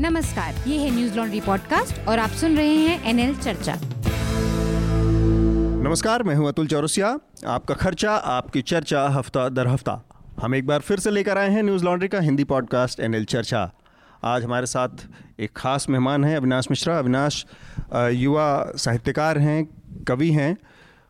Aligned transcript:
नमस्कार, 0.00 0.54
ये 0.68 0.78
है 0.78 0.90
न्यूज़ 0.90 1.14
लॉन्ड्री 1.16 1.40
पॉडकास्ट 1.40 2.08
और 2.08 2.18
आप 2.18 2.30
सुन 2.30 2.56
रहे 2.56 2.74
हैं 2.76 3.04
एनएल 3.04 3.34
चर्चा। 3.36 3.76
नमस्कार, 5.84 6.22
मैं 6.22 6.34
हूँ 6.34 6.48
अतुल 6.48 6.66
चौरसिया। 6.66 7.08
आपका 7.46 7.74
खर्चा, 7.74 8.12
आपकी 8.12 8.62
चर्चा, 8.62 9.06
हफ़्ता 9.08 9.48
दर 9.48 9.66
हफ़्ता। 9.66 10.24
हम 10.42 10.54
एक 10.54 10.66
बार 10.66 10.80
फिर 10.80 10.98
से 10.98 11.10
लेकर 11.10 11.38
आए 11.38 11.50
हैं 11.50 11.62
न्यूज़ 11.62 11.84
लॉन्ड्री 11.84 12.08
का 12.08 12.20
हिंदी 12.20 12.44
पॉडकास्ट 12.44 13.00
एनएल 13.00 13.24
चर्चा। 13.24 13.70
आज 14.24 14.44
हमारे 14.44 14.66
साथ 14.66 15.06
एक 15.40 15.50
खास 15.56 15.88
मेहमान 15.88 16.24
हैं, 16.24 16.36
अविनाश 16.36 16.66
मिश्रा। 16.70 16.98
अविनाश 16.98 17.44
युवा 17.94 18.72
साहित्यकार 18.76 19.38
हैं, 19.38 19.64
कवि 20.08 20.30
हैं। 20.30 20.56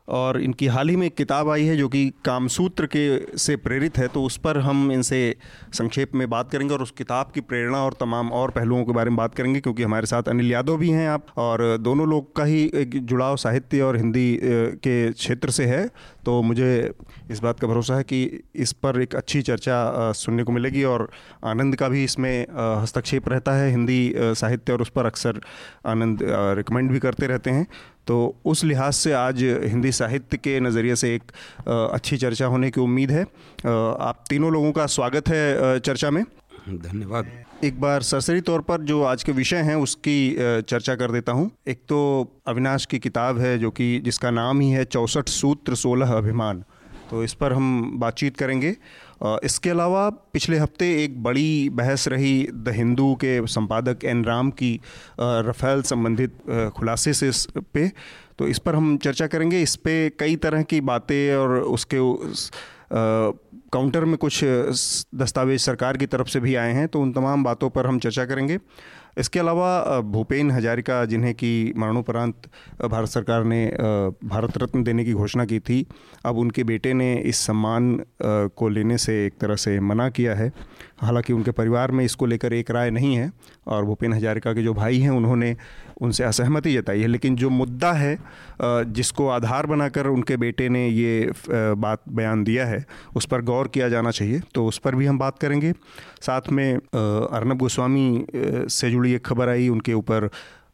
और 0.09 0.41
इनकी 0.41 0.67
हाल 0.67 0.89
ही 0.89 0.97
में 0.97 1.07
एक 1.07 1.15
किताब 1.17 1.49
आई 1.51 1.65
है 1.65 1.77
जो 1.77 1.89
कि 1.89 2.09
कामसूत्र 2.25 2.87
के 2.87 3.37
से 3.39 3.57
प्रेरित 3.59 3.99
है 3.99 4.07
तो 4.09 4.23
उस 4.23 4.37
पर 4.37 4.59
हम 4.59 4.91
इनसे 4.93 5.21
संक्षेप 5.73 6.15
में 6.15 6.29
बात 6.31 6.51
करेंगे 6.51 6.75
और 6.75 6.83
उस 6.83 6.91
किताब 6.91 7.31
की 7.35 7.41
प्रेरणा 7.43 7.79
और 7.79 7.97
तमाम 8.01 8.31
और 8.33 8.51
पहलुओं 8.51 8.85
के 8.85 8.93
बारे 8.93 9.11
में 9.11 9.17
बात 9.17 9.35
करेंगे, 9.35 9.61
क्योंकि 9.61 9.83
हमारे 9.83 10.07
साथ 10.07 10.29
अनिल 10.29 10.51
यादव 10.53 10.77
भी 10.77 10.91
हैं 10.91 11.09
आप 11.09 11.27
और 11.37 11.77
दोनों 11.79 12.09
लोग 12.09 12.35
का 12.37 12.45
ही 12.45 12.63
एक 12.75 12.99
जुड़ाव 13.07 13.37
साहित्य 13.37 13.81
और 13.81 13.97
हिंदी 13.97 14.39
के 14.43 15.13
क्षेत्र 15.13 15.51
से 15.51 15.65
है। 15.67 15.87
तो 16.25 16.41
मुझे 16.43 16.95
इस 17.31 17.41
बात 17.41 17.61
का 17.61 17.67
भरोसा 17.67 17.97
है 17.97 18.03
कि 18.03 18.23
इस 18.57 18.73
पर 18.75 19.01
एक 19.03 19.15
अच्छी 19.15 19.43
चर्चा 19.43 20.13
सुनने 20.15 20.43
को 20.43 20.53
मिलेगी 20.53 20.85
और 20.85 21.09
आनंद 21.45 21.77
का 21.77 21.89
भी 21.89 22.05
इसमें 22.05 22.47
हस्तक्षेप 22.83 23.29
रहता 23.29 23.53
है। 23.53 23.71
हिंदी 23.71 24.13
साहित्य 24.17 24.73
और 24.73 24.83
उस 24.83 24.89
पर 24.91 25.07
अक्सर 25.07 25.41
आनंद 25.87 26.19
रिकमेंड 26.57 26.91
भी 26.91 26.99
करते 26.99 27.27
रहते 27.27 27.51
हैं। 27.51 27.67
तो 28.07 28.35
उस 28.45 28.63
लिहाज 28.65 28.93
से 28.93 29.13
आज 29.13 29.43
हिंदी 29.65 29.93
साहित्य 29.93 30.37
के 30.37 30.59
नज़रिए 30.61 30.97
से 30.97 31.15
एक 31.15 31.33
अच्छी 31.69 32.17
चर्चा 32.17 32.47
होने 32.47 32.71
की 32.71 32.81
उम्मीद 32.81 33.11
है। 33.11 33.23
आप 33.23 34.25
तीनों 34.31 34.53
लोगों 34.53 34.73
का 34.73 34.87
स्वागत 34.87 35.29
है 35.29 35.79
चर्चा 35.81 36.11
में। 36.11 36.23
धन्यवाद। 36.69 37.31
एक 37.65 37.81
बार 37.81 38.03
सरसरी 38.03 38.41
तौर 38.41 38.61
पर 38.61 38.81
जो 38.83 39.03
आज 39.03 39.23
के 39.25 39.33
विषय 39.33 39.57
हैं 39.57 39.75
उसकी 39.77 40.37
चर्चा 40.39 40.95
कर 40.95 41.13
देता 41.13 41.33
हूँ। 41.33 41.51
एक 41.69 41.81
तो 41.89 41.99
अविनाश 42.49 42.87
की 42.87 42.99
किताब 42.99 43.39
है 43.39 43.59
जो 43.59 43.71
कि 43.71 43.99
जिसका 44.01 44.31
नाम 44.31 44.61
ही 44.61 44.71
है 44.71 44.85
चौसठ 44.85 45.29
सूत्र 45.29 45.75
सोलह 45.75 46.13
अभिमान। 46.13 46.65
तो 47.11 47.23
इस 47.25 47.35
पर 47.35 47.53
हम 47.53 47.99
बातचीत 47.99 48.37
करेंगे। 48.37 48.75
इसके 49.23 49.71
अलावा 49.71 50.09
पिछले 50.11 50.59
हफ़्ते 50.59 51.05
एक 51.05 51.23
बड़ी 51.23 51.69
बहस 51.69 52.09
रही 52.09 52.49
द 52.55 52.69
हिंदू 52.69 53.15
के 53.15 53.47
संपादक 53.47 54.05
एन 54.05 54.25
राम 54.25 54.51
की 54.51 54.81
रफ़ेल 55.21 55.83
संबंधित 55.83 56.33
खुलासे 56.77 57.13
से 57.13 57.29
इस 57.29 57.47
पे। 57.75 57.89
तो 58.39 58.49
इस 58.49 58.59
पर 58.59 58.75
हम 58.75 58.97
चर्चा 58.97 59.27
करेंगे। 59.27 59.63
इस 59.63 59.77
पे 59.77 60.11
कई 60.11 60.37
तरह 60.37 60.63
की 60.63 60.81
बातें 60.81 61.35
और 61.35 61.59
उसके 61.59 61.99
उस, 61.99 62.51
आ, 62.53 63.31
काउंटर 63.73 64.05
में 64.05 64.17
कुछ 64.17 64.45
दस्तावेज़ 65.15 65.63
सरकार 65.63 65.97
की 65.97 66.07
तरफ़ 66.07 66.29
से 66.29 66.41
भी 66.41 66.55
आए 66.55 66.73
हैं। 66.73 66.89
तो 66.89 67.01
उन 67.01 67.13
तमाम 67.13 67.45
बातों 67.45 67.71
पर 67.71 67.87
हम 67.87 67.99
चर्चा 67.99 68.25
करेंगे। 68.25 68.59
इसके 69.17 69.39
अलावा 69.39 70.01
भूपेन 70.01 70.51
हजारिका, 70.51 71.05
जिन्हें 71.05 71.35
कि 71.35 71.73
मरणोपरांत 71.77 72.49
भारत 72.85 73.09
सरकार 73.09 73.45
ने 73.45 73.67
भारत 74.25 74.59
रत्न 74.59 74.83
देने 74.83 75.05
की 75.05 75.13
घोषणा 75.13 75.45
की 75.45 75.59
थी, 75.61 75.87
अब 76.25 76.39
उनके 76.39 76.65
बेटे 76.65 76.93
ने 76.95 77.15
इस 77.17 77.39
सम्मान 77.47 77.99
को 78.23 78.69
लेने 78.69 78.99
से 78.99 79.25
एक 79.27 79.39
तरह 79.41 79.57
से 79.57 79.79
मना 79.81 80.09
किया 80.11 80.35
है। 80.35 80.53
हालाँकि 80.99 81.33
उनके 81.33 81.51
परिवार 81.51 81.91
में 81.91 82.05
इसको 82.05 82.27
लेकर 82.27 82.53
एक 82.53 82.71
राय 82.71 82.91
नहीं 82.91 83.15
है 83.17 83.31
और 83.67 83.85
भूपेन 83.85 84.13
हजारिका 84.13 84.53
के 84.53 84.63
जो 84.63 84.75
भाई 84.75 84.99
हैं, 84.99 85.11
उन्होंने 85.11 85.57
उनसे 86.01 86.25
असहमति 86.25 86.73
जताई 86.75 87.01
है। 87.01 87.07
लेकिन 87.07 87.37
जो 87.37 87.51
मुद्दा 87.51 87.93
है 87.93 88.17
जिसको 88.63 89.29
आधार 89.29 89.67
बनाकर 89.67 90.07
उनके 90.07 90.37
बेटे 90.37 90.69
ने 90.69 90.87
ये 90.89 91.33
बात 91.51 92.03
बयान 92.09 92.45
दिया 92.45 92.67
है, 92.67 92.85
उस 93.17 93.27
पर 93.27 93.43
गौर 93.43 93.69
किया 93.69 93.89
जाना 93.89 94.11
चाहिए। 94.11 94.41
तो 94.55 94.67
उस 94.67 94.79
पर 94.79 94.95
भी 94.95 95.07
हम 95.07 95.19
बात 95.19 95.39
करेंगे। 95.39 95.73
साथ 96.21 96.51
में 96.53 96.75
अर्नब 96.75 97.59
गोस्वामी 97.59 98.27
से 98.71 98.91
जुड़ी 98.91 99.13
एक 99.15 99.27
खबर 99.27 99.49
आई, 99.49 99.69
उनके 99.69 99.93
ऊपर 99.95 100.29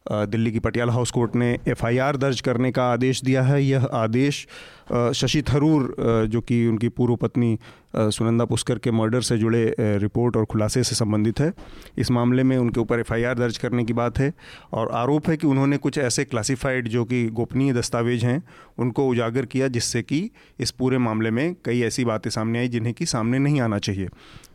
दिल्ली 0.05 0.51
की 0.51 0.59
पटियाला 0.59 0.93
हाउस 0.93 1.11
कोर्ट 1.11 1.35
ने 1.35 1.57
एफआईआर 1.67 2.17
दर्ज 2.17 2.41
करने 2.41 2.71
का 2.71 2.91
आदेश 2.93 3.21
दिया 3.23 3.41
है। 3.43 3.63
यह 3.63 3.85
आदेश 3.93 4.47
शशि 5.15 5.41
थरूर 5.43 5.95
जो 6.29 6.41
कि 6.41 6.65
उनकी 6.67 6.89
पूर्व 6.89 7.15
पत्नी 7.15 7.57
सुनंदा 7.95 8.45
पुष्कर 8.45 8.79
के 8.79 8.91
मर्डर 8.91 9.21
से 9.21 9.37
जुड़े 9.37 9.63
रिपोर्ट 9.79 10.37
और 10.37 10.45
खुलासे 10.45 10.83
से 10.83 10.95
संबंधित 10.95 11.39
है। 11.39 11.51
इस 11.97 12.11
मामले 12.11 12.43
में 12.43 12.57
उनके 12.57 12.79
ऊपर 12.79 12.99
एफआईआर 12.99 13.37
दर्ज 13.39 13.57
करने 13.57 13.83
की 13.83 13.93
बात 13.93 14.19
है 14.19 14.31
और 14.73 14.91
आरोप 14.93 15.29
है 15.29 15.37
कि 15.37 15.47
उन्होंने 15.47 15.77
कुछ 15.77 15.97
ऐसे 15.97 16.25
क्लासिफाइड, 16.25 16.87
जो 16.87 17.05
कि 17.05 17.25
गोपनीय 17.29 17.73
दस्तावेज़ 17.73 18.25
हैं, 18.25 18.43
उनको 18.77 19.07
उजागर 19.07 19.45
किया, 19.45 19.67
जिससे 19.67 20.01
कि 20.01 20.29
इस 20.59 20.71
पूरे 20.71 20.97
मामले 20.97 21.31
में 21.31 21.55
कई 21.65 21.81
ऐसी 21.81 22.05
बातें 22.05 22.29
सामने 22.29 22.59
आई, 22.59 22.67
जिन्हें 22.67 22.93
कि 22.93 23.05
सामने 23.05 23.39
नहीं 23.39 23.61
आना 23.61 23.79
चाहिए। 23.79 24.09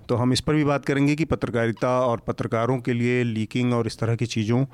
तो 0.08 0.16
हम 0.16 0.32
इस 0.32 0.40
पर 0.40 0.54
भी 0.54 0.64
बात 0.64 0.84
करेंगे 0.84 1.14
कि 1.16 1.24
पत्रकारिता 1.24 1.98
और 2.00 2.20
पत्रकारों 2.26 2.78
के 2.78 2.92
लिए 2.92 3.22
लीकिंग 3.24 3.72
और 3.74 3.86
इस 3.86 3.98
तरह 3.98 4.16
की 4.16 4.26
चीज़ों 4.26 4.64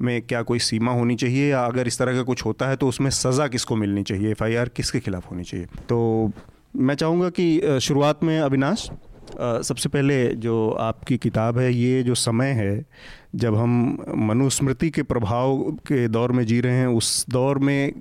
में 0.00 0.20
क्या 0.22 0.42
कोई 0.42 0.58
सीमा 0.58 0.92
होनी 0.92 1.16
चाहिए 1.16 1.50
या 1.50 1.64
अगर 1.64 1.86
इस 1.86 1.98
तरह 1.98 2.14
का 2.14 2.22
कुछ 2.22 2.44
होता 2.44 2.68
है 2.68 2.76
तो 2.76 2.88
उसमें 2.88 3.10
सज़ा 3.10 3.46
किसको 3.48 3.76
मिलनी 3.76 4.02
चाहिए, 4.02 4.30
एफआईआर 4.30 4.68
किसके 4.68 5.00
खिलाफ 5.00 5.30
होनी 5.30 5.44
चाहिए? 5.44 5.66
तो 5.88 6.30
मैं 6.76 6.94
चाहूँगा 6.94 7.28
कि 7.30 7.78
शुरुआत 7.82 8.24
में 8.24 8.38
अविनाश 8.40 8.88
सबसे 9.38 9.88
पहले 9.88 10.26
जो 10.36 10.70
आपकी 10.70 11.16
किताब 11.18 11.58
है, 11.58 11.72
ये 11.74 12.02
जो 12.02 12.14
समय 12.14 12.50
है 12.52 12.84
जब 13.36 13.54
हम 13.54 13.72
मनुस्मृति 14.18 14.90
के 14.90 15.02
प्रभाव 15.02 15.56
के 15.86 16.06
दौर 16.08 16.32
में 16.32 16.44
जी 16.46 16.60
रहे 16.60 16.76
हैं 16.76 16.86
उस 16.96 17.24
दौर 17.30 17.58
में 17.58 17.92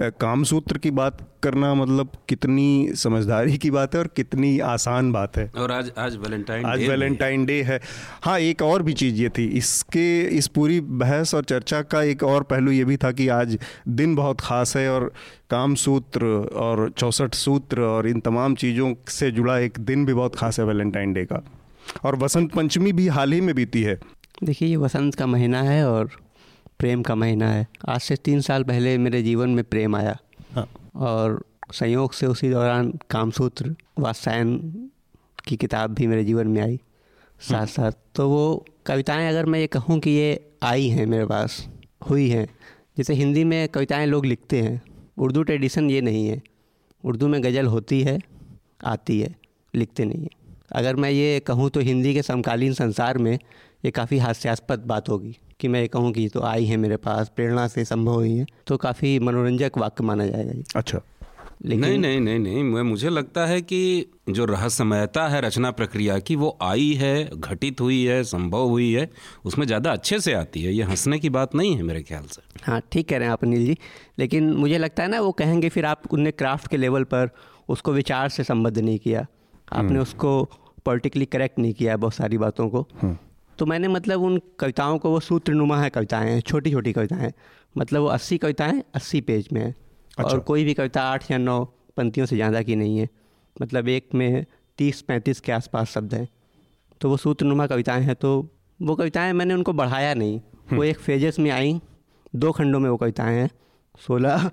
कामसूत्र 0.00 0.78
की 0.78 0.90
बात 0.92 1.26
करना 1.42 1.72
मतलब 1.74 2.10
कितनी 2.28 2.88
समझदारी 2.96 3.56
की 3.58 3.70
बात 3.70 3.94
है 3.94 4.00
और 4.00 4.06
कितनी 4.16 4.58
आसान 4.60 5.10
बात 5.12 5.36
है। 5.36 5.50
और 5.56 5.72
आज 5.72 5.90
आज 5.98 6.16
वैलेंटाइन 6.16 6.66
आज 6.66 6.86
वैलेंटाइन 6.88 7.44
डे 7.46 7.60
है। 7.62 7.80
हाँ। 8.22 8.38
एक 8.40 8.62
और 8.62 8.82
भी 8.82 8.92
चीज़ 8.92 9.14
ये 9.14 9.28
थी 9.28 9.46
इसके 9.58 10.06
इस 10.38 10.46
पूरी 10.48 10.80
बहस 10.80 11.34
और 11.34 11.44
चर्चा 11.44 11.82
का 11.84 12.02
एक 12.02 12.22
और 12.24 12.42
पहलू 12.42 12.72
ये 12.72 12.84
भी 12.84 12.96
था 12.96 13.12
कि 13.12 13.28
आज 13.30 13.58
दिन 13.88 14.14
बहुत 14.14 14.40
ख़ास 14.40 14.76
है 14.76 14.88
और 14.90 15.12
काम 15.50 15.74
सूत्र 15.76 16.26
और 16.56 16.88
चौसठ 16.90 17.34
सूत्र 17.34 17.80
और 17.82 18.08
इन 18.08 18.20
तमाम 18.20 18.54
चीज़ों 18.54 18.94
से 19.08 19.30
जुड़ा 19.30 19.58
एक 19.58 19.78
दिन 19.80 20.06
भी 20.06 20.14
बहुत 20.14 20.36
ख़ास 20.36 20.60
है 20.60 20.66
वैलेंटाइन 20.66 21.12
डे 21.12 21.24
का। 21.24 21.44
और 22.04 22.16
वसंत 22.16 22.52
पंचमी 22.52 22.92
भी 22.92 23.06
हाल 23.08 23.32
ही 23.32 23.40
में 23.40 23.54
बीती 23.54 23.82
है। 23.82 23.98
देखिए 24.44 24.68
ये 24.68 24.76
वसंत 24.76 25.14
का 25.14 25.26
महीना 25.26 25.62
है 25.62 25.84
और 25.88 26.10
प्रेम 26.78 27.02
का 27.02 27.14
महीना 27.14 27.48
है। 27.48 27.66
आज 27.88 28.00
से 28.00 28.16
तीन 28.16 28.40
साल 28.40 28.64
पहले 28.64 28.98
मेरे 28.98 29.22
जीवन 29.22 29.50
में 29.50 29.62
प्रेम 29.64 29.96
आया। 29.96 30.16
हाँ। 30.52 30.66
और 30.96 31.44
संयोग 31.72 32.12
से 32.12 32.26
उसी 32.26 32.50
दौरान 32.50 32.92
कामसूत्र 33.10 33.74
वात्सायन 33.98 34.58
की 35.46 35.56
किताब 35.56 35.94
भी 35.94 36.06
मेरे 36.06 36.24
जीवन 36.24 36.48
में 36.48 36.60
आई। 36.62 36.80
साथ 37.40 37.56
हाँ। 37.56 37.66
साथ 37.66 37.92
तो 38.14 38.28
वो 38.28 38.66
कविताएँ 38.86 39.28
अगर 39.28 39.46
मैं 39.46 39.60
ये 39.60 39.66
कहूँ 39.66 39.98
कि 40.00 40.10
ये 40.10 40.52
आई 40.62 40.88
हैं 40.88 41.06
मेरे 41.06 41.26
पास 41.26 41.68
हुई 42.10 42.28
हैं। 42.28 42.46
जैसे 42.96 43.14
हिंदी 43.14 43.44
में 43.44 43.68
कविताएँ 43.68 44.06
लोग 44.06 44.26
लिखते 44.26 44.62
हैं 44.62 44.82
उर्दू 45.18 45.42
ट्रेडिशन 45.42 45.90
ये 45.90 46.00
नहीं 46.00 46.26
है। 46.26 46.42
उर्दू 47.04 47.28
में 47.28 47.42
गज़ल 47.42 47.66
होती 47.66 48.02
है 48.02 48.18
आती 48.84 49.20
है 49.20 49.34
लिखते 49.74 50.04
नहीं 50.04 50.22
है। 50.22 50.30
अगर 50.72 50.96
मैं 50.96 51.10
ये 51.10 51.40
कहूँ 51.40 51.70
तो 51.70 51.80
हिंदी 51.80 52.14
के 52.14 52.22
समकालीन 52.22 52.72
संसार 52.74 53.18
में 53.18 53.38
ये 53.84 53.90
काफ़ी 53.90 54.18
हास्यास्पद 54.18 54.84
बात 54.86 55.08
होगी 55.08 55.36
कि 55.60 55.68
मैं 55.68 55.80
ये 55.80 55.88
कहूँ 55.88 56.12
कि 56.12 56.28
तो 56.28 56.40
आई 56.42 56.64
है 56.64 56.76
मेरे 56.76 56.96
पास 56.96 57.30
प्रेरणा 57.36 57.66
से 57.68 57.84
संभव 57.84 58.14
हुई 58.14 58.36
है। 58.36 58.46
तो 58.66 58.76
काफ़ी 58.76 59.18
मनोरंजक 59.18 59.78
वाक्य 59.78 60.04
माना 60.04 60.26
जाएगा 60.26 60.52
ये। 60.52 60.64
अच्छा। 60.76 61.00
लेकिन 61.64 61.80
नहीं 61.80 61.98
नहीं 61.98 62.20
नहीं 62.20 62.38
नहीं 62.38 62.62
मैं 62.64 62.82
मुझे 62.82 63.08
लगता 63.08 63.44
है 63.46 63.60
कि 63.62 64.06
जो 64.28 64.44
रहस्यमयता 64.44 65.26
है 65.28 65.40
रचना 65.40 65.70
प्रक्रिया 65.70 66.18
की 66.18 66.36
वो 66.36 66.56
आई 66.62 66.92
है 66.92 67.14
घटित 67.34 67.80
हुई 67.80 68.02
है 68.04 68.22
संभव 68.24 68.68
हुई 68.68 68.92
है 68.92 69.08
उसमें 69.44 69.66
ज़्यादा 69.66 69.92
अच्छे 69.92 70.18
से 70.20 70.32
आती 70.32 70.62
है। 70.62 70.72
ये 70.72 70.82
हंसने 70.82 71.18
की 71.18 71.30
बात 71.30 71.54
नहीं 71.54 71.76
है 71.76 71.82
मेरे 71.82 72.02
ख्याल 72.02 72.24
से। 72.26 72.42
हाँ 72.64 72.80
ठीक 72.92 73.08
कह 73.08 73.16
रहे 73.16 73.26
हैं 73.26 73.32
आप 73.32 73.44
अनिल 73.44 73.66
जी। 73.66 73.76
लेकिन 74.18 74.52
मुझे 74.54 74.78
लगता 74.78 75.02
है 75.02 75.08
ना 75.08 75.20
वो 75.20 75.32
कहेंगे 75.32 75.68
फिर 75.68 75.86
आप 75.86 76.02
उनने 76.12 76.30
क्राफ्ट 76.32 76.68
के 76.68 76.76
लेवल 76.76 77.04
पर 77.04 77.30
उसको 77.68 77.92
विचार 77.92 78.28
से 78.28 78.44
संबद्ध 78.44 78.78
नहीं 78.78 78.98
किया। 78.98 79.26
आपने 79.72 79.88
हम्म। 79.88 80.00
उसको 80.00 80.42
पॉलिटिकली 80.84 81.24
करेक्ट 81.26 81.58
नहीं 81.58 81.72
किया 81.72 81.96
बहुत 81.96 82.14
सारी 82.14 82.38
बातों 82.38 82.68
को। 82.68 82.86
हम्म। 83.02 83.16
तो 83.62 83.66
मैंने 83.66 83.88
मतलब 83.88 84.22
उन 84.22 84.40
कविताओं 84.58 84.98
को 84.98 85.10
वो 85.10 85.18
सूत्रनुमा 85.20 85.76
है 85.80 85.90
कविताएँ 85.90 86.30
हैं 86.30 86.40
छोटी 86.40 86.70
छोटी 86.70 86.92
कविताएँ 86.92 87.32
मतलब 87.78 88.00
वो 88.00 88.06
अस्सी 88.06 88.38
कविताएँ 88.38 88.82
अस्सी 88.94 89.20
पेज 89.20 89.48
में 89.52 89.60
हैं। 89.60 89.74
अच्छा। 90.18 90.22
और 90.24 90.40
कोई 90.40 90.64
भी 90.64 90.74
कविता 90.74 91.02
आठ 91.02 91.30
या 91.30 91.38
नौ 91.38 91.64
पंक्तियों 91.96 92.26
से 92.26 92.36
ज़्यादा 92.36 92.62
की 92.62 92.76
नहीं 92.76 92.98
है। 92.98 93.08
मतलब 93.56 93.88
एक 93.88 94.08
में 94.14 94.44
तीस 94.78 95.02
पैंतीस 95.02 95.40
के 95.40 95.52
आसपास 95.52 95.90
शब्द 95.90 96.14
हैं। 96.14 96.28
तो 97.00 97.08
वो 97.08 97.16
सूत्रनुमा 97.16 97.66
कविताएँ 97.66 98.02
हैं 98.02 98.14
तो 98.14 98.32
वो 98.82 98.94
कविताएँ 98.94 99.32
मैंने 99.32 99.54
उनको 99.54 99.72
बढ़ाया 99.72 100.14
नहीं। 100.14 100.38
वो 100.38 100.70
हम्म। 100.70 100.84
एक 100.84 100.98
फेजेस 100.98 101.38
में 101.38 101.50
आई। 101.50 101.80
दो 102.36 102.52
खंडों 102.52 102.80
में 102.80 102.90
वो 102.90 102.96
कविताएँ 102.96 103.38
हैं। 103.40 103.50
सोलह 104.06 104.50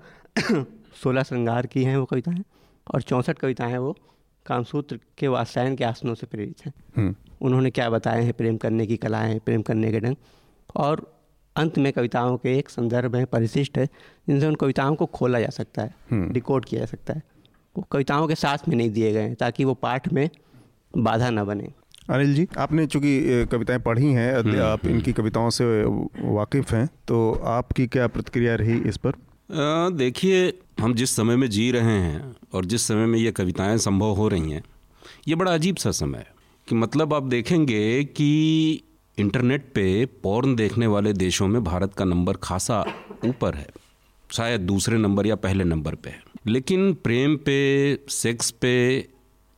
सोलह 1.03 1.23
श्रृंगार 1.23 1.65
की 1.65 1.83
हैं 1.83 1.97
वो 1.97 2.05
कविताएँ 2.05 2.43
और 2.93 3.01
चौंसठ 3.01 3.39
कविताएँ 3.39 3.77
वो। 3.77 3.95
कामसूत्र 4.45 4.99
के 5.17 5.27
वात्सायन 5.27 5.75
के 5.75 5.83
आसनों 5.83 6.15
से 6.15 6.27
प्रेरित 6.27 6.65
हैं। 6.65 6.73
हम्म। 6.97 7.15
उन्होंने 7.41 7.69
क्या 7.71 7.89
बताए 7.89 8.23
हैं 8.23 8.33
प्रेम 8.33 8.57
करने 8.57 8.85
की 8.87 8.97
कलाएँ 8.97 9.39
प्रेम 9.39 9.61
करने 9.61 9.91
के 9.91 9.99
ढंग? 9.99 10.15
और 10.75 11.01
अंत 11.55 11.77
में 11.77 11.91
कविताओं 11.93 12.37
के 12.37 12.57
एक 12.57 12.69
संदर्भ 12.69 13.15
हैं 13.15 13.25
परिशिष्ट 13.25 13.77
है 13.77 13.85
जिनसे 14.27 14.47
उन 14.47 14.55
कविताओं 14.55 14.95
को 14.95 15.05
खोला 15.05 15.39
जा 15.39 15.49
सकता 15.49 15.81
है 15.81 15.93
डिकोड 16.33 16.55
हम्म। 16.55 16.69
किया 16.69 16.79
जा 16.79 16.85
सकता 16.85 17.13
है। 17.13 17.21
वो 17.75 17.85
कविताओं 17.91 18.27
के 18.27 18.35
साथ 18.35 18.67
में 18.69 18.75
नहीं 18.75 18.89
दिए 18.89 19.11
गए 19.13 19.21
हैं 19.21 19.35
ताकि 19.35 19.63
वो 19.65 19.73
पाठ 19.73 20.11
में 20.13 20.29
बाधा 20.97 21.29
ना 21.29 21.43
बने। 21.43 21.67
अनिल 22.09 22.33
जी 22.35 22.47
आपने 22.57 22.85
चूँकि 22.87 23.45
कविताएँ 23.51 23.79
पढ़ी 23.79 24.11
हैं 24.13 24.33
हम्म, 24.35 24.59
आप 24.61 24.85
इनकी 24.85 25.13
कविताओं 25.13 25.49
से 25.49 25.65
वाकिफ़ 26.29 26.75
हैं 26.75 26.87
तो 27.07 27.31
आपकी 27.47 27.87
क्या 27.87 28.07
प्रतिक्रिया 28.07 28.55
रही 28.55 28.77
इस 28.89 28.97
पर? 28.97 29.13
देखिए 29.97 30.47
हम 30.79 30.93
जिस 30.93 31.15
समय 31.15 31.35
में 31.35 31.49
जी 31.49 31.71
रहे 31.71 31.99
हैं 31.99 32.35
और 32.53 32.65
जिस 32.65 32.87
समय 32.87 33.05
में 33.05 33.19
ये 33.19 33.31
कविताएँ 33.31 33.77
संभव 33.77 34.13
हो 34.15 34.27
रही 34.27 34.51
हैं 34.51 34.63
ये 35.27 35.35
बड़ा 35.35 35.53
अजीब 35.53 35.75
सा 35.75 35.91
समय 35.91 36.17
है। 36.17 36.37
कि 36.69 36.75
मतलब 36.75 37.13
आप 37.13 37.23
देखेंगे 37.23 38.03
कि 38.03 38.73
इंटरनेट 39.17 39.71
पे 39.75 40.05
पॉर्न 40.05 40.55
देखने 40.55 40.87
वाले 40.87 41.13
देशों 41.13 41.47
में 41.47 41.63
भारत 41.63 41.93
का 41.93 42.05
नंबर 42.05 42.33
खासा 42.33 42.85
ऊपर 43.25 43.55
है। 43.55 43.67
शायद 44.31 44.61
दूसरे 44.61 44.97
नंबर 44.97 45.27
या 45.27 45.35
पहले 45.35 45.63
नंबर 45.63 45.95
पे 45.95 46.09
है। 46.09 46.23
लेकिन 46.47 46.93
प्रेम 46.93 47.35
पे, 47.35 47.99
सेक्स 48.09 48.51
पे, 48.51 49.07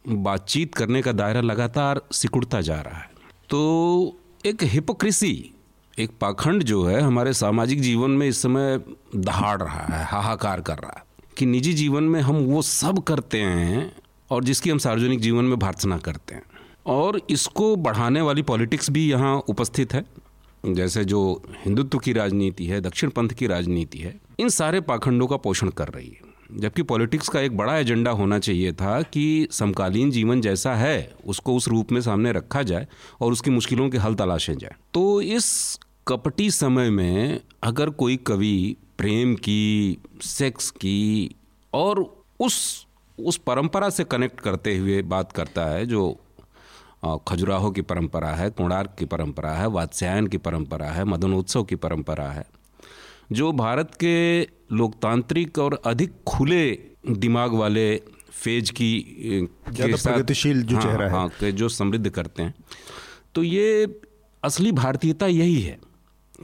बातचीत 0.07 0.75
करने 0.75 1.01
का 1.01 1.11
दायरा 1.11 1.41
लगातार 1.41 2.01
सिकुड़ता 2.11 2.61
जा 2.61 2.81
रहा 2.81 2.97
है। 2.97 3.09
तो 3.49 4.19
एक 4.45 4.63
हिपोक्रेसी, 4.63 5.51
एक 5.99 6.11
पाखंड 6.21 6.63
जो 6.63 6.83
है 6.83 7.01
हमारे 7.01 7.33
सामाजिक 7.33 7.81
जीवन 7.81 8.11
में 8.11 8.27
इस 8.27 8.41
समय 8.41 8.81
दहाड़ 9.15 9.61
रहा 9.61 9.97
है, 9.97 10.05
हाहाकार 10.05 10.61
कर 10.61 10.75
रहा 10.75 10.93
है 10.97 11.03
कि 11.37 11.45
निजी 11.45 11.73
जीवन 11.73 12.03
में 12.03 12.21
हम 12.21 12.35
वो 12.35 12.61
सब 12.61 13.03
करते 13.03 13.37
हैं 13.37 13.95
और 14.29 14.43
जिसकी 14.43 14.69
हम 14.69 14.77
सार्वजनिक 14.77 15.19
जीवन 15.19 15.45
में 15.45 15.59
भर्त्सना 15.59 15.97
करते 15.97 16.35
हैं। 16.35 16.43
और 16.85 17.21
इसको 17.29 17.75
बढ़ाने 17.75 18.21
वाली 18.21 18.41
पॉलिटिक्स 18.41 18.89
भी 18.89 19.09
यहाँ 19.11 19.37
उपस्थित 19.49 19.93
है। 19.93 20.05
जैसे 20.65 21.05
जो 21.05 21.41
हिंदुत्व 21.65 21.97
की 21.97 22.13
राजनीति 22.13 22.65
है, 22.65 22.81
दक्षिण 22.81 23.09
पंथ 23.09 23.29
की 23.29 23.47
राजनीति 23.47 23.99
है, 23.99 24.19
इन 24.39 24.49
सारे 24.49 24.81
पाखंडों 24.81 25.27
का 25.27 25.35
पोषण 25.35 25.69
कर 25.69 25.87
रही 25.87 26.07
है। 26.07 26.31
जबकि 26.57 26.83
पॉलिटिक्स 26.83 27.29
का 27.29 27.39
एक 27.39 27.57
बड़ा 27.57 27.77
एजेंडा 27.77 28.11
होना 28.11 28.39
चाहिए 28.39 28.73
था 28.73 29.01
कि 29.01 29.47
समकालीन 29.51 30.11
जीवन 30.11 30.41
जैसा 30.41 30.75
है, 30.75 31.13
उसको 31.25 31.55
उस 31.55 31.67
रूप 31.67 31.91
में 31.91 32.01
सामने 32.01 32.31
रखा 32.31 32.63
जाए 32.63 32.87
और 33.21 33.31
उसकी 33.31 33.51
मुश्किलों 33.51 33.89
के 33.89 33.97
हल 33.97 34.15
तलाशे 34.15 34.55
जाए। 34.55 34.75
तो 34.93 35.21
इस 35.21 35.79
कपटी 36.07 36.51
समय 36.51 36.89
में 36.89 37.39
अगर 37.63 37.89
कोई 37.89 38.17
कवि 38.17 38.75
प्रेम 38.97 39.35
की, 39.35 39.97
सेक्स 40.21 40.71
की 40.71 41.35
और 41.73 42.25
उस 42.39 42.87
उस 43.19 43.37
परंपरा 43.37 43.89
से 43.89 44.03
कनेक्ट 44.03 44.39
करते 44.39 44.77
हुए 44.77 45.01
बात 45.01 45.31
करता 45.31 45.65
है, 45.65 45.85
जो 45.85 46.17
खजुराहो 47.05 47.71
की 47.71 47.81
परंपरा 47.81 48.29
है 48.29 48.49
कोणार्क 48.49 48.95
की 48.99 49.05
परंपरा 49.05 49.51
है 49.51 49.67
वात्स्यायन 49.67 50.27
की 50.27 50.37
परंपरा 50.37 50.85
है 50.85 51.03
मदनोत्सव 51.03 51.63
की 51.63 51.75
परंपरा 51.75 52.31
है। 52.31 52.45
जो 53.31 53.51
भारत 53.51 53.95
के 53.95 54.41
लोकतांत्रिक 54.71 55.59
और 55.59 55.81
अधिक 55.85 56.11
खुले 56.27 56.71
दिमाग 57.09 57.53
वाले 57.53 58.01
फ़ेज़ 58.31 58.71
की 58.71 58.99
ज़्यादा 59.69 59.91
के 59.91 59.97
साथ- 59.97 60.13
प्रगतिशील 60.13 60.63
जो 60.63 60.75
हाँ, 60.75 60.83
चेहरा 60.83 61.05
है। 61.05 61.11
हाँ, 61.11 61.29
के 61.29 61.51
जो 61.51 61.69
समृद्ध 61.69 62.09
करते 62.09 62.43
हैं। 62.43 62.53
तो 63.35 63.43
ये 63.43 63.99
असली 64.43 64.71
भारतीयता 64.71 65.27
यही 65.27 65.61
है। 65.61 65.79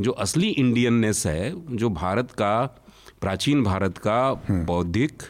जो 0.02 0.12
असली 0.12 0.50
इंडियननेस 0.50 1.28
है 1.28 1.76
जो 1.76 1.90
भारत 1.90 2.32
का 2.32 2.66
प्राचीन 3.22 3.64
भारत 3.64 3.98
का 3.98 4.34
बौद्धिक 4.52 5.24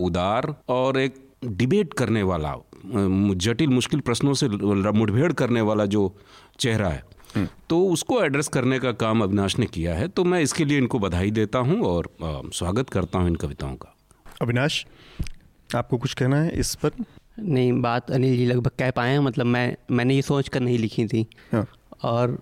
उदार 0.00 0.56
और 0.68 0.98
एक 0.98 1.14
डिबेट 1.44 1.94
करने 1.94 2.22
वाला 2.22 2.50
जटिल 3.36 3.68
मुश्किल 3.68 4.00
प्रश्नों 4.00 4.34
से 4.34 4.48
मुठभेड़ 4.48 5.32
करने 5.32 5.60
वाला 5.60 5.86
जो 5.86 6.12
चेहरा 6.58 6.88
है 6.88 7.04
तो 7.70 7.80
उसको 7.88 8.22
एड्रेस 8.24 8.48
करने 8.48 8.78
का 8.78 8.92
काम 8.94 9.22
अविनाश 9.22 9.58
ने 9.58 9.66
किया 9.66 9.94
है 9.94 10.08
तो 10.08 10.24
मैं 10.24 10.40
इसके 10.40 10.64
लिए 10.64 10.78
इनको 10.78 10.98
बधाई 10.98 11.30
देता 11.30 11.58
हूँ 11.58 11.80
और 11.84 12.10
स्वागत 12.22 12.90
करता 12.90 13.18
हूँ 13.18 13.28
इन 13.28 13.34
कविताओं 13.34 13.74
का। 13.76 13.94
अविनाश 14.42 14.84
आपको 15.70 15.98
कुछ 15.98 16.14
कहना 16.14 16.40
है 16.42 16.50
इस 16.50 16.74
पर? 16.74 16.90
नहीं 17.38 17.72
बात 17.82 18.10
अनिल 18.10 18.36
जी 18.36 18.46
लगभग 18.46 18.70
कह 18.78 18.90
पाए 18.90 19.10
हैं 19.12 19.18
मतलब 19.18 19.46
मैं 19.46 19.76
मैंने 19.90 20.14
ये 20.14 20.22
सोच 20.22 20.48
कर 20.48 20.60
नहीं 20.60 20.78
लिखी 20.78 21.06
थी। 21.06 21.26
हाँ। 21.52 21.66
और 22.02 22.38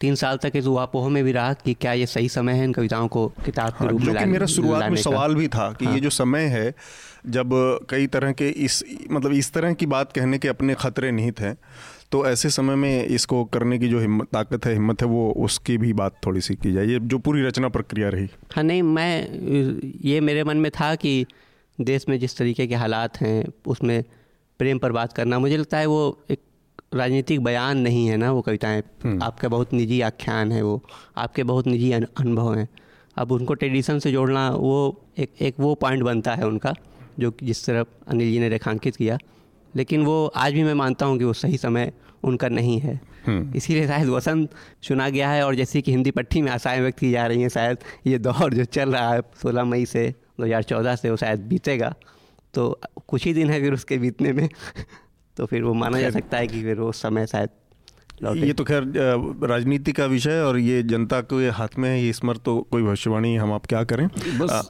तीन 0.00 0.14
साल 0.14 0.36
तक 0.36 0.52
इस 0.54 0.66
उहापोह 0.66 1.08
में 1.08 1.24
भी 1.24 1.32
रहा 1.32 1.52
कि 1.52 1.74
क्या 1.74 1.92
ये 1.92 2.06
सही 2.06 2.28
समय 2.28 2.52
है 2.52 2.64
इन 2.64 2.72
कविताओं 2.72 3.08
को 3.08 3.28
किताब 3.28 3.70
के 3.70 3.84
हाँ, 3.84 3.88
रूप 3.88 4.00
में 4.00 4.14
लाने- 4.14 4.28
मेरा 4.28 4.46
शुरुआत 4.46 4.90
में 4.90 5.02
सवाल 5.02 5.34
भी 5.34 5.48
था 5.48 5.72
कि 5.72 5.86
ये 5.86 6.00
जो 6.00 6.10
समय 6.10 6.44
है 6.44 6.74
जब 7.26 7.50
कई 7.90 8.06
तरह 8.06 8.32
के 8.32 8.48
इस 8.48 8.84
मतलब 9.10 9.32
इस 9.32 9.52
तरह 9.52 9.72
की 9.72 9.86
बात 9.86 10.12
कहने 10.12 10.38
के 10.38 10.48
अपने 10.48 10.74
खतरे 10.74 11.10
निहित 11.10 11.40
हैं 11.40 11.56
तो 12.12 12.26
ऐसे 12.26 12.50
समय 12.50 12.74
में 12.74 13.04
इसको 13.04 13.44
करने 13.44 13.78
की 13.78 13.88
जो 13.88 14.00
हिम्मत 14.00 14.28
ताकत 14.32 14.66
है 14.66 14.72
हिम्मत 14.72 15.02
है 15.02 15.08
वो 15.08 15.30
उसकी 15.36 15.78
भी 15.78 15.92
बात 15.92 16.16
थोड़ी 16.26 16.40
सी 16.40 16.54
की 16.54 16.72
जाए। 16.72 16.86
ये 16.86 16.98
जो 17.00 17.18
पूरी 17.18 17.42
रचना 17.42 17.68
प्रक्रिया 17.68 18.08
रही। 18.08 18.28
हाँ 18.54 18.64
नहीं 18.64 18.82
मैं 18.82 19.28
ये 20.04 20.20
मेरे 20.20 20.44
मन 20.44 20.56
में 20.56 20.70
था 20.70 20.94
कि 20.94 21.26
देश 21.80 22.04
में 22.08 22.18
जिस 22.18 22.36
तरीके 22.36 22.66
के 22.66 22.74
हालात 22.74 23.20
हैं 23.20 23.44
उसमें 23.66 24.04
प्रेम 24.58 24.78
पर 24.78 24.92
बात 24.92 25.12
करना 25.12 25.38
मुझे 25.38 25.56
लगता 25.56 25.78
है 25.78 25.86
वो 25.86 26.24
एक 26.30 26.40
राजनीतिक 26.94 27.40
बयान 27.40 27.78
नहीं 27.78 28.06
है 28.06 28.16
ना 28.16 28.32
वो 28.32 28.40
कविताएँ। 28.40 28.82
आपका 29.22 29.48
बहुत 29.48 29.72
निजी 29.72 30.00
आख्यान 30.00 30.52
है 30.52 30.62
वो 30.62 30.82
आपके 31.16 31.42
बहुत 31.42 31.66
निजी 31.66 31.92
अन- 31.92 32.08
अनुभव 32.20 32.54
हैं। 32.54 32.68
अब 33.16 33.32
उनको 33.32 33.54
ट्रेडिशन 33.54 33.98
से 33.98 34.12
जोड़ना 34.12 34.50
वो 34.50 35.04
एक 35.18 35.30
एक 35.40 35.54
वो 35.60 35.74
पॉइंट 35.74 36.02
बनता 36.02 36.34
है 36.34 36.46
उनका 36.46 36.74
जो 37.18 37.32
जिस 37.42 37.66
तरफ़ 37.66 37.88
अनिल 38.08 38.32
जी 38.32 38.38
ने 38.38 38.48
रेखांकित 38.48 38.96
किया। 38.96 39.18
लेकिन 39.76 40.04
वो 40.04 40.26
आज 40.26 40.52
भी 40.52 40.62
मैं 40.62 40.74
मानता 40.74 41.06
हूँ 41.06 41.18
कि 41.18 41.24
वो 41.24 41.32
सही 41.32 41.56
समय 41.56 41.92
उनका 42.24 42.48
नहीं 42.48 42.80
है। 42.80 43.00
इसीलिए 43.56 43.86
शायद 43.86 44.08
वसंत 44.08 44.50
चुना 44.82 45.08
गया 45.08 45.30
है 45.30 45.46
और 45.46 45.54
जैसे 45.54 45.82
कि 45.82 45.90
हिंदी 45.90 46.10
पट्टी 46.10 46.42
में 46.42 46.52
आशाएँ 46.52 46.80
व्यक्त 46.80 46.98
की 46.98 47.10
जा 47.10 47.26
रही 47.26 47.42
हैं 47.42 47.48
शायद 47.48 47.78
ये 48.06 48.18
दौर 48.18 48.54
जो 48.54 48.64
चल 48.64 48.92
रहा 48.92 49.14
है 49.14 49.20
सोलह 49.20 49.64
मई 49.64 49.86
से 49.86 50.14
2014 50.40 50.96
से 50.96 51.10
वो 51.10 51.16
शायद 51.16 51.40
बीतेगा। 51.40 51.94
तो 52.54 52.80
कुछ 53.08 53.24
ही 53.24 53.34
दिन 53.34 53.50
है 53.50 53.60
फिर 53.60 53.72
उसके 53.72 53.98
बीतने 53.98 54.32
में। 54.32 54.48
तो 55.36 55.46
फिर 55.46 55.62
वो 55.62 55.74
माना 55.74 56.00
जा 56.00 56.10
सकता 56.10 56.36
है 56.36 56.46
कि 56.46 56.62
फिर 56.62 56.80
वो 56.80 56.92
समय 56.92 57.26
शायद 57.26 57.48
ये 58.36 58.52
तो 58.52 58.64
खैर 58.64 58.84
राजनीति 59.48 59.92
का 59.92 60.06
विषय 60.06 60.40
और 60.40 60.58
ये 60.58 60.82
जनता 60.82 61.20
के 61.20 61.48
हाथ 61.48 61.78
में 61.78 61.88
है 61.88 62.02
ये 62.02 62.08
इस 62.10 62.18
पर 62.18 62.36
तो 62.36 62.56
कोई 62.70 62.82
भविष्यवाणी 62.82 63.34
हम 63.36 63.52
आप 63.52 63.66
क्या 63.66 63.82
करें? 63.84 64.06
बस 64.38 64.50
आ, 64.50 64.60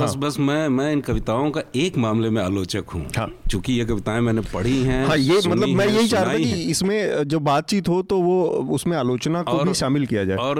बस 0.00 0.14
बस 0.18 0.38
मैं 0.38 0.68
मैं 0.68 0.92
इन 0.92 1.00
कविताओं 1.00 1.50
का 1.50 1.62
एक 1.76 1.98
मामले 1.98 2.30
में 2.30 2.42
आलोचक 2.42 2.84
हूँ। 2.94 3.04
हाँ। 3.16 3.26
क्योंकि 3.50 3.72
ये 3.72 3.84
कविताएँ 3.84 4.20
मैंने 4.20 4.40
पढ़ी 4.54 4.76
हैं 4.82 5.04
हाँ 5.06 5.16
ये 5.16 5.40
मतलब 5.48 5.68
मैं 5.68 5.86
यही 5.86 6.08
चाह 6.08 6.22
रहा 6.22 6.32
था 6.32 6.38
कि 6.38 6.62
इसमें 6.70 7.24
जो 7.24 7.40
बातचीत 7.40 7.88
हो 7.88 8.00
तो 8.02 8.20
वो 8.20 8.42
उसमें 8.70 8.96
आलोचना 8.96 9.42
को 9.42 9.64
भी 9.64 9.74
शामिल 9.74 10.06
किया 10.06 10.24
जाए। 10.24 10.36
और 10.36 10.58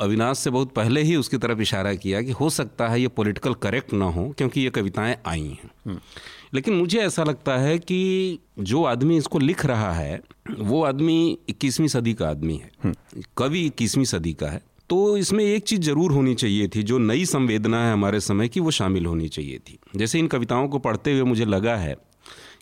अविनाश 0.00 0.38
से 0.38 0.50
बहुत 0.50 0.74
पहले 0.74 1.02
ही 1.02 1.16
उसकी 1.16 1.38
तरफ़ 1.38 1.60
इशारा 1.60 1.94
किया 1.94 2.22
कि 2.22 2.32
हो 2.32 2.50
सकता 2.50 2.88
है 2.88 3.00
ये 3.00 3.08
पोलिटिकल 3.16 3.54
करेक्ट 3.62 3.92
ना 3.94 4.10
हो 4.10 4.32
क्योंकि 4.38 4.60
ये 4.60 4.70
कविताएँ 4.70 5.16
आई 5.26 5.48
हैं। 5.62 5.70
हम्म। 5.86 5.98
लेकिन 6.54 6.74
मुझे 6.74 6.98
ऐसा 6.98 7.24
लगता 7.24 7.56
है 7.58 7.78
कि 7.78 8.38
जो 8.58 8.84
आदमी 8.84 9.16
इसको 9.16 9.38
लिख 9.38 9.66
रहा 9.66 9.92
है 9.92 10.20
वो 10.58 10.84
आदमी 10.84 11.38
21वीं 11.48 11.88
सदी 11.88 12.14
का 12.14 12.28
आदमी 12.28 12.56
है। 12.56 12.70
हम्म। 12.84 13.22
कवि 13.36 13.66
21वीं 13.66 14.04
सदी 14.04 14.32
का 14.32 14.46
है। 14.46 14.62
तो 14.90 15.16
इसमें 15.16 15.44
एक 15.44 15.64
चीज़ 15.64 15.80
ज़रूर 15.80 16.12
होनी 16.12 16.34
चाहिए 16.34 16.68
थी 16.68 16.82
जो 16.82 16.98
नई 16.98 17.24
संवेदना 17.24 17.86
है 17.86 17.92
हमारे 17.92 18.20
समय 18.20 18.48
की 18.48 18.60
वो 18.60 18.70
शामिल 18.70 19.06
होनी 19.06 19.28
चाहिए 19.28 19.58
थी। 19.58 19.78
जैसे 19.96 20.18
इन 20.18 20.26
कविताओं 20.26 20.68
को 20.68 20.78
पढ़ते 20.78 21.12
हुए 21.12 21.22
मुझे 21.22 21.44
लगा 21.44 21.76
है 21.76 21.96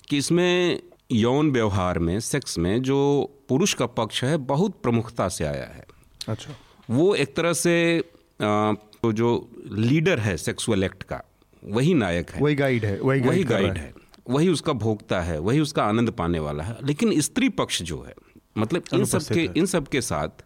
कि 0.09 0.19
इसमें 0.19 0.81
यौन 1.12 1.50
व्यवहार 1.50 1.99
में 1.99 2.21
सेक्स 2.21 2.59
में 2.59 2.83
जो 2.83 3.31
पुरुष 3.49 3.75
का 3.75 3.87
पक्ष 3.87 4.25
है 4.25 4.37
बहुत 4.37 4.81
प्रमुखता 4.83 5.29
से 5.29 5.45
आया 5.45 5.67
है। 5.67 5.85
अच्छा। 6.29 6.57
वो 6.91 7.14
एक 7.14 7.37
तरह 7.37 7.53
से 7.53 7.99
अ, 8.41 8.73
तो 9.03 9.12
जो 9.12 9.50
लीडर 9.73 10.19
है 10.19 10.37
सेक्सुअल 10.37 10.85
एक्ट 10.85 11.03
का 11.03 11.23
वही 11.64 11.94
नायक 11.94 12.30
है। 12.30 12.40
वही 12.40 12.54
गाइड 12.54 12.85
है 12.85 12.99
वही 13.00 13.21
वही 13.21 13.44
गाइड 13.44 13.76
है। 13.78 13.92
वही 14.30 14.49
उसका 14.49 14.73
भोगता 14.73 15.21
है 15.21 15.38
वही 15.38 15.61
उसका 15.61 15.85
आनंद 15.85 16.11
पाने 16.11 16.38
वाला 16.38 16.64
है। 16.64 16.76
लेकिन 16.85 17.21
स्त्री 17.21 17.49
पक्ष 17.49 17.83
जो 17.83 18.02
है 18.02 18.14
मतलब 18.59 18.83
इन 18.94 19.04
सब 19.04 19.23
के 19.25 19.49
इन 19.56 19.66
सब 19.66 19.88
के 19.88 20.00
साथ 20.00 20.44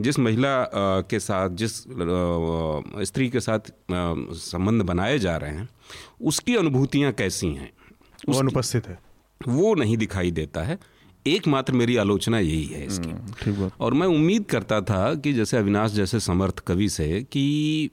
जिस 0.00 0.18
महिला 0.18 0.52
के 1.10 1.18
साथ 1.20 1.50
जिस 1.50 1.76
स्त्री 3.02 3.28
के 3.30 3.40
साथ 3.40 3.72
संबंध 3.90 4.82
बनाए 4.82 5.18
जा 5.18 5.36
रहे 5.36 5.50
हैं 5.50 5.68
उसकी 6.22 6.56
अनुभूतियाँ 6.56 7.12
कैसी 7.12 7.46
हैं? 7.46 7.70
वो 8.28 8.38
अनुपस्थित 8.38 8.88
है। 8.88 8.98
वो 9.40 9.74
नहीं 9.74 9.96
दिखाई 9.96 10.30
देता 10.30 10.62
है। 10.62 10.78
एकमात्र 11.26 11.72
मेरी 11.72 11.96
आलोचना 11.96 12.38
यही 12.38 12.64
है 12.64 12.84
इसकी। 12.86 13.12
ठीक 13.34 13.58
बात। 13.58 13.72
और 13.80 13.94
मैं 13.94 14.06
उम्मीद 14.06 14.44
करता 14.44 14.80
था 14.80 15.14
कि 15.14 15.32
जैसे 15.32 15.56
अविनाश 15.56 15.92
जैसे 15.92 16.20
समर्थ 16.20 16.58
कवि 16.58 16.88
से 16.88 17.22
कि 17.32 17.90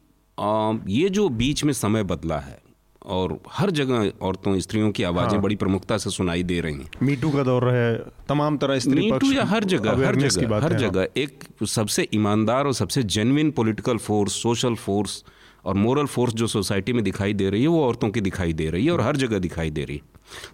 ये 0.89 1.10
जो 1.10 1.27
बीच 1.32 1.63
में 1.63 1.74
समय 1.74 2.03
बदला 2.03 2.39
है 2.39 2.62
और 3.06 3.38
हर 3.52 3.72
जगह 3.72 4.12
औरतों 4.22 4.60
स्त्रियों 4.60 4.92
की 4.92 5.04
आवाज़ें 5.04 5.32
हाँ। 5.32 5.42
बड़ी 5.42 5.56
प्रमुखता 5.56 5.98
से 5.98 6.10
सुनाई 6.10 6.44
दे 6.44 6.60
रही 6.62 6.74
हैं। 6.74 6.90
मीटू 7.04 7.30
का 7.30 7.44
दौर 7.44 7.70
है। 7.70 7.98
तमाम 8.30 8.58
तरह 8.58 8.80
स्त्री 8.80 9.12
मीटू 9.12 9.32
या 9.32 9.44
हर 9.44 9.64
जगह 9.64 10.08
हर 10.08 10.16
जगह 10.16 10.48
बात 10.48 10.64
हर। 10.64 10.74
जगह 10.74 11.08
एक 11.18 11.44
सबसे 11.68 12.08
ईमानदार 12.14 12.66
और 12.66 12.74
सबसे 12.74 13.04
genuine 13.04 13.52
political 13.52 13.98
force 13.98 14.34
social 14.34 14.76
force 14.76 15.24
और 15.66 15.76
मोरल 15.76 16.06
फोर्स 16.06 16.34
जो 16.34 16.48
सोसाइटी 16.48 16.94
में 16.94 17.04
दिखाई 17.04 17.34
दे 17.34 17.50
रही 17.50 17.62
है 17.62 17.68
वो 17.68 17.86
औरतों 17.86 18.10
की 18.10 18.22
दिखाई 18.22 18.54
दे 18.54 18.70
रही 18.70 18.86
है 18.86 18.92
और 18.92 19.02
हर 19.02 19.16
जगह 19.16 19.40
दिखाई 19.40 19.70
दे 19.70 19.84
रही 19.84 19.96
है। 19.96 20.02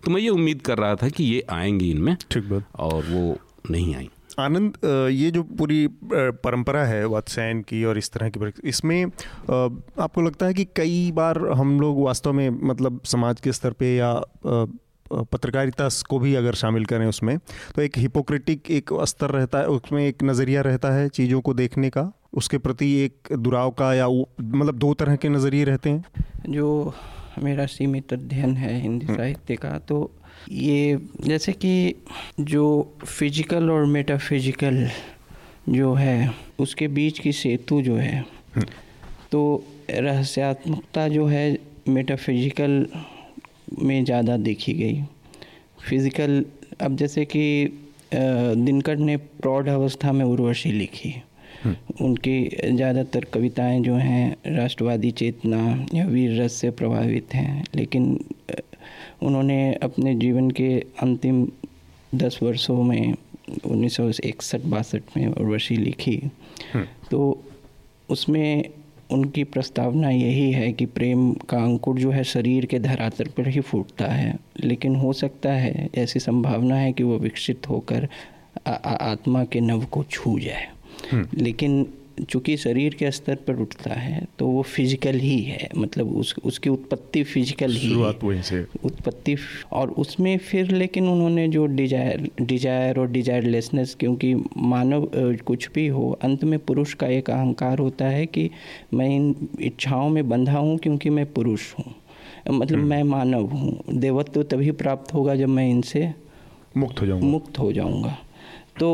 तो 0.05 0.11
मैं 0.11 0.21
ये 0.21 0.29
उम्मीद 0.29 0.61
कर 0.61 0.77
रहा 0.77 0.95
था 0.95 1.09
कि 1.09 1.23
ये 1.23 1.43
आएँगी 1.49 1.91
इनमें 1.91 2.15
और 2.75 3.03
वो 3.05 3.37
नहीं 3.71 3.95
आई। 3.95 4.09
आनंद 4.39 4.73
ये 5.11 5.31
जो 5.31 5.43
पूरी 5.43 5.89
परंपरा 6.13 6.83
है 6.83 7.05
वात्स्यायन 7.05 7.61
की 7.61 7.83
और 7.83 7.97
इस 7.97 8.11
तरह 8.11 8.29
की 8.29 8.51
इसमें 8.63 9.05
आपको 9.99 10.21
लगता 10.21 10.45
है 10.45 10.53
कि 10.53 10.65
कई 10.65 11.11
बार 11.11 11.47
हम 11.47 11.81
लोग 11.81 12.03
वास्तव 12.03 12.33
में 12.33 12.49
मतलब 12.49 13.01
समाज 13.05 13.39
के 13.39 13.51
स्तर 13.51 13.71
पे 13.71 13.95
या 13.95 14.23
पत्रकारिता 15.11 15.89
को 16.09 16.19
भी 16.19 16.35
अगर 16.35 16.53
शामिल 16.53 16.85
करें 16.85 17.05
उसमें 17.05 17.37
तो 17.75 17.81
एक 17.81 17.97
हिपोक्रेटिक 17.97 18.71
एक 18.71 18.89
स्तर 19.03 19.29
रहता 19.29 19.59
है 19.59 19.67
उसमें 19.67 20.07
एक 20.07 20.23
नज़रिया 20.23 20.61
रहता 20.61 20.91
है 20.91 21.09
चीज़ों 21.09 21.41
को 21.41 21.53
देखने 21.53 21.89
का 21.89 22.11
उसके 22.33 22.57
प्रति 22.57 22.93
एक 22.93 23.17
दुराव 23.33 23.71
का 23.71 23.93
या 23.93 24.07
मतलब 24.41 24.75
दो 24.75 24.93
तरह 24.93 25.15
के 25.15 25.29
नज़रिए 25.29 25.63
रहते 25.63 25.89
हैं? 25.89 26.05
जो 26.49 26.93
मेरा 27.43 27.65
सीमित 27.65 28.13
अध्ययन 28.13 28.57
है 28.57 28.81
हिंदी 28.81 29.05
साहित्य 29.05 29.55
का 29.55 29.79
तो 29.79 30.11
ये 30.51 30.99
जैसे 31.21 31.51
कि 31.53 31.93
जो 32.41 32.65
फ़िज़िकल 33.05 33.69
और 33.69 33.85
मेटाफिजिकल 33.85 34.87
जो 35.69 35.93
है 35.93 36.33
उसके 36.59 36.87
बीच 36.87 37.19
की 37.19 37.31
सेतु 37.31 37.81
जो 37.81 37.95
है 37.95 38.19
हम्म। 38.55 38.65
तो 39.31 39.41
रहस्यात्मकता 39.89 41.07
जो 41.07 41.25
है 41.27 41.57
मेटाफिजिकल 41.89 42.85
में 43.79 44.03
ज़्यादा 44.05 44.37
देखी 44.37 44.73
गई 44.73 45.01
फ़िज़िकल 45.89 46.43
अब 46.81 46.95
जैसे 46.95 47.25
कि 47.25 47.45
दिनकर 48.13 48.97
ने 48.97 49.17
प्रौढ़ 49.17 49.69
अवस्था 49.69 50.11
में 50.11 50.25
उर्वशी 50.25 50.71
लिखी 50.71 51.13
हम्म। 51.63 52.05
उनकी 52.05 52.37
ज़्यादातर 52.65 53.25
कविताएँ 53.33 53.79
जो 53.81 53.95
हैं 53.95 54.55
राष्ट्रवादी 54.55 55.11
चेतना 55.11 55.59
या 55.93 56.05
वीर 56.05 56.41
रस 56.41 56.53
से 56.53 56.69
प्रभावित 56.71 57.33
हैं 57.33 57.63
लेकिन 57.75 58.17
उन्होंने 59.21 59.73
अपने 59.83 60.15
जीवन 60.15 60.49
के 60.51 60.69
अंतिम 61.01 61.47
दस 62.15 62.39
वर्षों 62.43 62.81
में 62.83 63.13
उन्नीस 63.65 63.95
सौ 63.95 64.09
इकसठ 64.23 64.65
बासठ 64.65 65.17
में 65.17 65.27
उर्वशी 65.27 65.77
लिखी 65.77 66.15
हम्म। 66.73 66.85
तो 67.11 67.19
उसमें 68.09 68.69
उनकी 69.11 69.43
प्रस्तावना 69.43 70.09
यही 70.09 70.51
है 70.51 70.71
कि 70.71 70.85
प्रेम 70.87 71.31
का 71.49 71.57
अंकुर 71.57 71.99
जो 71.99 72.11
है 72.11 72.23
शरीर 72.23 72.65
के 72.65 72.79
धरातल 72.79 73.27
पर 73.37 73.47
ही 73.47 73.59
फूटता 73.61 74.05
है 74.05 74.35
लेकिन 74.59 74.95
हो 74.95 75.13
सकता 75.13 75.51
है 75.51 75.89
ऐसी 75.97 76.19
संभावना 76.19 76.75
है 76.75 76.91
कि 76.93 77.03
वो 77.03 77.17
विकसित 77.17 77.69
होकर 77.69 78.07
आत्मा 78.67 79.43
के 79.43 79.59
नव 79.59 79.85
को 79.85 80.03
छू 80.03 80.37
जाए 80.39 80.67
हम्म। 81.11 81.27
लेकिन 81.33 81.85
चूँकि 82.21 82.55
शरीर 82.57 82.93
के 82.93 83.11
स्तर 83.11 83.35
पर 83.47 83.59
उठता 83.61 83.93
है 83.93 84.21
तो 84.39 84.47
वो 84.47 84.61
फ़िज़िकल 84.65 85.15
ही 85.15 85.37
है। 85.41 85.69
मतलब 85.77 86.15
उस 86.17 86.33
उसकी 86.45 86.69
उत्पत्ति 86.69 87.23
फ़िज़िकल 87.23 87.71
ही 87.71 87.93
वहीं 87.95 88.41
से। 88.41 88.65
उत्पत्ति 88.85 89.35
और 89.71 89.89
उसमें 89.99 90.37
फिर 90.39 90.71
लेकिन 90.71 91.07
उन्होंने 91.07 91.47
जो 91.47 91.65
डिज़ायर 91.65 92.29
डिज़ायर 92.41 92.99
और 92.99 93.07
डिजायरलेसनेस 93.11 93.95
क्योंकि 93.99 94.33
मानव 94.57 95.07
कुछ 95.45 95.69
भी 95.71 95.87
हो 95.87 96.11
अंत 96.23 96.43
में 96.43 96.57
पुरुष 96.59 96.93
का 96.93 97.07
एक 97.09 97.29
अहंकार 97.29 97.79
होता 97.79 98.05
है 98.05 98.25
कि 98.25 98.49
मैं 98.93 99.09
इन 99.09 99.35
इच्छाओं 99.61 100.09
में 100.09 100.27
बंधा 100.29 100.57
हूँ 100.57 100.77
क्योंकि 100.77 101.09
मैं 101.09 101.25
पुरुष 101.33 101.73
हूँ। 101.73 101.93
मतलब 102.49 102.77
हम्म। 102.77 102.89
मैं 102.89 103.03
मानव 103.03 103.45
हूँ। 103.45 103.79
देवत्व 103.91 104.43
तभी 104.43 104.71
प्राप्त 104.73 105.13
होगा 105.13 105.35
जब 105.35 105.49
मैं 105.49 105.69
इनसे 105.69 106.13
मुक्त 106.77 107.01
हो 107.01 107.05
जाऊँगा। 107.05 107.27
मुक्त 107.27 107.59
हो 107.59 107.71
जाऊँगा। 107.73 108.17
तो 108.79 108.89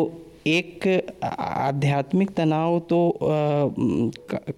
एक 0.48 0.88
आध्यात्मिक 1.24 2.30
तनाव 2.30 2.80
तो 2.80 3.10
आ, 3.10 3.20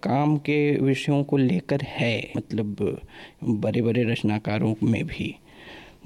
काम 0.04 0.38
के 0.38 0.60
विषयों 0.76 1.24
को 1.24 1.38
लेकर 1.38 1.82
है 1.82 2.32
मतलब 2.38 3.00
बड़े 3.44 3.82
बड़े 3.82 4.04
रचनाकारों 4.04 4.74
में 4.84 5.04
भी। 5.08 5.36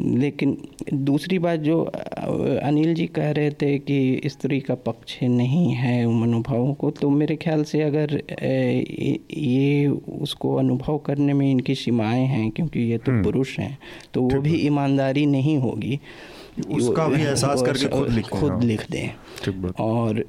लेकिन 0.01 0.57
दूसरी 0.93 1.39
बात 1.39 1.59
जो 1.59 1.81
अनिल 1.83 2.93
जी 2.93 3.05
कह 3.07 3.31
रहे 3.31 3.51
थे 3.51 3.77
कि 3.79 4.21
स्त्री 4.25 4.59
का 4.59 4.75
पक्ष 4.75 5.17
नहीं 5.23 5.71
है 5.73 6.05
उन 6.05 6.21
अनुभवों 6.23 6.73
को 6.73 6.91
तो 6.91 7.09
मेरे 7.09 7.35
ख्याल 7.35 7.63
से 7.63 7.81
अगर 7.81 8.21
ये 9.37 9.87
उसको 10.21 10.55
अनुभव 10.55 10.97
करने 10.97 11.33
में 11.33 11.51
इनकी 11.51 11.75
सीमाएँ 11.75 12.25
हैं 12.25 12.49
क्योंकि 12.51 12.79
ये 12.79 12.97
तो 12.97 13.11
हम्म। 13.11 13.23
पुरुष 13.23 13.57
हैं 13.59 13.77
तो 14.13 14.21
वो 14.21 14.41
भी 14.41 14.55
ईमानदारी 14.67 15.25
नहीं 15.25 15.57
होगी। 15.57 15.99
उसका 16.59 17.07
भी 17.07 17.21
एहसास 17.21 17.61
करके 17.61 17.87
खुद 17.87 18.09
लिख 18.09 18.27
खुद 18.27 18.51
हाँ। 18.51 18.61
लिख 18.61 18.85
दें 18.91 19.09
और 19.79 20.23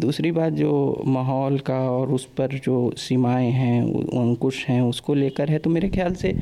दूसरी 0.00 0.32
बात 0.32 0.52
जो 0.52 1.02
माहौल 1.06 1.58
का 1.58 1.78
और 1.90 2.08
उस 2.08 2.24
पर 2.38 2.58
जो 2.58 2.92
सीमाएँ 2.96 3.50
हैं 3.50 3.82
अंकुश 4.20 4.64
हैं 4.66 4.80
उसको 4.82 5.14
लेकर 5.14 5.50
है 5.50 5.58
तो 5.58 5.70
मेरे 5.70 5.88
ख्याल 5.88 6.14
से 6.14 6.34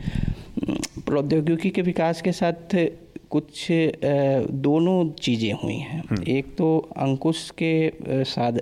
प्रौद्योगिकी 1.06 1.70
के 1.70 1.82
विकास 1.82 2.22
के 2.22 2.32
साथ 2.32 2.74
कुछ 3.30 3.66
दोनों 4.60 4.96
चीज़ें 5.20 5.52
हुई 5.54 5.74
हैं। 5.74 6.02
हम्म। 6.10 6.22
एक 6.28 6.54
तो 6.56 6.76
अंकुश 6.96 7.50
के 7.62 8.24
साध 8.24 8.60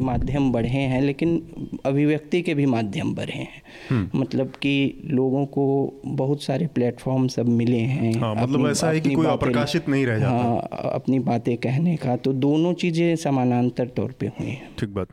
माध्यम 0.00 0.50
बढ़े 0.52 0.68
हैं 0.68 1.00
लेकिन 1.02 1.40
अभिव्यक्ति 1.86 2.40
के 2.42 2.54
भी 2.54 2.66
माध्यम 2.66 3.14
बढ़े 3.14 3.32
हैं। 3.34 3.62
हम्म। 3.90 4.20
मतलब 4.20 4.52
कि 4.62 4.74
लोगों 5.10 5.44
को 5.46 5.66
बहुत 6.06 6.42
सारे 6.42 6.66
प्लेटफॉर्म 6.74 7.26
सब 7.28 7.48
मिले 7.50 7.78
हैं। 7.78 8.12
हाँ, 8.20 8.34
मतलब 8.34 8.68
ऐसा 8.68 8.88
है 8.88 9.00
कि 9.00 9.14
कोई 9.14 9.26
अप्रकाशित 9.26 9.88
नहीं 9.88 10.06
रह 10.06 10.18
जाता। 10.18 10.34
हाँ 10.34 10.90
अपनी 10.92 11.18
बातें 11.22 11.56
कहने 11.58 11.96
का 11.96 12.16
तो 12.16 12.32
दोनों 12.44 12.72
चीज़ें 12.74 13.14
समानांतर 13.16 13.88
तौर 13.96 14.14
पे 14.20 14.26
हुई 14.30 14.48
हैं। 14.48 14.68
ठीक 14.78 14.94
बात। 14.94 15.08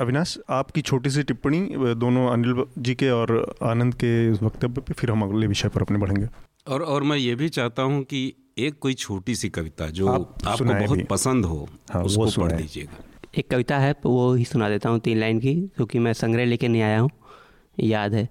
अविनाश 0.00 0.38
आपकी 0.50 0.80
छोटी 0.82 1.10
सी 1.10 1.22
टिप्पणी 1.22 1.60
दोनों 1.96 2.26
अनिल 2.28 2.64
जी 2.78 2.94
के 2.94 3.10
और 3.10 3.54
आनंद 3.62 3.94
के 3.94 4.12
वक्तव्य 4.44 4.80
पे 4.80 4.92
फिर 4.92 5.10
हम 5.10 5.22
अगले 5.22 5.46
विषय 5.46 5.68
पर 5.68 5.82
अपने 5.82 5.98
बढ़ेंगे। 5.98 6.26
और 6.66 6.82
और 6.82 7.02
मैं 7.02 7.16
ये 7.16 7.34
भी 7.34 7.48
चाहता 7.48 7.82
हूँ 7.82 8.02
कि 8.04 8.32
एक 8.58 8.78
कोई 8.78 8.94
छोटी 8.94 9.34
सी 9.34 9.48
कविता 9.48 9.88
जो 9.90 10.08
आप 10.08 10.34
आपको 10.46 10.64
बहुत 10.64 11.06
पसंद 11.10 11.44
हो 11.44 11.68
हाँ, 11.90 12.02
उसको 12.04 12.42
पढ़ 12.42 12.52
लीजिएगा। 12.60 13.02
एक 13.38 13.50
कविता 13.50 13.78
है 13.78 13.94
वो 14.04 14.34
ही 14.34 14.44
सुना 14.44 14.68
देता 14.68 14.88
हूँ 14.88 15.00
तीन 15.00 15.18
लाइन 15.20 15.40
की 15.40 15.54
क्योंकि 15.76 15.98
मैं 15.98 16.12
संग्रह 16.12 16.44
लेके 16.44 16.68
नहीं 16.68 16.82
आया 16.82 17.00
हूँ 17.00 17.10
याद 17.80 18.14
है। 18.14 18.28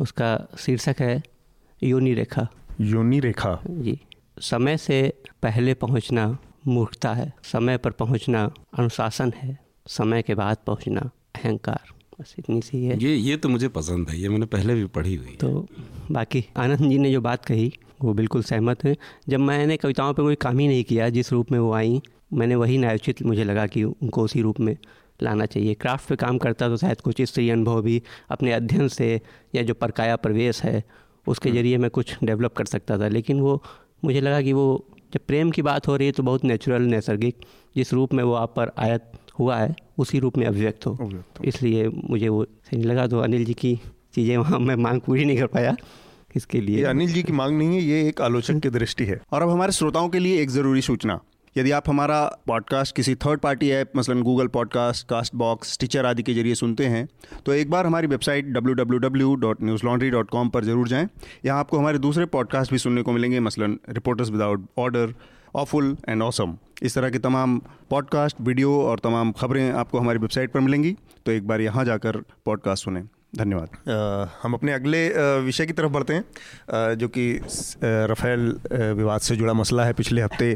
उसका 0.00 0.48
शीर्षक 0.58 0.96
है 1.00 1.22
योनि 1.82 2.14
रेखा। 2.14 2.48
योनि 2.80 3.20
रेखा। 3.20 3.58
जी। 3.68 3.98
समय 4.40 4.76
से 4.76 5.22
पहले 5.42 5.74
पहुँचना 5.74 6.38
मूर्खता 6.66 7.12
है 7.14 7.32
समय 7.42 7.78
पर 7.78 7.90
पहुँचना 7.90 8.50
अनुशासन 8.78 9.32
है 9.36 9.58
समय 9.88 10.22
के 10.22 10.34
बाद 10.34 10.56
पहुँचना 10.66 11.10
अहंकार। 11.36 11.95
बस 12.18 12.34
इतनी 12.38 12.60
सी 12.62 12.84
है। 12.84 12.98
ये 13.02 13.14
ये 13.14 13.36
तो 13.36 13.48
मुझे 13.48 13.68
पसंद 13.68 14.08
है 14.08 14.18
ये 14.20 14.28
मैंने 14.28 14.46
पहले 14.46 14.74
भी 14.74 14.84
पढ़ी 14.90 15.14
हुई 15.14 15.36
तो 15.40 15.66
बाकी 16.10 16.44
आनंद 16.56 16.88
जी 16.90 16.98
ने 16.98 17.10
जो 17.12 17.20
बात 17.20 17.44
कही 17.44 17.72
वो 18.02 18.12
बिल्कुल 18.14 18.42
सहमत 18.42 18.84
है। 18.84 18.96
जब 19.28 19.40
मैंने 19.40 19.76
कविताओं 19.76 20.14
पे 20.14 20.22
कोई 20.22 20.34
काम 20.36 20.58
ही 20.58 20.68
नहीं 20.68 20.84
किया 20.84 21.08
जिस 21.08 21.32
रूप 21.32 21.52
में 21.52 21.58
वो 21.58 21.72
आई 21.72 22.00
मैंने 22.32 22.54
वही 22.54 22.78
न्यायोचित 22.78 23.22
मुझे 23.22 23.44
लगा 23.44 23.66
कि 23.66 23.84
उनको 23.84 24.22
उसी 24.22 24.42
रूप 24.42 24.60
में 24.60 24.76
लाना 25.20 25.46
चाहिए। 25.46 25.74
क्राफ्ट 25.74 26.08
पे 26.08 26.16
काम 26.16 26.38
करता 26.38 26.68
तो 26.68 26.76
शायद 26.76 27.00
कुछ 27.00 27.22
स्त्री 27.22 27.48
अनुभव 27.50 27.82
भी 27.82 28.02
अपने 28.30 28.52
अध्ययन 28.52 28.88
से 28.88 29.20
या 29.54 29.62
जो 29.62 29.74
परकाया 29.74 30.16
प्रवेश 30.16 30.62
है 30.62 30.82
उसके 31.26 31.48
हम्म। 31.48 31.58
ज़रिए 31.58 31.78
मैं 31.78 31.90
कुछ 31.90 32.16
डेवलप 32.24 32.52
कर 32.52 32.64
सकता 32.64 32.98
था। 32.98 33.08
लेकिन 33.08 33.40
वो 33.40 33.62
मुझे 34.04 34.20
लगा 34.20 34.40
कि 34.42 34.52
वो 34.52 34.66
जब 35.12 35.20
प्रेम 35.26 35.50
की 35.50 35.62
बात 35.62 35.88
हो 35.88 35.96
रही 35.96 36.06
है 36.06 36.12
तो 36.12 36.22
बहुत 36.22 36.44
नेचुरल 36.44 36.82
नैसर्गिक 36.82 37.44
जिस 37.76 37.92
रूप 37.92 38.14
में 38.14 38.22
वो 38.24 38.34
आप 38.34 38.54
पर 38.56 38.70
आयत 38.78 39.12
हुआ 39.38 39.56
है 39.56 39.74
उसी 39.98 40.18
रूप 40.18 40.36
में 40.38 40.46
अभिव्यक्त 40.46 40.86
हो। 40.86 41.10
इसलिए 41.44 41.88
मुझे 41.88 42.28
वो 42.28 42.44
सही 42.44 42.82
लगा। 42.82 43.06
तो 43.06 43.20
अनिल 43.20 43.44
जी 43.44 43.54
की 43.54 43.74
चीज़ें 44.14 44.36
वहाँ 44.36 44.58
मैं 44.58 44.76
मांग 44.76 45.00
पूरी 45.00 45.24
नहीं 45.24 45.38
कर 45.38 45.46
पाया 45.46 45.76
इसके 46.36 46.60
लिए। 46.60 46.84
अनिल 46.84 47.12
जी 47.12 47.22
की 47.22 47.32
मांग 47.32 47.56
नहीं 47.58 47.76
है 47.76 47.82
ये 47.82 48.08
एक 48.08 48.20
आलोचक 48.22 48.60
की 48.60 48.70
दृष्टि 48.70 49.04
है। 49.04 49.20
और 49.32 49.42
अब 49.42 49.50
हमारे 49.50 49.72
श्रोताओं 49.72 50.08
के 50.08 50.18
लिए 50.18 50.42
एक 50.42 50.50
ज़रूरी 50.50 50.80
सूचना। 50.82 51.20
यदि 51.56 51.70
आप 51.70 51.88
हमारा 51.88 52.18
पॉडकास्ट 52.46 52.94
किसी 52.96 53.14
थर्ड 53.14 53.40
पार्टी 53.40 53.70
ऐप 53.70 53.92
मसलन 53.96 54.22
Google 54.22 54.46
podcast 54.46 55.06
cast 55.08 55.34
box 55.34 55.78
teacher 55.80 56.06
आदि 56.06 56.22
के 56.22 56.34
ज़रिए 56.34 56.54
सुनते 56.54 56.86
हैं 56.86 57.06
तो 57.46 57.52
एक 57.52 57.70
बार 57.70 57.86
हमारी 57.86 58.06
वेबसाइट 58.06 58.52
www.newslaundry.com 58.56 60.50
पर 60.50 60.64
ज़रूर 60.64 60.88
जाएँ। 60.88 61.08
यहाँ 61.44 61.58
आपको 61.60 61.78
हमारे 61.78 61.98
दूसरे 61.98 62.26
पॉडकास्ट 62.26 62.72
भी 62.72 62.78
सुनने 62.78 63.02
को 63.02 63.12
मिलेंगे 63.12 63.40
मसलन 63.40 63.78
reporters 63.90 64.30
without 64.30 64.66
order 64.78 65.14
awful 65.56 65.96
and 66.08 66.22
awesome 66.22 66.56
इस 66.82 66.94
तरह 66.94 67.10
के 67.10 67.18
तमाम 67.18 67.58
पॉडकास्ट 67.90 68.40
वीडियो 68.40 68.72
और 68.82 68.98
तमाम 68.98 69.32
खबरें 69.32 69.70
आपको 69.72 69.98
हमारी 69.98 70.18
वेबसाइट 70.18 70.52
पर 70.52 70.60
मिलेंगी। 70.60 70.96
तो 71.26 71.32
एक 71.32 71.46
बार 71.48 71.60
यहाँ 71.60 71.84
जाकर 71.84 72.22
पॉडकास्ट 72.44 72.84
सुने। 72.84 73.02
धन्यवाद। 73.36 74.34
हम 74.42 74.54
अपने 74.54 74.72
अगले 74.72 74.98
विषय 75.40 75.66
की 75.66 75.72
तरफ़ 75.72 75.90
बढ़ते 75.92 76.14
हैं 76.14 76.94
जो 76.98 77.08
कि 77.08 77.24
रफ़ेल 77.84 78.40
विवाद 78.72 79.20
से 79.20 79.36
जुड़ा 79.36 79.52
मसला 79.52 79.84
है। 79.84 79.92
पिछले 79.92 80.22
हफ़्ते 80.22 80.50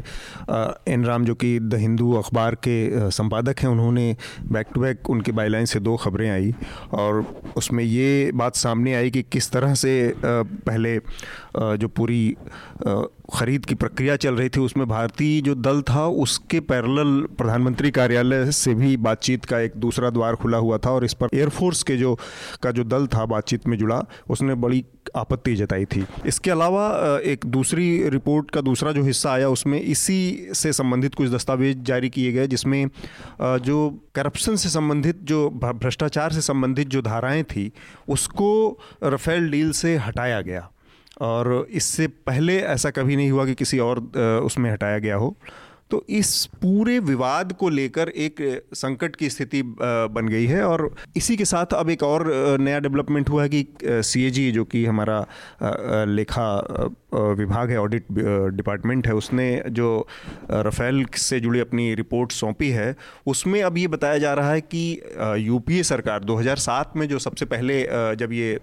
एन 0.93 1.05
राम 1.05 1.25
जो 1.25 1.35
कि 1.35 1.59
द 1.59 1.73
हिंदू 1.73 2.13
अखबार 2.13 2.55
के 2.67 3.09
संपादक 3.11 3.59
हैं, 3.59 3.69
उन्होंने 3.69 4.15
बैक 4.51 4.67
टू 4.73 4.81
बैक 4.81 5.09
उनके 5.09 5.31
बाईलाइन 5.31 5.65
से 5.65 5.79
दो 5.79 5.95
खबरें 5.97 6.29
आई। 6.29 6.53
और 6.93 7.25
उसमें 7.57 7.83
ये 7.83 8.31
बात 8.35 8.55
सामने 8.55 8.95
आई 8.95 9.11
कि 9.11 9.23
किस 9.23 9.51
तरह 9.51 9.73
से 9.75 10.13
पहले 10.25 10.99
जो 11.57 11.87
पूरी 11.87 12.35
ख़रीद 13.33 13.65
की 13.65 13.75
प्रक्रिया 13.75 14.15
चल 14.15 14.35
रही 14.35 14.49
थी 14.49 14.59
उसमें 14.59 14.87
भारतीय 14.87 15.41
जो 15.41 15.55
दल 15.55 15.81
था 15.81 16.05
उसके 16.23 16.59
पैरेलल 16.59 17.21
प्रधानमंत्री 17.37 17.91
कार्यालय 17.91 18.51
से 18.51 18.73
भी 18.73 18.95
बातचीत 18.97 19.45
का 19.45 19.59
एक 19.59 19.73
दूसरा 19.77 20.09
द्वार 20.09 20.35
खुला 20.35 20.57
हुआ 20.57 20.77
था 20.77 20.91
और 20.91 21.05
इस 21.05 21.13
पर 21.13 21.27
एयरफोर्स 21.33 21.83
के 21.83 21.97
जो, 21.97 22.17
का 22.63 22.71
जो 22.71 22.83
दल 22.83 23.07
था 23.07 23.25
बातचीत 23.25 23.67
में 23.67 23.77
जुड़ा, 23.77 24.03
उसने 24.29 24.55
बड़ी 24.55 24.83
आपत्ति 25.15 25.55
जताई 25.55 25.85
थी। 25.85 26.05
इसके 26.25 26.51
अलावा 26.51 27.19
एक 27.25 27.45
दूसरी 27.45 28.09
रिपोर्ट 28.09 28.51
का 28.51 28.61
दूसरा 28.61 28.91
जो 28.91 29.03
हिस्सा 29.03 29.31
आया 29.31 29.49
उसमें 29.49 29.79
इसी 29.81 30.47
से 30.53 30.73
संबंधित 30.73 31.15
कुछ 31.15 31.29
दस्तावेज़ 31.29 31.77
जारी 31.77 32.09
किए 32.09 32.31
गए, 32.31 32.47
जिसमें 32.47 32.89
जो 33.41 33.89
करप्शन 34.15 34.55
से 34.55 34.69
संबंधित, 34.69 35.19
जो 35.23 35.49
भ्रष्टाचार 35.49 36.31
से 36.31 36.41
संबंधित 36.41 36.87
जो 36.87 37.01
धाराएँ 37.01 37.43
थी, 37.43 37.71
उसको 38.09 38.79
रफेल 39.03 39.49
डील 39.51 39.71
से 39.71 39.95
हटाया 39.97 40.41
गया। 40.41 40.69
और 41.21 41.67
इससे 41.71 42.07
पहले 42.07 42.57
ऐसा 42.59 42.89
कभी 42.89 43.15
नहीं 43.15 43.31
हुआ 43.31 43.45
कि 43.45 43.55
किसी 43.55 43.79
और 43.79 43.99
उसमें 44.45 44.71
हटाया 44.71 44.99
गया 44.99 45.15
हो। 45.15 45.35
तो 45.91 46.05
इस 46.09 46.45
पूरे 46.45 46.99
विवाद 46.99 47.51
को 47.53 47.69
लेकर 47.69 48.09
एक 48.09 48.35
संकट 48.73 49.15
की 49.15 49.29
स्थिति 49.29 49.61
बन 49.65 50.27
गई 50.27 50.45
है 50.45 50.63
और 50.63 50.95
इसी 51.17 51.35
के 51.37 51.45
साथ 51.45 51.73
अब 51.73 51.89
एक 51.89 52.03
और 52.03 52.27
नया 52.59 52.79
डेवलपमेंट 52.79 53.29
हुआ 53.29 53.43
है 53.43 53.49
कि 53.49 53.67
सीएजी 53.83 54.51
जो 54.51 54.63
कि 54.65 54.85
हमारा 54.85 55.25
लेखा 56.05 56.45
विभाग 57.13 57.69
है 57.71 57.77
ऑडिट 57.77 58.05
डिपार्टमेंट 58.55 59.07
है, 59.07 59.13
उसने 59.13 59.63
जो 59.69 60.07
रफेल 60.51 61.05
से 61.15 61.39
जुड़ी 61.39 61.59
अपनी 61.59 61.93
रिपोर्ट 61.95 62.31
सौंपी 62.31 62.69
है, 62.69 62.95
उसमें 63.27 63.61
अब 63.63 63.77
ये 63.77 63.87
बताया 63.87 64.17
जा 64.17 64.33
रहा 64.33 64.51
है 64.51 64.61
कि 64.63 65.01
यूपीए 65.39 65.83
सरकार 65.83 66.23
2007 66.23 66.95
में 66.97 67.07
जो 67.07 67.19
सबसे 67.19 67.45
पहले 67.45 67.81
जब 68.17 68.33
ये 68.33 68.59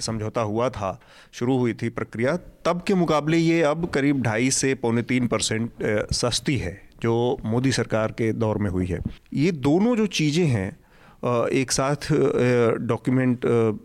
समझौता 0.00 0.40
हुआ 0.42 0.68
था, 0.70 0.98
शुरू 1.32 1.58
हुई 1.58 1.74
थी 1.74 1.88
प्रक्रिया, 1.90 2.36
तब 2.64 2.82
के 2.86 2.94
मुकाबले 2.94 3.36
ये 3.36 3.62
अब 3.64 3.88
करीब 3.90 4.22
ढाई 4.22 4.50
से 4.52 4.74
पौने 4.76 5.02
तीन 5.04 5.26
परसेंट 5.26 5.70
सस्ती 6.12 6.56
है, 6.56 6.80
जो 7.02 7.38
मोदी 7.44 7.72
सरकार 7.72 8.12
के 8.12 8.32
दौर 8.34 8.58
में 8.58 8.70
हुई 8.70 8.86
है। 8.86 8.98
ये 9.34 9.52
दोनों 9.52 9.96
जो 9.96 10.06
चीज़ें 10.08 10.46
हैं 10.46 10.70
एक 11.22 11.72
साथ 11.72 12.06
डॉक्यूमेंट 12.80 13.44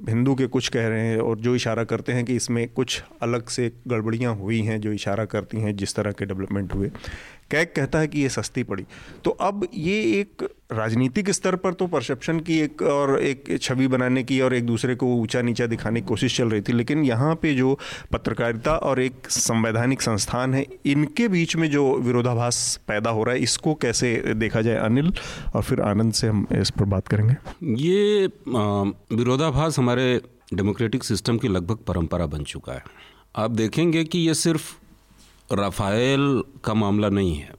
हिंदू 0.10 0.36
के 0.36 0.48
कुछ 0.48 0.68
कह 0.70 0.88
रहे 0.88 1.08
हैं 1.08 1.18
और 1.20 1.40
जो 1.40 1.56
इशारा 1.56 1.84
करते 1.84 2.14
हैं 2.14 2.24
कि 2.26 2.36
इसमें 2.36 2.68
कुछ 2.70 3.02
अलग 3.22 3.48
से 3.48 3.72
गड़बड़ियाँ 3.88 4.36
हुई 4.36 4.62
हैं, 4.62 4.80
जो 4.82 4.92
इशारा 4.92 5.26
करती 5.26 5.62
हैं 5.62 5.76
जिस 5.76 5.96
तरह 5.96 6.12
के 6.12 6.26
डेवलपमेंट 6.26 6.74
हुए। 6.74 6.90
कैक 7.52 7.74
कहता 7.76 8.00
है 8.00 8.08
कि 8.08 8.22
ये 8.22 8.30
सस्ती 8.30 8.64
पड़ी। 8.64 8.86
तो 9.24 9.32
अब 9.32 9.68
ये 9.74 10.02
एक 10.20 10.48
राजनीतिक 10.70 11.30
स्तर 11.30 11.56
पर 11.56 11.74
तो 11.74 11.86
परसेप्शन 11.88 12.40
की 12.40 12.58
एक 12.60 12.82
और 12.82 13.20
एक 13.20 13.58
छवि 13.62 13.88
बनाने 13.88 14.24
की 14.24 14.40
और 14.42 14.54
एक 14.54 14.66
दूसरे 14.66 14.96
को 14.96 15.08
ऊँचा 15.16 15.42
नीचा 15.42 15.66
दिखाने 15.66 16.02
की 16.02 16.08
कोशिश 16.08 16.38
चल 16.38 16.50
रही 16.50 16.62
थी, 16.62 16.74
लेकिन 16.74 17.04
यहाँ 17.04 17.36
पे 17.36 17.54
जो 17.56 17.78
पत्रकारिता 18.12 18.76
और 18.78 19.00
एक 19.02 19.30
संवैधानिक 19.30 20.02
संस्थान 20.02 20.54
है, 20.54 20.66
इनके 20.86 21.28
बीच 21.28 21.56
में 21.56 21.70
जो 21.72 21.84
विरोधाभास 21.98 22.80
पैदा 22.88 23.10
हो 23.10 23.24
रहा 23.24 23.36
है, 23.36 23.42
इसको 23.42 23.74
कैसे 23.76 24.34
देखा 24.36 24.62
जाए 24.62 24.78
अनिल 24.78 25.14
और 25.56 25.62
फिर 25.62 25.82
आनंद 25.82 26.14
से 26.14 26.28
हम 26.28 26.46
इस 26.52 26.70
पर 26.70 26.86
बात 26.86 27.08
करेंगे? 27.08 27.36
ये 27.84 28.26
विरोधाभास 29.14 29.80
हमारे 29.80 30.22
डेमोक्रेटिक 30.54 31.04
सिस्टम 31.04 31.38
की 31.38 31.48
लगभग 31.48 31.78
परंपरा 31.88 32.26
बन 32.28 32.44
चुका 32.44 32.74
है। 32.74 32.84
आप 33.36 33.52
देखेंगे 33.52 34.04
कि 34.04 34.20
ये 34.20 34.34
सिर्फ़ 34.36 34.74
राफेल 35.50 36.44
का 36.66 36.74
मामला 36.74 37.10
नहीं 37.10 37.36
है, 37.36 37.54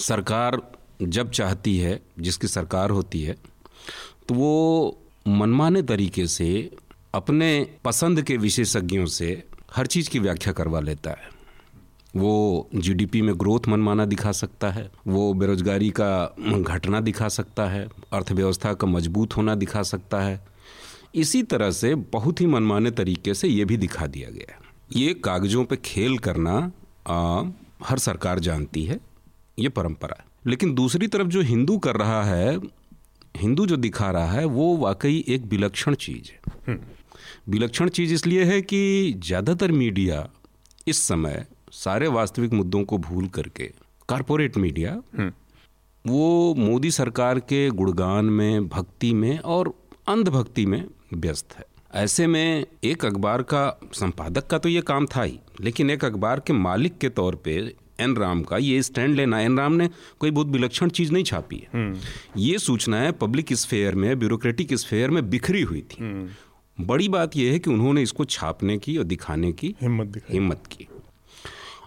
सरकार 0.00 0.60
जब 1.02 1.30
चाहती 1.30 1.76
है 1.78 2.00
जिसकी 2.20 2.48
सरकार 2.48 2.90
होती 2.90 3.22
है 3.22 3.36
तो 4.28 4.34
वो 4.34 4.98
मनमाने 5.28 5.82
तरीके 5.82 6.26
से 6.26 6.48
अपने 7.14 7.66
पसंद 7.84 8.22
के 8.22 8.36
विशेषज्ञों 8.36 9.06
से 9.06 9.44
हर 9.74 9.86
चीज़ 9.86 10.10
की 10.10 10.18
व्याख्या 10.18 10.52
करवा 10.52 10.80
लेता 10.80 11.10
है। 11.10 11.30
वो 12.16 12.68
जीडीपी 12.74 13.22
में 13.22 13.34
ग्रोथ 13.40 13.68
मनमाना 13.68 14.04
दिखा 14.04 14.32
सकता 14.32 14.70
है 14.70 14.90
वो 15.06 15.32
बेरोजगारी 15.34 15.90
का 15.90 16.36
घटना 16.58 17.00
दिखा 17.00 17.28
सकता 17.28 17.66
है 17.66 17.86
अर्थव्यवस्था 18.12 18.74
का 18.74 18.86
मज़बूत 18.86 19.36
होना 19.36 19.54
दिखा 19.54 19.82
सकता 19.82 20.20
है। 20.20 20.40
इसी 21.14 21.42
तरह 21.42 21.70
से 21.70 21.94
बहुत 21.94 22.40
ही 22.40 22.46
मनमाने 22.46 22.90
तरीके 22.90 23.34
से 23.34 23.48
ये 23.48 23.64
भी 23.64 23.76
दिखा 23.76 24.06
दिया 24.06 24.30
गया 24.30 24.60
ये 24.96 25.14
कागज़ों 25.14 25.64
पे 25.64 25.76
खेल 25.76 26.18
करना 26.18 26.72
आ, 27.06 27.42
हर 27.84 27.98
सरकार 27.98 28.38
जानती 28.38 28.84
है 28.84 29.00
ये 29.58 29.68
परंपरा 29.68 30.16
है। 30.20 30.31
लेकिन 30.44 30.74
दूसरी 30.74 31.06
तरफ़ 31.06 31.28
जो 31.28 31.40
हिंदू 31.42 31.76
कर 31.78 31.96
रहा 31.96 32.22
है 32.24 32.56
हिंदू 33.36 33.66
जो 33.66 33.76
दिखा 33.78 34.10
रहा 34.10 34.30
है 34.30 34.44
वो 34.46 34.76
वाकई 34.76 35.24
एक 35.28 35.44
विलक्षण 35.46 35.94
चीज़ 35.96 36.30
है 36.30 36.54
हम्म। 36.68 36.78
विलक्षण 37.48 37.88
चीज़ 37.88 38.14
इसलिए 38.14 38.44
है 38.44 38.60
कि 38.62 38.80
ज़्यादातर 39.18 39.72
मीडिया 39.72 40.28
इस 40.86 41.02
समय 41.02 41.44
सारे 41.74 42.08
वास्तविक 42.08 42.52
मुद्दों 42.52 42.82
को 42.84 42.98
भूल 43.00 43.28
करके 43.28 43.70
कारपोरेट 44.08 44.56
मीडिया 44.56 45.00
हम्म। 45.18 45.32
वो 46.04 46.54
मोदी 46.56 46.90
सरकार 46.90 47.38
के 47.42 47.68
गुणगान 47.72 48.24
में 48.30 48.68
भक्ति 48.68 49.12
में 49.14 49.38
और 49.38 49.72
अंधभक्ति 50.08 50.64
में 50.66 50.84
व्यस्त 51.14 51.54
है 51.58 51.64
ऐसे 51.94 52.26
में 52.26 52.66
एक 52.84 53.04
अखबार 53.04 53.42
का 53.44 53.68
संपादक 53.94 54.46
का 54.46 54.58
तो 54.58 54.68
ये 54.68 54.80
काम 54.82 55.06
था 55.06 55.22
ही 55.22 55.38
लेकिन 55.60 55.90
एक 55.90 56.04
अखबार 56.04 56.40
के 56.40 56.52
मालिक 56.52 56.96
के 56.98 57.08
तौर 57.10 57.34
पे 57.34 57.58
एन 58.02 58.16
राम 58.16 58.42
का 58.42 58.58
ये 58.58 58.82
स्टैंड 58.82 59.16
लेना 59.16 59.40
एन 59.40 59.58
राम 59.58 59.72
ने 59.72 59.90
कोई 60.18 60.30
बहुत 60.30 60.46
विलक्षण 60.46 60.88
चीज़ 60.88 61.12
नहीं 61.12 61.24
छापी 61.24 61.56
है। 61.56 61.68
हम्म। 61.74 61.98
ये 62.40 62.58
सूचनाएँ 62.58 63.12
पब्लिक 63.12 63.52
स्फेयर 63.52 63.94
में 63.94 64.18
ब्यूरोक्रेटिक 64.18 64.74
स्फेयर 64.74 65.10
में 65.10 65.30
बिखरी 65.30 65.62
हुई 65.62 65.80
थी। 65.80 65.96
हम्म। 66.00 66.86
बड़ी 66.86 67.08
बात 67.08 67.36
यह 67.36 67.52
है 67.52 67.58
कि 67.58 67.70
उन्होंने 67.70 68.02
इसको 68.02 68.24
छापने 68.24 68.78
की 68.78 68.96
और 68.96 69.04
दिखाने 69.04 69.52
की 69.52 69.74
हिम्मत 69.82 70.22
हिम्मत 70.30 70.62
की। 70.66 70.88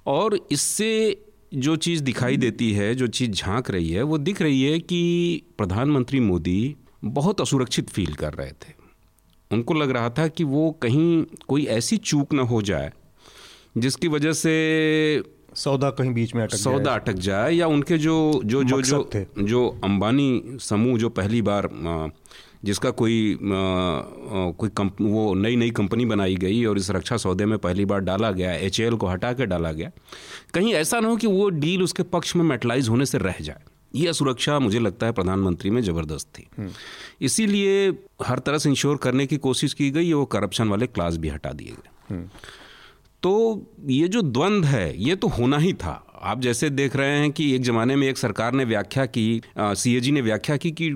और 0.08 0.47
इससे 0.51 1.21
जो 1.54 1.75
चीज़ 1.75 2.04
दिखाई 2.04 2.38
देती 2.38 2.71
है 2.73 2.95
जो 2.95 3.08
चीज़ 3.08 3.32
झाँक 3.32 3.71
रही 3.71 3.89
है 3.89 4.04
वो 4.04 4.17
दिख 4.17 4.41
रही 4.41 4.63
है 4.63 4.80
कि 4.80 5.41
प्रधानमंत्री 5.58 6.19
मोदी 6.19 6.75
बहुत 7.04 7.41
असुरक्षित 7.41 7.89
फील 7.89 8.13
कर 8.13 8.34
रहे 8.34 8.51
थे। 8.51 8.73
उनको 9.51 9.73
लग 9.73 9.91
रहा 9.91 10.10
था 10.10 10.28
कि 10.28 10.43
वो 10.43 10.71
कहीं 10.71 11.23
कोई 11.47 11.65
ऐसी 11.65 11.97
चूक 11.97 12.34
ना 12.34 12.43
हो 12.43 12.62
जाए 12.62 12.93
जिसकी 13.78 14.08
वजह 14.08 14.34
से 14.34 14.54
सौदा 15.56 15.89
कहीं 15.89 16.13
बीच 16.13 16.34
में 16.36 16.41
अटक 16.44 16.56
सौदा 16.56 16.94
अटक 16.94 17.13
जाए 17.28 17.52
या 17.52 17.68
उनके 17.68 17.98
जो 17.98 18.15
जो 18.46 18.63
जो 18.63 18.82
जो 18.82 19.04
थे। 19.15 19.26
जो 19.39 19.68
अंबानी 19.84 20.58
समूह 20.62 20.98
जो 21.00 21.10
पहली 21.12 21.41
बार 21.41 21.70
जिसका 22.63 22.89
कोई 22.91 23.38
कोई 23.41 24.70
कंप 24.70 25.02
वो 25.02 25.34
नई 25.34 25.56
नई 25.56 25.72
कंपनी 25.72 26.06
बनाई 26.06 26.36
गई 26.36 26.63
और 26.65 26.78
इस 26.78 26.89
रक्षा 26.91 27.18
सौदे 27.18 27.46
में 27.46 27.58
पहली 27.58 27.86
बार 27.86 28.00
डाला 28.02 28.32
गया 28.32 28.54
एचएल 28.68 28.96
को 28.96 29.08
हटा 29.08 29.34
के 29.34 29.46
डाला 29.46 29.72
गया 29.72 29.91
कहीं 30.54 30.74
ऐसा 30.74 31.00
ना 31.00 31.08
हो 31.08 31.15
कि 31.15 31.28
वो 31.28 31.50
डील 31.50 31.84
उसके 31.84 32.04
पक्ष 32.15 32.36
में 32.36 32.44
मेटलाइज 32.44 32.89
होने 32.89 33.06
से 33.06 33.18
रह 33.18 33.36
जाए 33.41 33.63
ये 33.96 34.08
असुरक्षा 34.08 34.58
मुझे 34.60 34.80
लगता 34.80 35.06
है 35.06 35.12
प्रधानमंत्री 35.12 35.70
में 35.70 35.82
ज़बरदस्त 35.82 36.28
थी 36.38 36.48
हम्म। 36.58 36.70
इसीलिए 37.22 37.89
हर 38.26 38.39
तरह 38.39 38.58
से 38.58 38.70
इंश्योर 38.70 38.98
करने 38.98 39.26
की 39.26 39.38
कोशिश 39.38 39.74
की 39.74 39.89
गई 39.91 40.12
वो 40.13 40.26
करप्शन 40.26 40.68
वाले 40.68 40.88
क्लास 40.88 41.18
भी 41.18 41.30
हटा 41.30 41.52
दिए 41.52 41.72
गए 41.72 41.89
हम्म। 42.10 42.28
तो 43.25 43.31
ये 43.89 44.07
जो 44.07 44.21
द्वंद्व 44.21 44.67
है 44.67 45.03
ये 45.03 45.15
तो 45.15 45.27
होना 45.27 45.57
ही 45.57 45.73
था। 45.73 45.91
आप 46.21 46.41
जैसे 46.41 46.69
देख 46.69 46.95
रहे 46.95 47.17
हैं 47.19 47.31
कि 47.31 47.53
एक 47.55 47.63
ज़माने 47.63 47.95
में 47.95 48.07
एक 48.07 48.17
सरकार 48.17 48.53
ने 48.53 48.65
व्याख्या 48.65 49.05
की 49.05 49.41
सी 49.57 50.11
ने 50.11 50.21
व्याख्या 50.21 50.57
की 50.57 50.71
कि 50.71 50.89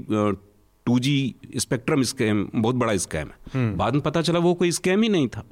टू 0.85 0.99
जी 0.99 1.35
स्पेक्ट्रम 1.57 2.03
स्कैम 2.03 2.47
बहुत 2.55 2.75
बड़ा 2.75 2.95
स्कैम 2.97 3.27
है। 3.27 3.51
हम्म। 3.53 3.77
बाद 3.77 3.93
में 3.93 4.01
पता 4.01 4.21
चला 4.21 4.39
वो 4.39 4.53
कोई 4.53 4.71
स्कैम 4.71 5.03
ही 5.03 5.09
नहीं 5.09 5.27
था। 5.27 5.43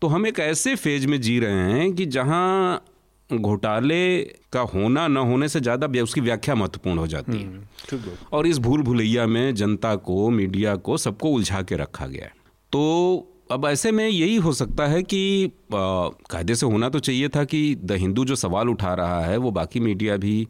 तो 0.00 0.08
हम 0.08 0.26
एक 0.26 0.38
ऐसे 0.40 0.74
फ़ेज़ 0.74 1.06
में 1.06 1.20
जी 1.20 1.38
रहे 1.40 1.72
हैं 1.72 1.92
कि 1.92 2.06
जहाँ 2.06 2.84
घोटाले 3.30 4.18
का 4.52 4.60
होना 4.60 5.06
न 5.08 5.16
होने 5.16 5.48
से 5.48 5.60
ज़्यादा 5.60 5.86
उसकी 6.02 6.20
व्याख्या 6.20 6.54
महत्वपूर्ण 6.54 6.98
हो 6.98 7.06
जाती 7.06 7.32
है। 7.32 7.46
हम्म, 7.46 8.10
और 8.32 8.46
इस 8.46 8.58
भूल 8.58 8.82
भुलैया 8.82 9.26
में 9.26 9.54
जनता 9.54 9.94
को 9.96 10.28
मीडिया 10.30 10.76
को 10.76 10.96
सबको 10.96 11.30
उलझा 11.30 11.62
के 11.62 11.76
रखा 11.76 12.06
गया 12.06 12.24
है। 12.24 12.32
तो 12.72 13.32
अब 13.50 13.64
ऐसे 13.66 13.90
में 13.92 14.08
यही 14.08 14.36
हो 14.36 14.52
सकता 14.52 14.86
है 14.86 15.02
कि 15.02 15.50
कायदे 15.72 16.54
से 16.54 16.66
होना 16.66 16.88
तो 16.88 16.98
चाहिए 16.98 17.28
था 17.28 17.44
कि 17.44 17.74
द 17.74 17.92
हिंदू 17.92 18.24
जो 18.24 18.36
सवाल 18.36 18.68
उठा 18.68 18.94
रहा 18.94 19.20
है 19.24 19.36
वो 19.36 19.50
बाकी 19.50 19.80
मीडिया 19.80 20.16
भी 20.16 20.46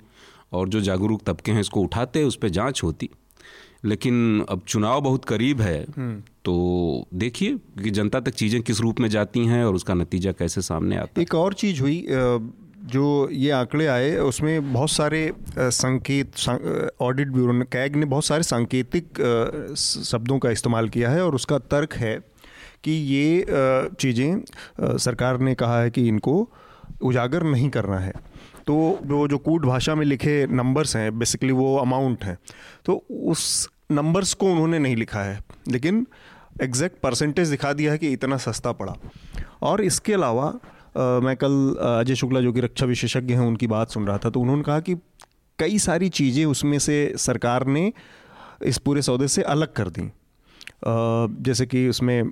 और 0.53 0.69
जो 0.69 0.81
जागरूक 0.81 1.23
तबके 1.27 1.53
हैं 1.53 1.61
इसको 1.61 1.81
उठाते 1.81 2.23
उस 2.25 2.37
पर 2.37 2.49
जाँच 2.49 2.83
होती। 2.83 3.09
लेकिन 3.85 4.45
अब 4.49 4.63
चुनाव 4.69 5.01
बहुत 5.01 5.25
करीब 5.25 5.61
है 5.61 5.85
हम्म। 5.97 6.21
तो 6.45 7.07
देखिए 7.15 7.57
कि 7.83 7.91
जनता 7.91 8.21
तक 8.21 8.35
चीज़ें 8.35 8.61
किस 8.63 8.81
रूप 8.81 9.01
में 9.01 9.09
जाती 9.09 9.45
हैं 9.47 9.65
और 9.65 9.75
उसका 9.75 9.95
नतीजा 9.95 10.33
कैसे 10.33 10.63
सामने 10.63 10.97
आता 10.97 11.13
है। 11.17 11.23
एक 11.23 11.35
और 11.35 11.55
चीज़ 11.55 11.81
हुई 11.81 12.05
जो 12.87 13.29
ये 13.33 13.51
आंकड़े 13.51 13.87
आए 13.87 14.17
उसमें 14.19 14.73
बहुत 14.73 14.91
सारे 14.91 15.33
संकेत 15.59 16.33
ऑडिट 17.01 17.29
ब्यूरो 17.29 17.53
ने 17.53 17.65
कैग 17.65 17.97
ने 17.97 18.07
बहुत 18.07 18.25
सारे 18.25 18.43
सांकेतिक 18.43 19.21
शब्दों 19.77 20.39
का 20.39 20.51
इस्तेमाल 20.51 20.89
किया 20.89 21.11
है 21.11 21.25
और 21.25 21.35
उसका 21.35 21.59
तर्क 21.59 21.95
है। 21.95 22.19
कि 22.87 22.93
ये 23.11 23.45
चीज़ें 24.01 24.99
सरकार 24.99 25.39
ने 25.41 25.55
कहा 25.57 25.81
है 25.81 25.91
कि 25.91 26.07
इनको 26.09 26.37
उजागर 27.03 27.43
नहीं 27.45 27.71
करना 27.71 27.99
है। 27.99 28.13
तो 28.67 28.75
वो 29.07 29.27
जो 29.29 29.39
कूट 29.41 29.65
भाषा 29.65 29.95
में 29.95 30.05
लिखे 30.07 30.47
नंबर्स 30.53 30.97
हैं 30.97 31.19
बेसिकली 31.19 31.53
वो 31.55 31.77
अमाउंट 31.79 32.25
हैं 32.25 32.37
तो 32.87 32.95
उस 33.25 33.69
नंबर्स 33.93 34.33
को 34.35 34.51
उन्होंने 34.53 34.79
नहीं 34.79 34.97
लिखा 34.97 35.23
है। 35.23 35.39
लेकिन 35.69 36.07
एग्जैक्ट 36.63 37.01
परसेंटेज 37.01 37.49
दिखा 37.49 37.73
दिया 37.73 37.93
है 37.93 37.99
कि 37.99 38.13
इतना 38.13 38.37
सस्ता 38.39 38.73
पड़ा। 38.73 38.95
और 39.63 39.81
इसके 39.83 40.13
अलावा 40.15 40.53
मैं 41.23 41.37
कल 41.37 41.55
अजय 41.81 42.15
शुक्ला 42.15 42.41
जो 42.41 42.53
कि 42.53 42.61
रक्षा 42.61 42.87
विशेषज्ञ 42.87 43.35
हैं, 43.35 43.41
उनकी 43.41 43.67
बात 43.67 43.91
सुन 43.91 44.07
रहा 44.07 44.19
था 44.19 44.31
तो 44.31 44.41
उन्होंने 44.41 44.63
कहा 44.63 44.81
कि 44.81 44.95
कई 45.59 45.79
सारी 45.79 46.09
चीज़ें 46.11 46.45
उसमें 46.45 46.79
से 46.79 47.13
सरकार 47.19 47.67
ने 47.67 47.93
इस 48.65 48.79
पूरे 48.79 49.03
सौदे 49.03 49.29
से 49.29 49.43
अलग 49.45 49.73
कर 49.73 49.89
दी। 49.89 50.11
जैसे 50.87 51.67
कि 51.67 51.89
उसमें 51.89 52.23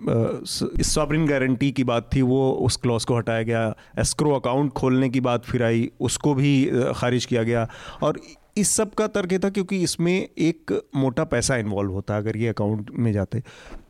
सॉवरिन 0.44 1.26
गारंटी 1.26 1.70
की 1.72 1.84
बात 1.84 2.08
थी 2.14 2.22
वो 2.22 2.50
उस 2.62 2.76
क्लॉज 2.76 3.04
को 3.04 3.16
हटाया 3.16 3.42
गया। 3.42 3.74
एस्क्रो 3.98 4.32
अकाउंट 4.32 4.72
खोलने 4.72 5.08
की 5.08 5.20
बात 5.22 5.44
फिर 5.44 5.62
आई 5.62 5.90
उसको 6.00 6.34
भी 6.34 6.70
खारिज 6.96 7.24
किया 7.24 7.42
गया। 7.42 7.68
और 8.02 8.20
इस 8.56 8.70
सब 8.70 8.92
का 8.94 9.06
तर्क 9.08 9.32
था 9.44 9.48
क्योंकि 9.50 9.80
इसमें 9.82 10.12
एक 10.12 10.72
मोटा 10.96 11.24
पैसा 11.24 11.56
इन्वॉल्व 11.56 11.92
होता 11.92 12.14
है 12.14 12.20
अगर 12.20 12.36
ये 12.36 12.48
अकाउंट 12.48 12.90
में 12.94 13.12
जाते। 13.12 13.42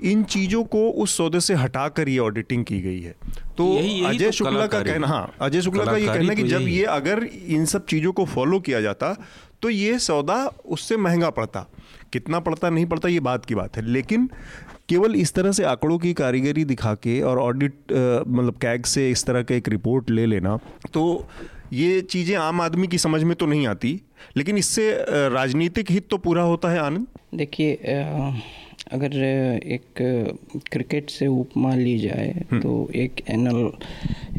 इन 0.03 0.23
चीज़ों 0.25 0.63
को 0.67 0.89
उस 0.93 1.17
सौदे 1.17 1.41
से 1.41 1.55
हटा 1.55 1.89
कर 1.89 2.09
ये 2.09 2.19
ऑडिटिंग 2.19 2.65
की 2.65 2.81
गई 2.81 3.01
है। 3.01 3.15
तो 3.59 3.71
अजय 4.09 4.25
तो 4.25 4.31
शुक्ला 4.33 4.67
का 4.67 4.83
कहना 4.83 5.07
हाँ 5.07 5.35
अजय 5.41 5.63
शुक्ला 5.63 5.85
का 5.85 5.97
ये 5.97 6.07
कहना 6.07 6.31
है 6.31 6.37
कि 6.37 6.43
तो 6.43 6.49
जब 6.49 6.69
ये 6.69 6.85
अगर 6.91 7.25
इन 7.25 7.65
सब 7.67 7.87
चीज़ों 7.87 8.13
को 8.13 8.25
फॉलो 8.27 8.61
किया 8.61 8.81
जाता 8.81 9.17
तो 9.63 9.71
ये 9.71 9.99
सौदा 9.99 10.45
उससे 10.67 10.97
महँगा 10.97 11.31
पड़ता। 11.31 11.67
कितना 12.15 12.41
पड़ता 12.41 12.71
नहीं 12.71 12.87
पड़ता 12.87 13.09
ये 13.09 13.21
बात 13.23 13.45
की 13.47 13.55
बात 13.55 13.77
है। 13.77 13.87
लेकिन 13.89 14.29
केवल 14.89 15.15
इस 15.17 15.33
तरह 15.35 15.53
से 15.53 15.65
आंकड़ों 15.65 15.99
की 15.99 16.13
कारीगरी 16.15 16.65
दिखा 16.65 16.95
के 17.03 17.21
और 17.23 17.39
ऑडिट 17.41 17.93
मतलब 17.93 18.59
कैग 18.63 18.85
से 18.87 19.11
इस 19.11 19.25
तरह 19.27 19.43
का 19.43 19.55
एक 19.55 19.69
रिपोर्ट 19.69 20.11
ले 20.11 20.27
लेना 20.27 20.59
तो 20.93 21.05
ये 21.73 22.01
चीज़ें 22.03 22.37
आम 22.39 22.61
आदमी 22.61 22.87
की 22.87 22.99
समझ 22.99 23.23
में 23.23 23.35
तो 23.37 23.47
नहीं 23.47 23.67
आती। 23.67 24.01
लेकिन 24.37 24.59
इससे 24.59 24.91
राजनीतिक 25.31 25.91
हित 25.91 26.07
तो 26.11 26.17
पूरा 26.19 26.43
होता 26.45 26.71
है 26.71 26.79
आनंद। 26.81 27.07
देखिए 27.35 27.75
अगर 28.93 29.15
एक 29.17 30.03
क्रिकेट 30.73 31.11
से 31.11 31.27
उपमा 31.27 31.75
ली 31.75 31.99
जाए 31.99 32.45
तो 32.55 32.73
एक 32.95 33.23
एनल 33.31 33.71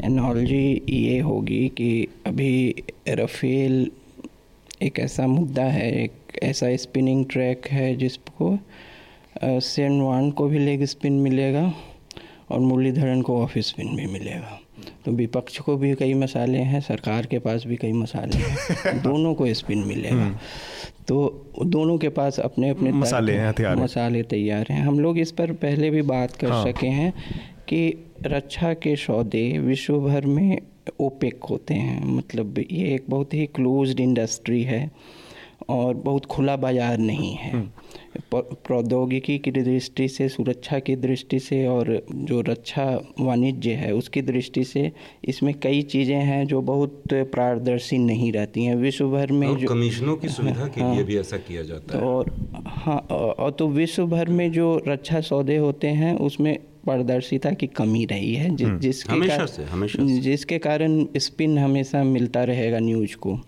एनोलॉजी 0.04 0.82
ये 0.88 1.18
होगी 1.20 1.68
कि 1.76 1.90
अभी 2.26 2.84
रफेल 3.08 3.90
एक 4.82 4.98
ऐसा 5.00 5.26
मुद्दा 5.26 5.64
है 5.64 5.90
एक 6.02 6.25
ऐसा 6.42 6.76
स्पिनिंग 6.76 7.26
ट्रैक 7.30 7.66
है 7.66 7.96
जिसको 7.96 8.58
सेनवान 9.44 10.30
को 10.30 10.46
भी 10.46 10.58
लेग 10.58 10.84
स्पिन 10.84 11.12
मिलेगा 11.12 11.74
और 12.50 12.60
मुरलीधरन 12.60 13.22
को 13.22 13.42
ऑफ़ 13.42 13.58
स्पिन 13.58 13.96
भी 13.96 14.06
मिलेगा। 14.06 14.60
तो 15.04 15.12
विपक्ष 15.12 15.58
को 15.58 15.76
भी 15.76 15.94
कई 15.94 16.14
मसाले 16.14 16.58
हैं 16.58 16.80
सरकार 16.80 17.26
के 17.26 17.38
पास 17.38 17.64
भी 17.66 17.76
कई 17.76 17.92
मसाले 17.92 18.36
हैं। 18.36 19.02
दोनों 19.02 19.34
को 19.34 19.54
स्पिन 19.54 19.78
मिलेगा। 19.78 20.40
तो 21.08 21.46
दोनों 21.64 21.98
के 21.98 22.08
पास 22.08 22.40
अपने 22.40 22.68
अपने 22.68 22.92
मसाले 22.92 23.32
हैं, 23.32 23.48
हथियार 23.48 23.76
मसाले 23.76 24.22
तैयार 24.22 24.66
हैं। 24.70 24.82
हम 24.82 25.00
लोग 25.00 25.18
इस 25.18 25.32
पर 25.32 25.52
पहले 25.52 25.90
भी 25.90 26.02
बात 26.02 26.32
कर 26.32 26.50
हाँ। 26.50 26.72
सके 26.72 26.86
हैं 26.86 27.14
कि 27.68 28.10
रक्षा 28.22 28.74
के 28.74 28.96
सौदे 28.96 29.58
विश्व 29.58 30.00
भर 30.00 30.26
में 30.26 30.58
ओपेक 31.00 31.44
होते 31.44 31.74
हैं। 31.74 32.04
मतलब 32.04 32.58
ये 32.58 32.94
एक 32.94 33.04
बहुत 33.08 33.34
ही 33.34 33.46
क्लोज्ड 33.46 34.00
इंडस्ट्री 34.00 34.62
है। 34.62 34.90
और 35.68 35.94
बहुत 35.96 36.26
खुला 36.26 36.56
बाज़ार 36.56 36.98
नहीं 36.98 37.32
है। 37.34 37.60
प्रौद्योगिकी 38.34 39.36
की 39.38 39.50
दृष्टि 39.50 40.06
से 40.08 40.28
सुरक्षा 40.28 40.78
की 40.78 40.94
दृष्टि 40.96 41.38
से 41.38 41.66
और 41.66 41.90
जो 42.10 42.40
रक्षा 42.40 42.84
वाणिज्य 43.20 43.72
है 43.72 43.92
उसकी 43.94 44.22
दृष्टि 44.22 44.64
से 44.64 44.90
इसमें 45.24 45.52
कई 45.54 45.82
चीज़ें 45.84 46.16
हैं 46.16 46.46
जो 46.46 46.60
बहुत 46.62 47.02
पारदर्शी 47.12 47.98
नहीं 47.98 48.30
रहती 48.32 48.64
हैं। 48.64 48.76
विश्व 48.76 49.08
भर 49.10 49.32
में 49.32 49.46
और 49.48 49.58
जो 49.58 49.68
कमीशनों 49.68 50.16
की 50.16 50.28
सुविधा 50.28 50.60
हाँ, 50.60 50.68
के 50.68 50.80
हाँ। 50.80 50.94
लिए 50.94 51.04
भी 51.04 51.18
ऐसा 51.18 51.36
किया 51.38 51.62
जाता 51.62 51.98
है। 51.98 52.04
और 52.04 52.34
हाँ 52.66 52.98
और 53.10 53.50
तो 53.50 53.68
विश्व 53.68 54.06
भर 54.06 54.28
में 54.28 54.50
जो 54.52 54.76
रक्षा 54.88 55.20
सौदे 55.22 55.56
होते 55.56 55.88
हैं 55.92 56.14
उसमें 56.20 56.56
पारदर्शिता 56.86 57.50
की 57.50 57.66
कमी 57.66 58.04
रही 58.04 58.34
है। 58.34 58.54
जि, 58.56 58.64
जिसके 58.78 59.12
हमेशा 59.12 59.46
से, 59.46 59.64
हमेशा 59.64 60.06
से। 60.06 60.18
जिसके 60.20 60.58
कारण 60.58 61.06
स्पिन 61.16 61.58
हमेशा 61.58 62.02
मिलता 62.04 62.44
रहेगा 62.44 62.78
न्यूज़ 62.78 63.16
को। 63.16 63.38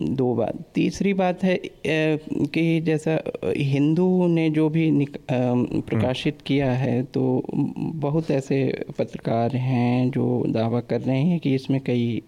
दो 0.00 0.34
बात। 0.34 0.58
तीसरी 0.74 1.12
बात 1.14 1.42
है 1.44 1.56
कि 1.86 2.80
जैसा 2.80 3.18
हिंदू 3.46 4.26
ने 4.26 4.48
जो 4.50 4.68
भी 4.68 4.90
प्रकाशित 5.30 6.42
किया 6.46 6.70
है 6.72 7.02
तो 7.04 7.42
बहुत 7.46 8.30
ऐसे 8.30 8.58
पत्रकार 8.98 9.56
हैं 9.56 10.10
जो 10.10 10.44
दावा 10.48 10.80
कर 10.80 11.00
रहे 11.00 11.22
हैं 11.22 11.38
कि 11.40 11.54
इसमें 11.54 11.80
कई 11.86 12.22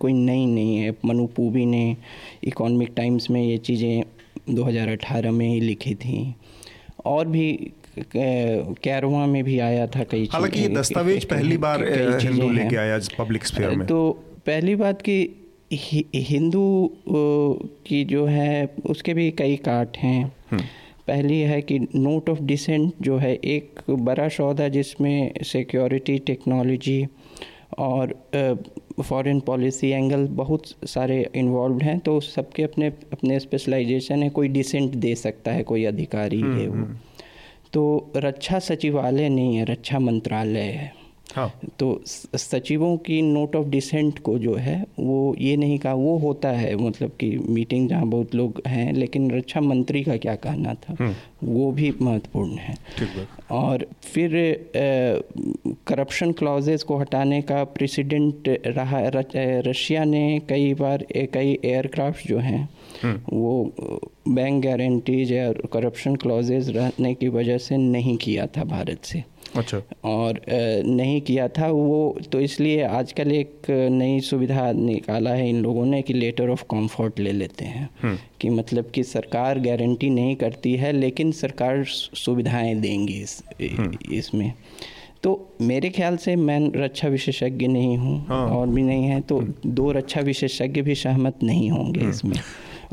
कोई 0.00 0.12
नई 0.12 0.46
नहीं 0.46 0.76
है। 0.76 0.94
मनु 1.04 1.26
पूबी 1.26 1.64
ने 1.66 1.96
इकोनॉमिक 2.44 2.92
टाइम्स 2.96 3.30
में 3.30 3.42
ये 3.42 3.58
चीज़ें 3.58 4.02
2018 4.54 5.30
में 5.30 5.48
ही 5.48 5.60
लिखी 5.60 5.94
थी। 5.94 6.34
और 7.06 7.26
भी 7.26 7.52
कैरवा 7.98 9.26
में 9.26 9.42
भी 9.44 9.58
आया 9.58 9.86
था 9.86 10.04
कई 10.04 10.28
हालाँकि 10.32 10.60
ये 10.60 10.68
दस्तावेज़ 10.68 11.26
पहली 11.26 11.56
बार 11.56 11.84
हिंदू 12.22 12.50
लेके 12.50 12.76
आया 12.76 12.98
पब्लिक 13.18 13.44
स्फीयर 13.46 13.70
में। 13.70 13.86
तो 13.86 14.10
पहली 14.46 14.74
बात 14.76 15.02
कि 15.02 15.39
हि- 15.72 16.04
हिंदू 16.14 16.90
की 17.86 18.04
जो 18.04 18.26
है 18.26 18.74
उसके 18.86 19.14
भी 19.14 19.30
कई 19.30 19.56
काट 19.56 19.96
हैं। 19.96 20.32
पहली 21.06 21.40
है 21.40 21.62
कि 21.62 21.78
नोट 21.78 22.30
ऑफ़ 22.30 22.40
डिसेंट 22.42 22.92
जो 23.02 23.16
है 23.16 23.34
एक 23.34 23.80
बड़ा 23.90 24.28
सौदा 24.28 24.68
जिसमें 24.68 25.32
सिक्योरिटी 25.42 26.18
टेक्नोलॉजी 26.18 27.06
और 27.78 28.28
फॉरेन 29.02 29.40
पॉलिसी 29.40 29.88
एंगल 29.88 30.26
बहुत 30.26 30.62
सारे 30.84 31.28
इन्वॉल्व 31.34 31.78
हैं 31.78 31.98
तो 31.98 32.20
सबके 32.20 32.62
अपने 32.62 32.86
अपने 32.86 33.40
स्पेशलाइजेशन 33.40 34.22
है 34.22 34.30
कोई 34.30 34.48
डिसेंट 34.48 34.90
दे 34.90 35.14
सकता 35.14 35.52
है 35.52 35.62
कोई 35.62 35.84
अधिकारी 35.84 36.40
है 36.40 36.68
वो। 36.68 36.84
तो 37.72 38.10
रक्षा 38.16 38.58
सचिवालय 38.58 39.28
नहीं 39.28 39.56
है 39.56 39.64
रक्षा 39.64 39.98
मंत्रालय 39.98 40.60
है। 40.60 40.99
हाँ। 41.34 41.48
तो 41.78 41.88
सचिवों 42.06 42.96
की 42.96 43.20
नोट 43.22 43.56
ऑफ़ 43.56 43.66
डिसेंट 43.68 44.18
को 44.18 44.38
जो 44.38 44.54
है 44.54 44.76
वो 44.98 45.34
ये 45.38 45.56
नहीं 45.56 45.78
कहा 45.78 45.92
वो 45.94 46.16
होता 46.18 46.48
है 46.48 46.74
मतलब 46.76 47.10
कि 47.20 47.30
मीटिंग 47.48 47.88
जहाँ 47.88 48.06
बहुत 48.06 48.34
लोग 48.34 48.62
हैं 48.66 48.92
लेकिन 48.92 49.30
रक्षा 49.30 49.60
मंत्री 49.60 50.02
का 50.02 50.16
क्या 50.16 50.34
कहना 50.36 50.74
था 50.74 51.14
वो 51.44 51.70
भी 51.72 51.92
महत्वपूर्ण 52.02 52.56
है। 52.58 52.76
और 53.50 53.86
फिर 54.02 54.32
करप्शन 55.86 56.32
क्लॉजेस 56.32 56.82
को 56.82 56.96
हटाने 56.98 57.40
का 57.42 57.62
प्रेसिडेंट 57.64 58.48
रहा 58.66 59.00
रशिया 59.66 60.04
ने 60.04 60.40
कई 60.48 60.74
बार 60.74 61.06
कई 61.34 61.58
एयरक्राफ्ट 61.64 62.26
जो 62.28 62.38
हैं 62.38 62.68
वो 63.32 63.72
बैंक 64.28 64.62
गारंटीज 64.64 65.32
या 65.32 65.52
करप्शन 65.72 66.16
क्लॉजेस 66.16 66.68
रहने 66.68 67.14
की 67.14 67.28
वजह 67.28 67.58
से 67.58 67.76
नहीं 67.76 68.16
किया 68.16 68.46
था 68.46 68.64
भारत 68.64 69.04
से। 69.04 69.24
अच्छा। 69.56 69.80
और 70.04 70.40
नहीं 70.86 71.20
किया 71.20 71.48
था 71.48 71.68
वो 71.68 72.18
तो 72.32 72.40
इसलिए 72.40 72.82
आजकल 72.82 73.32
एक 73.32 73.70
नई 73.70 74.20
सुविधा 74.20 74.70
निकाला 74.72 75.30
है 75.30 75.48
इन 75.48 75.62
लोगों 75.62 75.86
ने 75.86 76.02
कि 76.02 76.14
लेटर 76.14 76.48
ऑफ़ 76.48 76.62
कंफर्ट 76.62 77.18
ले 77.20 77.32
लेते 77.32 77.64
हैं। 77.64 78.18
कि 78.40 78.50
मतलब 78.50 78.90
कि 78.94 79.04
सरकार 79.04 79.58
गारंटी 79.58 80.10
नहीं 80.10 80.36
करती 80.36 80.74
है 80.74 80.92
लेकिन 80.92 81.32
सरकार 81.32 81.84
सुविधाएँ 81.84 82.74
देंगी 82.74 83.20
इस 83.22 83.42
इसमें। 84.12 84.52
तो 85.22 85.48
मेरे 85.60 85.88
ख्याल 85.90 86.16
से 86.16 86.36
मैं 86.36 86.60
रक्षा 86.76 87.08
विशेषज्ञ 87.08 87.66
नहीं 87.66 87.96
हूँ 87.96 88.26
और 88.28 88.66
भी 88.66 88.82
नहीं 88.82 89.04
है 89.04 89.20
तो 89.20 89.40
दो 89.66 89.90
रक्षा 89.92 90.20
विशेषज्ञ 90.20 90.82
भी 90.82 90.94
सहमत 90.94 91.42
नहीं 91.42 91.70
होंगे 91.70 92.08
इसमें। 92.08 92.36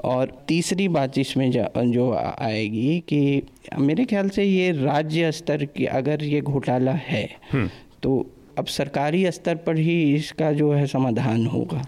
और 0.04 0.44
तीसरी 0.48 0.88
बात 0.88 1.18
इसमें 1.18 1.52
जा- 1.52 2.42
आएगी 2.42 3.00
कि 3.00 3.42
मेरे 3.80 4.06
ख्याल 4.06 4.30
से 4.30 4.44
ये 4.44 4.72
राज्य 4.72 5.32
स्तर 5.32 5.66
की 5.66 5.86
अगर 5.86 6.24
ये 6.24 6.42
घोटाला 6.42 6.92
है 6.92 7.30
तो 8.04 8.26
अब 8.58 8.66
सरकारी 8.66 9.32
स्तर 9.32 9.56
पर 9.56 9.78
ही 9.78 10.16
इसका 10.16 10.52
जो 10.52 10.72
है 10.72 10.88
समाधान 10.88 11.46
होगा। 11.46 11.82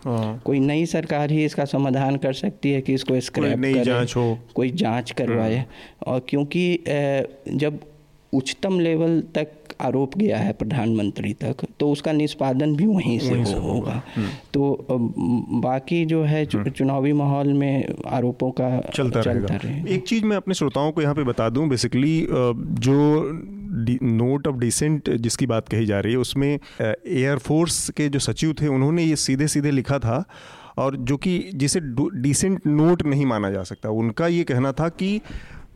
कोई 0.46 0.60
नई 0.60 0.86
सरकार 0.86 1.32
ही 1.32 1.46
इसका 1.46 1.66
समाधान 1.66 2.16
कर 2.16 2.34
सकती 2.34 2.72
है 2.72 2.82
कि 2.82 2.94
इसको 2.94 3.20
स्क्रैप 3.20 3.58
करे, 3.74 3.84
जाँच 3.84 4.16
हो। 4.16 4.40
कोई 4.56 4.70
जाँच 4.70 5.12
करवाए। 5.12 5.66
और 6.08 6.26
क्योंकि 6.30 6.80
जब 7.54 7.80
उच्चतम 8.34 8.80
लेवल 8.80 9.24
तक 9.36 9.48
आरोप 9.82 10.18
गया 10.18 10.38
है 10.38 10.54
प्रधानमंत्री 10.54 11.34
तक 11.34 11.66
तो 11.80 11.90
उसका 11.92 12.12
निष्पादन 12.12 12.76
भी 12.76 12.86
वहीं 12.86 13.18
से, 13.20 13.42
हो, 13.44 13.60
होगा। 13.62 14.02
तो 14.54 14.88
बाकी 15.62 16.04
जो 16.06 16.24
है 16.24 16.46
चुनावी 16.46 17.14
माहौल 17.14 17.54
में 17.54 17.96
आरोपों 18.08 18.52
का 18.52 18.70
चलता 18.94 19.22
चलता 19.22 19.56
रहेगा। 19.56 19.94
एक 19.94 20.08
चीज़ 20.08 20.26
मैं 20.26 20.38
अपने 20.38 20.54
श्रोताओं 20.54 20.92
को 20.92 21.02
यहाँ 21.02 21.16
पे 21.16 21.24
बता 21.24 21.50
दूँ 21.50 21.68
बेसिकली 21.70 22.28
जो 22.30 22.98
नोट 24.04 24.48
ऑफ़ 24.48 24.56
डिसेंट 24.56 25.10
जिसकी 25.18 25.46
बात 25.46 25.70
कही 25.70 25.86
जा 25.86 26.00
रही 26.00 26.14
है 26.14 26.20
उसमें 26.20 26.60
एयरफोर्स 26.82 27.90
के 27.90 28.10
जो 28.10 28.20
सचिव 28.20 28.54
थे 28.62 28.68
उन्होंने 28.68 29.04
ये 29.04 29.16
सीधे 29.16 29.48
सीधे 29.48 29.72
लिखा 29.72 30.00
था 30.00 30.24
और 30.78 30.96
जो 30.98 31.18
कि 31.18 31.38
जिसे 31.56 31.80
डिसेंट 32.22 32.68
नोट 32.68 33.04
नहीं 33.04 33.26
माना 33.26 33.50
जा 33.52 33.64
सकता 33.64 33.90
उनका 34.00 34.28
ये 34.28 34.44
कहना 34.44 34.72
था 34.72 34.90
कि 34.90 35.20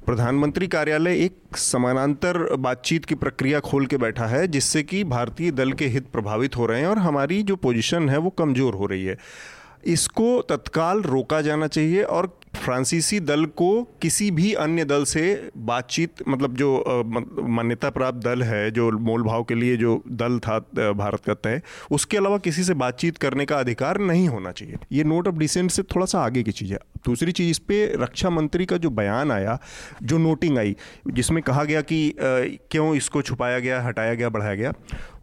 प्रधानमंत्री 0.05 0.67
कार्यालय 0.67 1.23
एक 1.25 1.57
समानांतर 1.57 2.37
बातचीत 2.55 3.05
की 3.05 3.15
प्रक्रिया 3.15 3.59
खोल 3.59 3.85
के 3.85 3.97
बैठा 3.97 4.25
है, 4.25 4.47
जिससे 4.47 4.83
कि 4.83 5.03
भारतीय 5.03 5.51
दल 5.51 5.71
के 5.73 5.85
हित 5.85 6.07
प्रभावित 6.07 6.57
हो 6.57 6.65
रहे 6.65 6.79
हैं 6.79 6.87
और 6.87 6.97
हमारी 6.97 7.41
जो 7.43 7.55
पोजीशन 7.55 8.09
है 8.09 8.17
वो 8.17 8.29
कमज़ोर 8.29 8.73
हो 8.73 8.85
रही 8.85 9.05
है। 9.05 9.17
इसको 9.85 10.41
तत्काल 10.41 11.01
रोका 11.01 11.41
जाना 11.41 11.67
चाहिए 11.67 12.03
और 12.03 12.27
फ्रांसीसी 12.55 13.19
दल 13.19 13.45
को 13.45 13.71
किसी 14.01 14.29
भी 14.31 14.53
अन्य 14.53 14.85
दल 14.85 15.03
से 15.03 15.23
बातचीत 15.57 16.23
मतलब 16.27 16.55
जो 16.55 17.03
मान्यता 17.47 17.89
प्राप्त 17.89 18.19
दल 18.19 18.43
है, 18.43 18.69
जो 18.71 18.91
मोल 18.99 19.23
भाव 19.23 19.43
के 19.43 19.55
लिए 19.55 19.77
जो 19.77 20.01
दल 20.11 20.39
था 20.39 20.59
भारत 20.93 21.25
का 21.25 21.33
तय, 21.33 21.61
उसके 21.91 22.17
अलावा 22.17 22.37
किसी 22.37 22.63
से 22.63 22.73
बातचीत 22.73 23.17
करने 23.17 23.45
का 23.45 23.59
अधिकार 23.59 23.97
नहीं 24.01 24.27
होना 24.27 24.51
चाहिए। 24.51 24.77
ये 24.91 25.03
नोट 25.03 25.27
ऑफ़ 25.27 25.35
डिसेंट 25.35 25.71
से 25.71 25.83
थोड़ा 25.85 26.05
सा 26.05 26.19
आगे 26.19 26.43
की 26.43 26.51
चीज़ 26.51 26.73
है। 26.73 26.79
दूसरी 27.05 27.31
चीज़ 27.31 27.49
इस 27.51 27.59
पर 27.59 27.97
रक्षा 28.01 28.29
मंत्री 28.29 28.65
का 28.65 28.77
जो 28.77 28.89
बयान 28.89 29.31
आया, 29.31 29.57
जो 30.03 30.17
नोटिंग 30.17 30.57
आई, 30.57 30.75
जिसमें 31.07 31.41
कहा 31.43 31.63
गया 31.63 31.81
कि 31.81 32.13
क्यों 32.19 32.93
इसको 32.95 33.21
छुपाया 33.21 33.59
गया, 33.59 33.81
हटाया 33.81 34.13
गया, 34.13 34.29
बढ़ाया 34.29 34.55
गया 34.55 34.73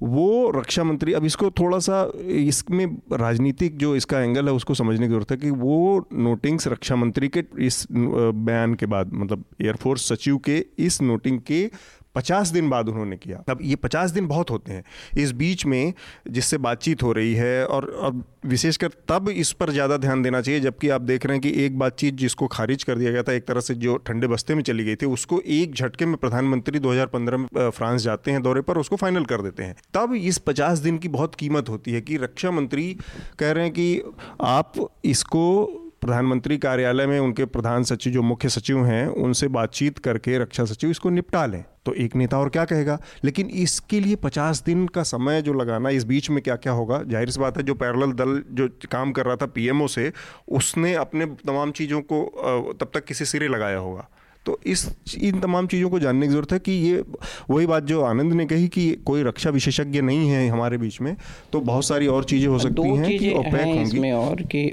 वो 0.02 0.50
रक्षा 0.50 0.84
मंत्री, 0.84 1.12
अब 1.12 1.24
इसको 1.24 1.50
थोड़ा 1.50 1.78
सा, 1.78 2.10
इसमें 2.28 2.86
राजनीतिक 3.12 3.76
जो 3.78 3.94
इसका 3.96 4.20
एंगल 4.20 4.48
है, 4.48 4.52
उसको 4.54 4.74
समझने 4.74 5.06
की 5.06 5.08
ज़रूरत 5.08 5.30
है 5.30 5.36
कि 5.36 5.50
वो 5.50 6.06
नोटिंग्स 6.12 6.68
रक्षा 6.68 6.96
मंत्री 6.96 7.28
के 7.28 7.44
इस 7.58 7.86
बयान 7.92 8.74
के 8.74 8.86
बाद 8.86 9.12
मतलब 9.14 9.44
एयरफोर्स 9.60 10.08
सचिव 10.08 10.38
के 10.38 10.64
इस 10.78 11.00
नोटिंग 11.02 11.40
के 11.46 11.64
पचास 12.14 12.48
दिन 12.48 12.70
बाद 12.70 12.88
उन्होंने 12.88 13.16
किया। 13.16 13.42
अब 13.48 13.58
ये 13.62 13.76
पचास 13.76 14.10
दिन 14.10 14.26
बहुत 14.26 14.50
होते 14.50 14.72
हैं। 14.72 14.84
इस 15.16 15.32
बीच 15.32 15.64
में 15.66 15.92
जिससे 16.30 16.58
बातचीत 16.58 17.02
हो 17.02 17.12
रही 17.12 17.34
है 17.34 17.66
और 17.66 17.88
अब 18.02 18.24
विशेषकर 18.46 18.88
तब 19.08 19.28
इस 19.28 19.52
पर 19.52 19.70
ज़्यादा 19.70 19.96
ध्यान 19.96 20.22
देना 20.22 20.40
चाहिए, 20.40 20.60
जबकि 20.60 20.88
आप 20.88 21.00
देख 21.00 21.26
रहे 21.26 21.36
हैं 21.36 21.42
कि 21.42 21.64
एक 21.64 21.78
बातचीत 21.78 22.14
जिसको 22.14 22.46
खारिज 22.46 22.84
कर 22.84 22.98
दिया 22.98 23.10
गया 23.12 23.22
था, 23.22 23.32
एक 23.32 23.46
तरह 23.46 23.60
से 23.60 23.74
जो 23.74 23.96
ठंडे 23.96 24.26
बस्ते 24.26 24.54
में 24.54 24.62
चली 24.62 24.84
गई 24.84 24.96
थी, 24.96 25.06
उसको 25.06 25.40
एक 25.40 25.74
झटके 25.74 26.06
में 26.06 26.16
प्रधानमंत्री 26.16 26.78
2015 26.78 27.36
में 27.36 27.70
फ्रांस 27.70 28.02
जाते 28.02 28.30
हैं 28.30 28.42
दौरे 28.42 28.60
पर, 28.60 28.78
उसको 28.78 28.96
फाइनल 28.96 29.24
कर 29.24 29.42
देते 29.42 29.62
हैं। 29.62 29.76
तब 29.94 30.14
इस 30.14 30.38
पचास 30.38 30.78
दिन 30.78 30.98
की 30.98 31.08
बहुत 31.08 31.34
कीमत 31.34 31.68
होती 31.68 31.92
है 31.92 32.00
कि 32.00 32.16
रक्षा 32.16 32.50
मंत्री 32.50 32.96
कह 33.38 33.52
रहे 33.52 33.64
हैं 33.64 33.72
कि 33.72 34.02
आप 34.40 34.72
इसको 35.04 35.79
प्रधानमंत्री 36.00 36.58
कार्यालय 36.58 37.06
में 37.06 37.18
उनके 37.20 37.44
प्रधान 37.44 37.82
सचिव, 37.82 38.12
जो 38.12 38.22
मुख्य 38.22 38.48
सचिव 38.48 38.84
हैं, 38.84 39.06
उनसे 39.06 39.48
बातचीत 39.48 39.98
करके 39.98 40.38
रक्षा 40.38 40.64
सचिव 40.64 40.90
इसको 40.90 41.10
निपटा 41.10 41.44
लें। 41.46 41.64
तो 41.86 41.94
एक 41.94 42.16
नेता 42.16 42.38
और 42.38 42.48
क्या 42.48 42.64
कहेगा? 42.64 42.98
लेकिन 43.24 43.46
इसके 43.46 44.00
लिए 44.00 44.16
पचास 44.16 44.62
दिन 44.62 44.86
का 44.86 45.02
समय 45.02 45.42
जो 45.42 45.52
लगाना, 45.52 45.90
इस 45.90 46.04
बीच 46.04 46.30
में 46.30 46.42
क्या 46.42 46.56
क्या 46.56 46.72
होगा? 46.72 47.02
ज़ाहिर 47.02 47.30
सी 47.30 47.40
बात 47.40 47.56
है, 47.56 47.62
जो 47.62 47.74
पैरल 47.74 48.12
दल, 48.12 48.42
जो 48.50 48.68
काम 48.92 49.12
कर 49.12 49.26
रहा 49.26 49.36
था 49.36 49.46
पीएमओ 49.46 49.86
से, 49.86 50.12
उसने 50.48 50.94
अपने 50.94 51.26
तमाम 51.26 51.70
चीज़ों 51.70 52.00
को 52.02 52.76
तब 52.80 52.90
तक 52.94 53.04
किसी 53.04 53.24
सिरे 53.24 53.48
लगाया 53.48 53.78
होगा। 53.78 54.08
तो 54.46 54.58
इस 54.66 54.86
इन 55.18 55.40
तमाम 55.40 55.66
चीज़ों 55.66 55.88
को 55.90 55.98
जानने 55.98 56.26
की 56.26 56.32
ज़रूरत 56.32 56.52
है 56.52 56.58
कि 56.58 56.72
ये 56.72 57.02
वही 57.50 57.66
बात 57.66 57.82
जो 57.84 58.02
आनंद 58.02 58.32
ने 58.32 58.46
कही 58.46 58.68
कि 58.68 58.90
कोई 59.06 59.22
रक्षा 59.22 59.50
विशेषज्ञ 59.50 60.00
नहीं 60.02 60.28
है 60.28 60.46
हमारे 60.48 60.78
बीच 60.78 61.00
में 61.00 61.14
तो 61.52 61.60
बहुत 61.62 61.84
सारी 61.84 62.06
और 62.08 62.24
चीज़ें 62.24 62.48
हो 62.48 62.58
सकती 62.58 62.88
हैं 62.90 63.18
कि 63.18 63.32
ओपेक 63.34 63.66
होंगी 63.66 63.82
इसमें 63.82 64.12
और 64.12 64.42
कि 64.54 64.66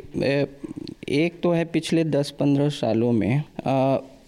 एक 1.15 1.39
तो 1.43 1.51
है 1.51 1.65
पिछले 1.67 2.03
10-15 2.05 2.69
सालों 2.71 3.11
में 3.11 3.43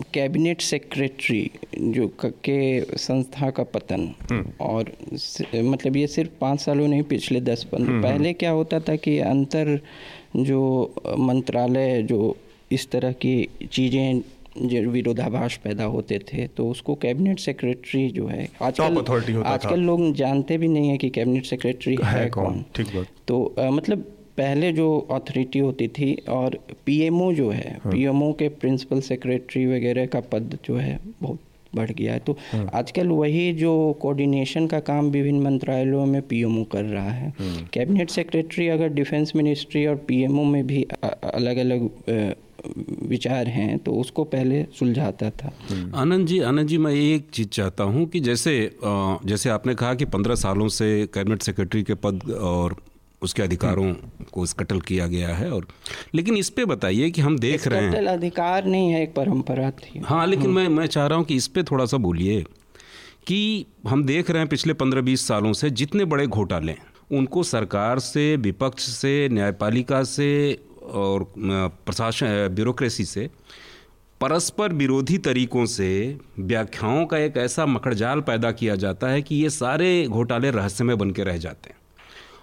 कैबिनेट 0.06 0.62
सेक्रेटरी 0.62 1.49
जो 1.78 2.08
के 2.21 2.82
संस्था 2.97 3.49
का 3.49 3.63
पतन 3.73 4.08
हम्म। 4.32 4.52
और 4.62 4.91
मतलब 5.56 5.97
ये 5.97 6.08
सिर्फ़ 6.08 6.32
पाँच 6.41 6.60
सालों 6.60 6.88
नहीं 6.88 7.04
पिछले 7.06 7.41
दस 7.41 7.63
पंद्रह 7.63 7.86
हम्म, 7.86 7.95
हम्म। 7.97 8.08
पहले 8.08 8.34
क्या 8.34 8.52
होता 8.52 8.80
था 8.80 8.95
कि 8.97 9.17
अंतर 9.21 9.80
जो 10.38 10.62
मंत्रालय 11.19 12.02
जो 12.04 12.36
इस 12.71 12.89
तरह 12.91 13.12
की 13.21 13.36
चीज़ें 13.71 14.21
विरोधाभास 14.88 15.60
पैदा 15.63 15.84
होते 15.84 16.19
थे 16.19 16.48
तो 16.48 16.69
उसको 16.69 16.95
कैबिनेट 16.95 17.39
सेक्रेटरी 17.39 18.08
जो 18.10 18.28
है 18.28 18.48
आजकल 18.62 19.41
आजकल 19.45 19.80
लोग 19.80 20.13
जानते 20.13 20.58
भी 20.58 20.67
नहीं 20.67 20.89
है 20.89 20.98
कि 20.98 21.10
कैबिनेट 21.10 21.45
सेक्रेटरी 21.45 21.98
है, 22.04 22.19
है 22.19 22.30
कौन 22.30 22.63
ठीक 22.76 22.88
बात 22.88 23.08
तो 23.28 23.56
आ, 23.60 23.69
मतलब 23.69 24.00
पहले 24.38 24.72
जो 24.72 25.08
अथॉरिटी 25.12 25.60
होती 25.60 25.88
थी 25.88 26.13
और 26.30 26.58
पीएमओ 26.86 27.32
जो 27.34 27.50
है 27.50 27.80
हाँ। 27.84 27.91
पीएमओ 27.91 28.32
के 28.34 28.50
प्रिंसिपल 28.50 29.00
सेक्रेटरी 29.02 29.65
वगैरह 29.65 30.06
का 30.06 30.19
पद 30.19 30.58
जो 30.65 30.76
है 30.76 31.00
बहुत 31.22 31.39
बढ़ 31.76 31.91
गया 31.91 32.13
है 32.13 32.19
तो 32.19 32.38
हाँ। 32.52 32.69
आजकल 32.74 33.08
वही 33.08 33.52
जो 33.54 33.93
कोऑर्डिनेशन 33.93 34.67
का 34.67 34.80
काम 34.80 35.10
विभिन्न 35.10 35.41
मंत्रालयों 35.43 36.06
में 36.06 36.22
पीएमओ 36.22 36.63
कर 36.63 36.84
रहा 36.84 37.12
है 37.12 37.30
हाँ। 37.30 37.69
कैबिनेट 37.74 38.10
सेक्रेटरी 38.10 38.67
अगर 38.67 38.89
डिफेंस 38.89 39.34
मिनिस्ट्री 39.36 39.86
और 39.86 39.95
पीएमओ 39.95 40.43
में 40.43 40.67
भी 40.67 40.84
अलग 41.24 41.58
अलग 41.58 41.89
विचार 43.08 43.48
हैं 43.48 43.78
तो 43.80 43.91
उसको 43.91 44.24
पहले 44.24 44.63
सुलझाता 44.80 45.30
था। 45.30 45.52
आनंद 45.95 46.28
जी 46.28 46.39
आनंद 46.39 46.67
जी 46.67 46.78
मैं 46.78 46.93
एक 46.93 47.30
चीज़ 47.34 47.48
चाहता 47.48 47.84
हूँ 47.84 48.06
कि 48.06 48.19
जैसे 48.19 48.54
जैसे 48.84 49.50
आपने 49.50 49.76
कहा 49.76 49.93
कि 49.93 50.06
पंद्रह 50.06 50.36
सालों 50.36 50.67
से 50.67 51.10
कैबिनेट 51.13 51.41
सेक्रेटरी 51.41 51.84
के 51.84 51.93
पद 51.93 52.32
और 52.32 52.76
उसके 53.22 53.43
अधिकारों 53.43 53.93
को 54.32 54.45
कटल 54.60 54.80
किया 54.82 55.08
गया 55.08 55.36
है 55.36 55.52
और 55.52 55.67
लेकिन 56.15 56.38
इस 56.38 56.50
पे 56.50 56.65
बताइए 56.65 57.10
कि 57.12 57.22
हम 57.22 57.39
देख 57.39 57.67
रहे 57.67 57.82
हैं। 57.82 58.06
अधिकार 58.08 58.65
नहीं 58.65 58.91
है 58.91 59.04
एक 59.04 59.13
परंपरा 59.15 59.72
थी। 59.72 60.02
हाँ 60.06 60.28
लेकिन 60.28 60.50
मैं 60.50 60.67
मैं 60.67 60.86
चाह 60.88 61.08
रहा 61.08 61.17
हूँ 61.17 61.26
कि 61.26 61.36
इस 61.36 61.48
पे 61.48 61.63
थोड़ा 61.63 61.86
सा 61.86 61.98
बोलिए 61.98 62.41
कि 63.28 63.65
हम 63.88 64.04
देख 64.04 64.30
रहे 64.32 64.39
हैं 64.39 64.50
पिछले 64.50 64.74
पंद्रह 64.74 65.02
बीस 65.02 65.28
सालों 65.28 65.54
से 65.54 65.69
जितने 65.69 66.06
बड़े 66.06 66.28
घोटाले 66.28 66.76
उनको 67.12 67.43
सरकार 67.43 68.00
से 68.00 68.36
विपक्ष 68.36 68.84
से 68.84 69.30
न्यायपालिका 69.30 70.04
से 70.04 70.28
और 70.89 71.32
प्रशासन 71.86 72.47
ब्यूरोक्रेसी 72.47 73.06
से 73.06 73.30
परस्पर 74.21 74.73
विरोधी 74.73 75.17
तरीकों 75.17 75.65
से 75.65 76.17
व्याख्याओं 76.39 77.06
का 77.06 77.17
एक 77.17 77.38
ऐसा 77.38 77.65
मकड़जाल 77.65 78.21
पैदा 78.21 78.52
किया 78.52 78.75
जाता 78.75 79.08
है 79.08 79.21
कि 79.21 79.36
ये 79.36 79.49
सारे 79.49 80.06
घोटाले 80.08 80.52
रहस्यमय 80.52 80.95
बन 80.95 81.12
के 81.12 81.23
रह 81.23 81.38
जाते 81.38 81.69
हैं। 81.69 81.78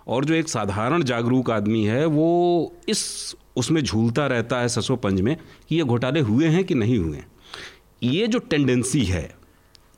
और 0.08 0.24
जो 0.24 0.34
एक 0.34 0.48
साधारण 0.48 1.02
जागरूक 1.02 1.50
आदमी 1.50 1.84
है, 1.84 2.04
वो 2.06 2.72
इस, 2.88 3.36
उसमें 3.56 3.82
झूलता 3.82 4.26
रहता 4.26 4.60
है 4.60 4.68
ससो 4.68 4.96
पंज 4.96 5.20
में 5.20 5.36
कि 5.68 5.76
ये 5.76 5.82
घोटाले 5.82 6.20
हुए 6.20 6.46
हैं 6.46 6.64
कि 6.64 6.74
नहीं 6.74 6.98
हुए 6.98 7.16
हैं। 7.16 7.26
ये 8.02 8.26
जो 8.26 8.38
टेंडेंसी 8.38 9.04
है 9.04 9.34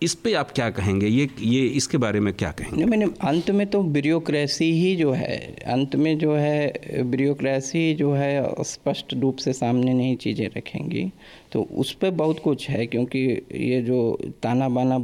इस 0.03 0.15
पे 0.15 0.33
आप 0.35 0.51
क्या 0.51 0.71
कहेंगे? 0.71 1.07
ये 1.07 1.29
ये 1.41 1.67
इसके 1.67 1.99
बारे 1.99 2.21
में 2.21 2.35
क्या 2.35 2.51
कहेंगे? 2.51 2.85
मैंने 2.85 3.05
अंत 3.05 3.51
में 3.51 3.67
तो 3.67 3.83
ब्यूरोक्रेसी 3.83 4.73
ही 4.73 4.97
जो 4.97 5.13
है, 5.13 5.37
अंत 5.67 5.97
में 5.97 6.19
जो 6.19 6.35
है 6.35 6.73
ब्यूरोक्रेसी 7.03 7.95
जो 7.95 8.13
है, 8.13 8.55
स्पष्ट 8.61 9.15
रूप 9.15 9.37
से 9.37 9.53
सामने 9.53 9.95
नहीं 9.95 10.17
चीज़ें 10.17 10.51
रखेंगी। 10.57 11.11
तो 11.53 11.69
उस 11.77 11.93
पर 11.93 12.11
बहुत 12.11 12.39
कुछ 12.39 12.71
है 12.71 12.87
क्योंकि 12.87 13.43
ये 13.55 13.83
जो 13.83 14.19
ताना 14.43 14.69
बाना 14.69 14.99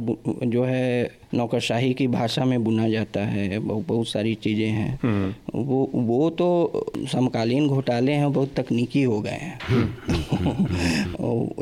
जो 0.45 0.63
है 0.63 1.25
नौकरशाही 1.33 1.93
की 1.93 2.07
भाषा 2.07 2.45
में 2.45 2.63
बुना 2.63 2.89
जाता 2.89 3.19
है 3.19 3.59
बहुत 3.59 3.87
बहुत 3.87 4.07
सारी 4.07 4.35
चीज़ें 4.35 4.69
हैं। 4.69 4.99
हम्म। 5.03 5.61
वो 5.61 5.89
वो 5.93 6.29
तो 6.29 6.85
समकालीन 6.97 7.67
घोटाले 7.67 8.11
हैं 8.11 8.33
बहुत 8.33 8.53
तकनीकी 8.55 9.03
हो 9.03 9.21
गए 9.21 9.31
हैं। 9.31 9.59
हम्म। 9.67 9.85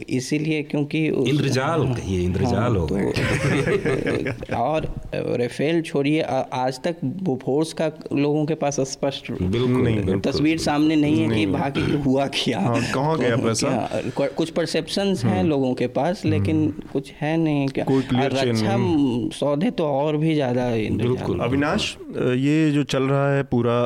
इसीलिए 0.09 0.63
क्योंकि 0.63 1.05
इंद्रजाल 1.07 1.81
हाँ, 1.81 1.95
कहिए 1.95 2.21
इंद्रजाल 2.21 2.75
हो 2.75 2.87
तो, 2.87 2.95
और 4.55 4.95
रेफेल 5.13 5.81
छोड़िए 5.81 6.21
आज 6.53 6.79
तक 6.79 6.95
फोर्स 7.45 7.73
का 7.73 7.91
लोगों 8.13 8.45
के 8.45 8.55
पास 8.55 8.79
स्पष्ट 8.79 9.31
बिल्कुल 9.41 10.19
तस्वीर 10.19 10.57
सामने 10.57 10.95
नहीं 10.95 11.21
है 11.21 11.35
कि 11.35 11.45
बाकी 11.45 11.81
हुआ 11.97 12.27
क्या। 12.27 12.59
हाँ, 12.59 12.81
कहाँ 12.93 13.19
गया 13.19 13.35
पैसा? 13.35 14.01
कुछ 14.17 14.49
परसेप्शन 14.73 15.27
हैं 15.27 15.37
हम्म। 15.37 15.49
लोगों 15.49 15.73
के 15.73 15.87
पास 15.87 16.25
लेकिन 16.25 16.69
कुछ 16.93 17.11
है 17.11 17.35
नहीं 17.37 17.67
क्या? 17.67 17.85
रक्षा 17.89 18.77
सौदे 19.37 19.71
तो 19.71 19.85
और 19.85 20.17
भी 20.17 20.33
ज़्यादा 20.33 20.69
बिल्कुल। 20.97 21.39
अविनाश 21.39 21.95
ये 22.17 22.71
जो 22.71 22.83
चल 22.83 23.03
रहा 23.03 23.33
है 23.35 23.43
पूरा 23.43 23.79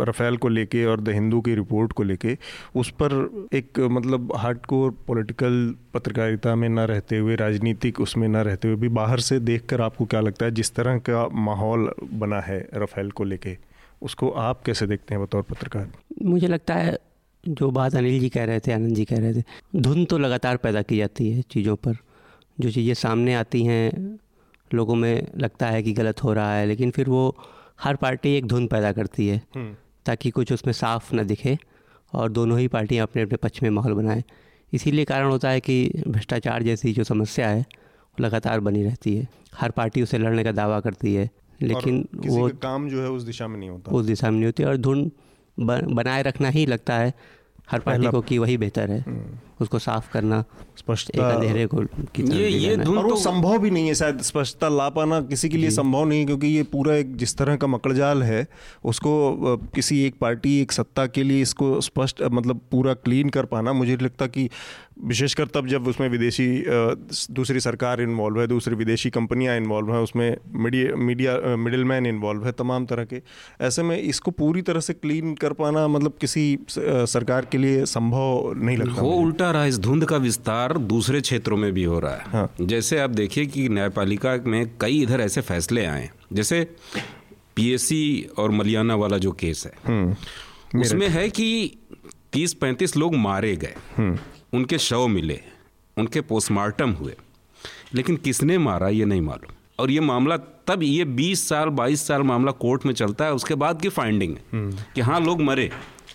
रफ़ेल 0.00 0.36
को 0.36 0.48
लेके 0.48 0.84
और 0.84 1.00
द 1.00 1.08
हिंदू 1.08 1.40
की 1.40 1.54
रिपोर्ट 1.54 1.92
को 1.92 2.02
लेके 2.02 2.36
उस 2.76 2.90
पर 3.02 3.12
एक 3.54 3.78
मतलब 3.92 4.32
हार्ड 4.36 4.58
कोर 4.66 4.90
पॉलिटिकल 5.06 5.74
पत्रकारिता 5.94 6.54
में 6.54 6.68
ना 6.68 6.84
रहते 6.84 7.18
हुए 7.18 7.36
राजनीतिक 7.36 8.00
उसमें 8.00 8.28
ना 8.28 8.42
रहते 8.42 8.68
हुए 8.68 8.76
भी 8.76 8.88
बाहर 9.00 9.20
से 9.20 9.38
देखकर 9.40 9.80
आपको 9.80 10.04
क्या 10.04 10.20
लगता 10.20 10.46
है 10.46 10.50
जिस 10.50 10.74
तरह 10.74 10.98
का 10.98 11.26
माहौल 11.40 11.90
बना 12.14 12.40
है 12.40 12.60
रफ़ेल 12.74 13.10
को 13.10 13.24
लेके 13.24 13.56
उसको 14.02 14.28
आप 14.40 14.62
कैसे 14.66 14.86
देखते 14.86 15.14
हैं 15.14 15.22
बतौर 15.24 15.42
पत्रकार? 15.42 15.88
मुझे 16.22 16.46
लगता 16.46 16.74
है 16.74 16.96
जो 17.44 17.70
बात 17.70 17.94
अनिल 17.96 18.20
जी 18.20 18.28
कह 18.28 18.44
रहे 18.44 18.60
थे 18.60 18.72
आनंद 18.72 18.94
जी 18.94 19.04
कह 19.04 19.18
रहे 19.18 19.34
थे 19.34 19.42
धुन 19.76 20.04
तो 20.04 20.18
लगातार 20.18 20.56
पैदा 20.56 20.82
की 20.82 20.96
जाती 20.96 21.30
है 21.30 21.42
चीज़ों 21.42 21.76
पर। 21.76 21.96
जो 22.60 22.70
चीज़ें 22.70 22.94
सामने 22.94 23.34
आती 23.34 23.62
हैं 23.64 24.18
लोगों 24.70 24.94
में 24.94 25.26
लगता 25.38 25.66
है 25.66 25.82
कि 25.82 25.92
गलत 25.92 26.22
हो 26.24 26.32
रहा 26.32 26.54
है 26.54 26.66
लेकिन 26.66 26.90
फिर 26.90 27.08
वो 27.08 27.22
हर 27.80 27.96
पार्टी 27.96 28.34
एक 28.36 28.46
धुन 28.46 28.66
पैदा 28.66 28.92
करती 28.92 29.28
है 29.28 29.40
हम्म। 29.54 29.74
ताकि 30.06 30.30
कुछ 30.30 30.52
उसमें 30.52 30.72
साफ़ 30.72 31.14
न 31.14 31.26
दिखे 31.26 31.56
और 32.12 32.32
दोनों 32.32 32.58
ही 32.58 32.68
पार्टियाँ 32.68 33.06
अपने 33.06 33.22
अपने 33.22 33.36
पक्ष 33.36 33.62
में 33.62 33.70
माहौल 33.70 33.92
बनाएँ। 33.94 34.22
इसीलिए 34.72 35.04
कारण 35.04 35.30
होता 35.30 35.48
है 35.50 35.60
कि 35.60 36.02
भ्रष्टाचार 36.08 36.62
जैसी 36.62 36.92
जो 36.92 37.04
समस्या 37.04 37.48
है 37.48 37.60
वो 37.60 38.24
लगातार 38.24 38.60
बनी 38.60 38.82
रहती 38.84 39.16
है। 39.16 39.26
हर 39.54 39.70
पार्टी 39.70 40.02
उसे 40.02 40.18
लड़ने 40.18 40.44
का 40.44 40.52
दावा 40.52 40.80
करती 40.80 41.14
है 41.14 41.28
लेकिन 41.62 42.06
वो 42.26 42.48
काम 42.62 42.88
जो 42.88 43.02
है 43.02 43.10
उस 43.10 43.22
दिशा 43.22 43.48
में 43.48 43.58
नहीं 43.58 43.70
होता। 43.70 43.92
उस 43.92 44.06
दिशा 44.06 44.30
में 44.30 44.36
नहीं 44.36 44.46
होती 44.46 44.64
और 44.64 44.76
धुन 44.76 45.10
बनाए 45.62 46.22
रखना 46.22 46.48
ही 46.48 46.66
लगता 46.66 46.94
है 46.94 47.14
हर 47.70 47.80
पार्टी 47.80 48.06
को 48.06 48.20
कि 48.20 48.38
वही 48.38 48.56
बेहतर 48.56 48.90
है 48.90 49.00
हम्म। 49.00 49.38
उसको 49.60 49.78
साफ़ 49.78 50.10
करना 50.12 50.44
स्पष्टता 50.76 51.28
अंधेरे 51.28 51.66
को 51.66 51.82
ये 52.18 52.48
ये 52.48 52.76
धुन 52.76 52.98
और 52.98 53.04
वो 53.04 53.10
तो 53.10 53.16
संभव 53.16 53.58
भी 53.58 53.70
नहीं 53.70 53.88
है 53.88 53.94
शायद 53.94 54.20
स्पष्टता 54.22 54.68
ला 54.70 54.88
पाना 54.90 55.20
किसी 55.30 55.48
के 55.48 55.56
लिए 55.56 55.70
संभव 55.70 56.04
नहीं 56.04 56.26
क्योंकि 56.26 56.46
ये 56.46 56.62
पूरा 56.72 56.94
एक 56.96 57.16
जिस 57.16 57.36
तरह 57.36 57.56
का 57.56 57.66
मकड़जाल 57.66 58.22
है 58.22 58.46
उसको 58.84 59.56
किसी 59.74 60.02
एक 60.04 60.18
पार्टी 60.20 60.60
एक 60.60 60.72
सत्ता 60.72 61.06
के 61.08 61.22
लिए 61.22 61.42
इसको 61.42 61.80
स्पष्ट 61.80 62.22
मतलब 62.32 62.60
पूरा 62.70 62.94
क्लीन 63.00 63.28
कर 63.30 63.44
पाना 63.46 63.72
मुझे 63.72 63.96
लगता 63.96 64.26
कि 64.28 64.48
विशेषकर 65.04 65.46
तब 65.46 65.66
जब 65.66 65.86
उसमें 65.88 66.08
विदेशी 66.08 66.46
दूसरी 67.34 67.60
सरकार 67.60 68.00
इन्वॉल्व 68.00 68.40
है 68.40 68.46
दूसरी 68.46 68.74
विदेशी 68.74 69.10
कंपनियाँ 69.10 69.56
इन्वॉल्व 69.56 69.92
हैं 69.92 70.00
उसमें 70.02 70.36
media 70.56 70.96
media 70.98 71.56
middle 71.56 71.84
man 71.84 72.06
involve 72.06 72.44
है 72.46 72.52
तमाम 72.52 72.86
तरह 72.86 73.04
के 73.04 73.22
ऐसे 73.60 73.82
में 73.82 73.96
इसको 73.98 74.30
पूरी 74.32 74.62
तरह 74.62 74.80
से 74.80 74.92
क्लीन 74.94 75.34
कर 75.34 75.52
पाना 75.52 75.86
मतलब 75.88 76.16
किसी 76.20 76.44
सरकार 76.70 77.44
के 77.44 77.58
लिए 77.58 77.84
संभव 77.86 78.52
नहीं 78.56 78.76
लगता 78.76 79.02
वो 79.02 79.12
उल्टा 79.16 79.49
बता 79.50 79.58
रहा 79.58 79.66
इस 79.66 79.78
धुंध 79.78 80.04
का 80.04 80.16
विस्तार 80.18 80.76
दूसरे 80.86 81.20
क्षेत्रों 81.20 81.56
में 81.56 81.72
भी 81.72 81.84
हो 81.84 81.98
रहा 81.98 82.14
है 82.14 82.30
हाँ। 82.30 82.48
जैसे 82.62 82.98
आप 83.00 83.10
देखिए 83.12 83.46
कि 83.46 83.68
न्यायपालिका 83.68 84.36
में 84.46 84.70
कई 84.80 85.00
इधर 85.02 85.20
ऐसे 85.20 85.40
फैसले 85.42 85.84
आए 85.86 86.10
जैसे 86.32 86.62
पीएससी 87.56 88.28
और 88.38 88.50
मलियाना 88.52 88.94
वाला 88.94 89.18
जो 89.18 89.32
केस 89.34 89.64
है 89.66 89.72
हम्म। 89.86 90.80
उसमें 90.80 91.08
है 91.08 91.28
कि 91.30 91.48
तीस 92.32 92.54
पैंतीस 92.54 92.96
लोग 92.96 93.14
मारे 93.18 93.54
गए 93.56 93.74
हम्म। 93.96 94.18
उनके 94.52 94.78
शव 94.80 95.06
मिले 95.08 95.40
उनके 95.96 96.20
पोस्टमार्टम 96.28 96.90
हुए 96.92 97.14
लेकिन 97.94 98.16
किसने 98.18 98.58
मारा 98.60 98.88
ये 98.90 99.04
नहीं 99.04 99.20
मालूम 99.22 99.54
और 99.78 99.90
ये 99.90 100.00
मामला 100.02 100.36
तब 100.68 100.82
ये 100.82 101.04
20 101.16 101.42
साल 101.44 101.68
22 101.76 102.02
साल 102.02 102.22
मामला 102.24 102.52
कोर्ट 102.58 102.84
में 102.86 102.92
चलता 102.94 103.24
है 103.24 103.34
उसके 103.34 103.54
बाद 103.56 103.80
की 103.82 103.88
फाइंडिंग 103.90 104.36
है 104.36 104.42
हम्म। 104.52 104.84
कि 104.94 105.00
हाँ 105.00 105.20
लोग 105.20 105.40
मरे 105.42 105.70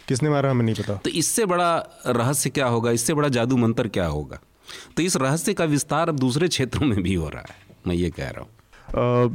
किसने 0.08 0.30
मारा 0.30 0.52
हमें 0.52 0.64
नहीं 0.66 0.76
पता। 0.76 0.96
तो 0.96 1.10
इससे 1.12 1.46
बड़ा 1.46 1.76
रहस्य 2.08 2.50
क्या 2.50 2.66
होगा? 2.68 2.92
इससे 2.92 3.14
बड़ा 3.14 3.30
जादू 3.30 3.58
मंत्र 3.58 3.88
क्या 3.90 4.06
होगा? 4.08 4.40
तो 4.98 5.04
इस 5.04 5.18
रहस्य 5.18 5.54
का 5.54 5.66
विस्तार 5.68 6.10
अब 6.10 6.20
दूसरे 6.20 6.48
क्षेत्रों 6.48 6.88
में 6.88 7.02
भी 7.04 7.14
हो 7.14 7.30
रहा 7.30 7.42
है 7.42 7.64
मैं 7.88 7.96
ये 7.96 8.10
कह 8.10 8.30
रहा 8.30 8.42
हूँ। 8.42 8.50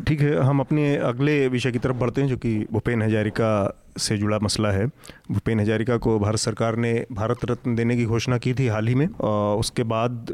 ठीक 0.05 0.21
है 0.21 0.37
हम 0.39 0.61
अपने 0.61 0.97
अगले 0.97 1.47
विषय 1.49 1.73
की 1.73 1.79
तरफ़ 1.79 1.97
बढ़ते 1.97 2.21
हैं 2.21 2.29
जो 2.29 2.37
कि 2.37 2.59
भूपेन 2.73 3.03
हजारिका 3.03 3.51
से 3.99 4.17
जुड़ा 4.19 4.39
मसला 4.43 4.71
है। 4.71 4.87
भूपेन 5.31 5.61
हजारिका 5.61 5.97
को 5.97 6.19
भारत 6.19 6.39
सरकार 6.39 6.77
ने 6.77 6.93
भारत 7.13 7.45
रत्न 7.45 7.75
देने 7.75 7.97
की 7.97 8.05
घोषणा 8.07 8.39
की 8.39 8.55
थी 8.55 8.67
हाल 8.67 8.89
ही 8.89 8.95
में 8.95 9.07
उसके 9.07 9.83
बाद 9.83 10.33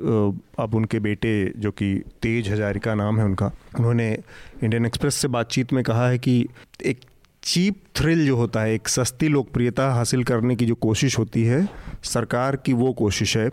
अब 0.58 0.74
उनके 0.74 1.00
बेटे 1.00 1.32
जो 1.56 1.70
कि 1.70 1.94
तेज 2.22 2.48
हजारिका 2.48 2.94
नाम 2.94 3.18
है 3.18 3.24
उनका 3.24 3.50
उन्होंने 3.78 4.10
इंडियन 4.62 4.86
एक्सप्रेस 4.86 5.14
से 5.14 5.28
बातचीत 5.28 5.72
में 5.72 5.82
कहा 5.84 6.08
है 6.08 6.18
कि 6.18 6.46
एक 6.84 7.00
चीप 7.46 7.74
थ्रिल 7.96 8.26
जो 8.26 8.36
होता 8.36 8.60
है, 8.60 8.74
एक 8.74 8.88
सस्ती 8.88 9.28
लोकप्रियता 9.28 9.90
हासिल 9.92 10.24
करने 10.24 10.56
की 10.56 10.66
जो 10.66 10.74
कोशिश 10.74 11.18
होती 11.18 11.42
है, 11.44 11.68
सरकार 12.04 12.56
की 12.56 12.72
वो 12.72 12.92
कोशिश 12.92 13.36
है। 13.36 13.50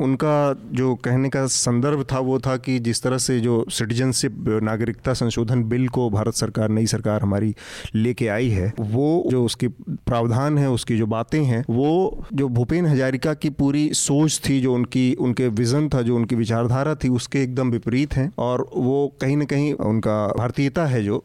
उनका 0.00 0.60
जो 0.72 0.94
कहने 0.94 1.28
का 1.28 1.46
संदर्भ 1.46 2.06
था, 2.12 2.18
वो 2.18 2.38
था 2.38 2.56
कि 2.56 2.78
जिस 2.78 3.02
तरह 3.02 3.18
से 3.18 3.40
जो 3.40 3.66
सिटीजनशिप 3.70 4.44
नागरिकता 4.62 5.12
संशोधन 5.12 5.64
बिल 5.64 5.88
को 5.88 6.10
भारत 6.10 6.34
सरकार, 6.34 6.68
नई 6.68 6.86
सरकार 6.86 7.22
हमारी 7.22 7.54
लेके 7.94 8.28
आई 8.28 8.48
है, 8.48 8.72
वो 8.80 9.24
जो 9.30 9.44
उसकी 9.44 9.68
प्रावधान 9.68 10.58
है, 10.58 10.70
उसकी 10.70 10.98
जो 10.98 11.06
बातें 11.06 11.44
हैं, 11.44 11.64
वो 11.70 12.24
जो 12.32 12.48
भूपेन 12.48 12.86
हजारिका 12.86 13.34
की 13.34 13.50
पूरी 13.50 13.90
सोच 13.94 14.40
थी, 14.48 14.60
जो 14.60 14.74
उनकी, 14.74 15.14
उनके 15.14 15.48
विज़न 15.48 15.88
था, 15.88 16.02
जो 16.02 16.16
उनकी 16.16 16.34
विचारधारा 16.34 16.94
थी, 16.94 17.08
उसके 17.08 17.42
एकदम 17.42 17.70
विपरीत 17.70 18.14
हैं। 18.14 18.32
और 18.38 18.70
वो 18.76 19.12
कहीं 19.20 19.36
ना 19.36 19.44
कहीं 19.44 19.72
उनका 19.72 20.26
भारतीयता 20.38 20.86
है 20.86 21.04
जो 21.04 21.18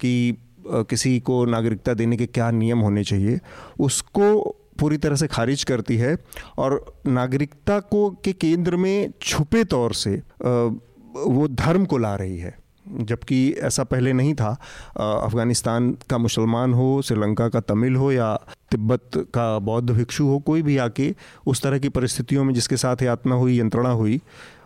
कि 0.00 0.38
किसी 0.66 1.18
को 1.20 1.44
नागरिकता 1.44 1.94
देने 1.94 2.16
के 2.16 2.26
क्या 2.26 2.50
नियम 2.50 2.78
होने 2.78 3.04
चाहिए, 3.04 3.38
उसको 3.80 4.56
पूरी 4.80 4.96
तरह 4.96 5.16
से 5.16 5.26
खारिज 5.26 5.64
करती 5.64 5.96
है 5.96 6.16
और 6.58 6.84
नागरिकता 7.06 7.78
को 7.80 8.08
के 8.24 8.32
केंद्र 8.32 8.76
में 8.76 9.12
छुपे 9.22 9.64
तौर 9.64 9.92
से 9.94 10.16
वो 10.40 11.48
धर्म 11.48 11.84
को 11.84 11.98
ला 11.98 12.14
रही 12.14 12.38
है। 12.38 12.54
जबकि 13.00 13.36
ऐसा 13.62 13.84
पहले 13.84 14.12
नहीं 14.12 14.34
था 14.34 14.50
अफ़गानिस्तान 14.96 15.90
का 16.10 16.18
मुसलमान 16.18 16.72
हो, 16.74 17.02
श्रीलंका 17.02 17.48
का 17.48 17.60
तमिल 17.60 17.96
हो 17.96 18.10
या 18.12 18.34
तिब्बत 18.70 19.10
का 19.34 19.58
बौद्ध 19.58 19.90
भिक्षु 19.90 20.24
हो, 20.24 20.38
कोई 20.38 20.62
भी 20.62 20.76
आके 20.78 21.14
उस 21.46 21.62
तरह 21.62 21.78
की 21.78 21.88
परिस्थितियों 21.88 22.44
में 22.44 22.52
जिसके 22.54 22.76
साथ 22.76 23.02
यातना 23.02 23.34
हुई, 23.34 23.58
यंत्रणा 23.60 23.90
हुई 23.90 24.20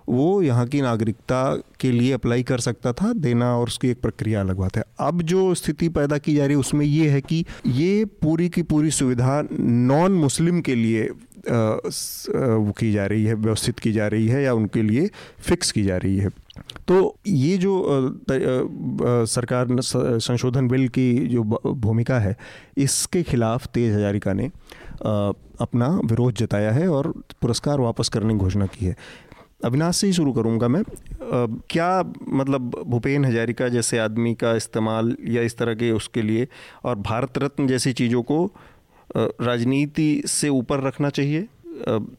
वो 0.09 0.43
यहाँ 0.43 0.67
की 0.67 0.81
नागरिकता 0.81 1.43
के 1.81 1.91
लिए 1.93 2.13
अप्लाई 2.13 2.43
कर 2.43 2.61
सकता 2.61 2.93
था, 2.93 3.13
देना 3.15 3.55
और 3.57 3.67
उसकी 3.67 3.89
एक 3.89 4.01
प्रक्रिया 4.01 4.41
अलग 4.41 4.57
बात 4.57 4.77
है। 4.77 4.85
अब 5.01 5.23
जो 5.25 5.55
स्थिति 5.55 5.89
पैदा 5.91 6.19
की 6.19 6.35
जा 6.35 6.45
रही 6.45 6.55
है, 6.55 6.61
उसमें 6.61 6.85
ये 6.87 7.09
है 7.11 7.21
कि 7.21 7.45
ये 7.67 8.05
पूरी 8.23 8.49
की 8.49 8.63
पूरी 8.65 8.91
सुविधा 8.93 9.43
नॉन 9.53 10.13
मुस्लिम 10.15 10.61
के 10.61 10.75
लिए 10.75 11.09
वो 11.47 12.73
की 12.73 12.93
जा 12.93 13.05
रही 13.07 13.25
है, 13.25 13.35
व्यवस्थित 13.35 13.79
की 13.79 13.93
जा 13.93 14.07
रही 14.07 14.27
है 14.29 14.43
या 14.43 14.53
उनके 14.55 14.83
लिए 14.83 15.09
फिक्स 15.39 15.71
की 15.73 15.83
जा 15.83 15.97
रही 15.97 16.17
है। 16.17 16.29
तो 16.89 17.17
ये 17.27 17.57
जो 17.59 17.75
सरकार 19.27 19.81
संशोधन 19.81 20.69
बिल 20.69 20.89
की 20.89 21.15
जो 21.29 21.43
भूमिका 21.67 22.19
है, 22.19 22.37
इसके 22.79 23.23
खिलाफ 23.23 23.67
तेज 23.67 23.95
हजारिका 23.95 24.33
ने 24.33 24.51
अपना 25.61 25.89
विरोध 26.05 26.35
जताया 26.35 26.71
है 26.73 26.89
और 26.89 27.13
पुरस्कार 27.43 27.81
वापस 27.81 28.09
करने 28.09 28.35
की 28.35 28.39
घोषणा 28.39 28.67
की 28.67 28.87
है। 28.87 28.97
अविनाश 29.61 29.97
से 29.97 30.07
ही 30.07 30.13
शुरू 30.13 30.33
करूँगा 30.33 30.69
मैं। 30.69 30.81
अ, 30.81 30.87
क्या 31.71 31.89
मतलब 32.31 32.71
भूपेन 32.87 33.25
हजारिका 33.25 33.69
जैसे 33.69 33.99
आदमी 33.99 34.35
का 34.35 34.55
इस्तेमाल 34.55 35.17
या 35.27 35.43
इस 35.43 35.57
तरह 35.59 35.75
के 35.75 35.91
उसके 35.93 36.23
लिए 36.23 36.49
और 36.85 36.97
भारत 37.01 37.39
रत्न 37.39 37.67
जैसी 37.67 37.93
चीज़ों 37.93 38.23
को 38.23 38.45
राजनीति 39.17 40.23
से 40.27 40.49
ऊपर 40.51 40.81
रखना 40.81 41.11
चाहिए? 41.11 41.47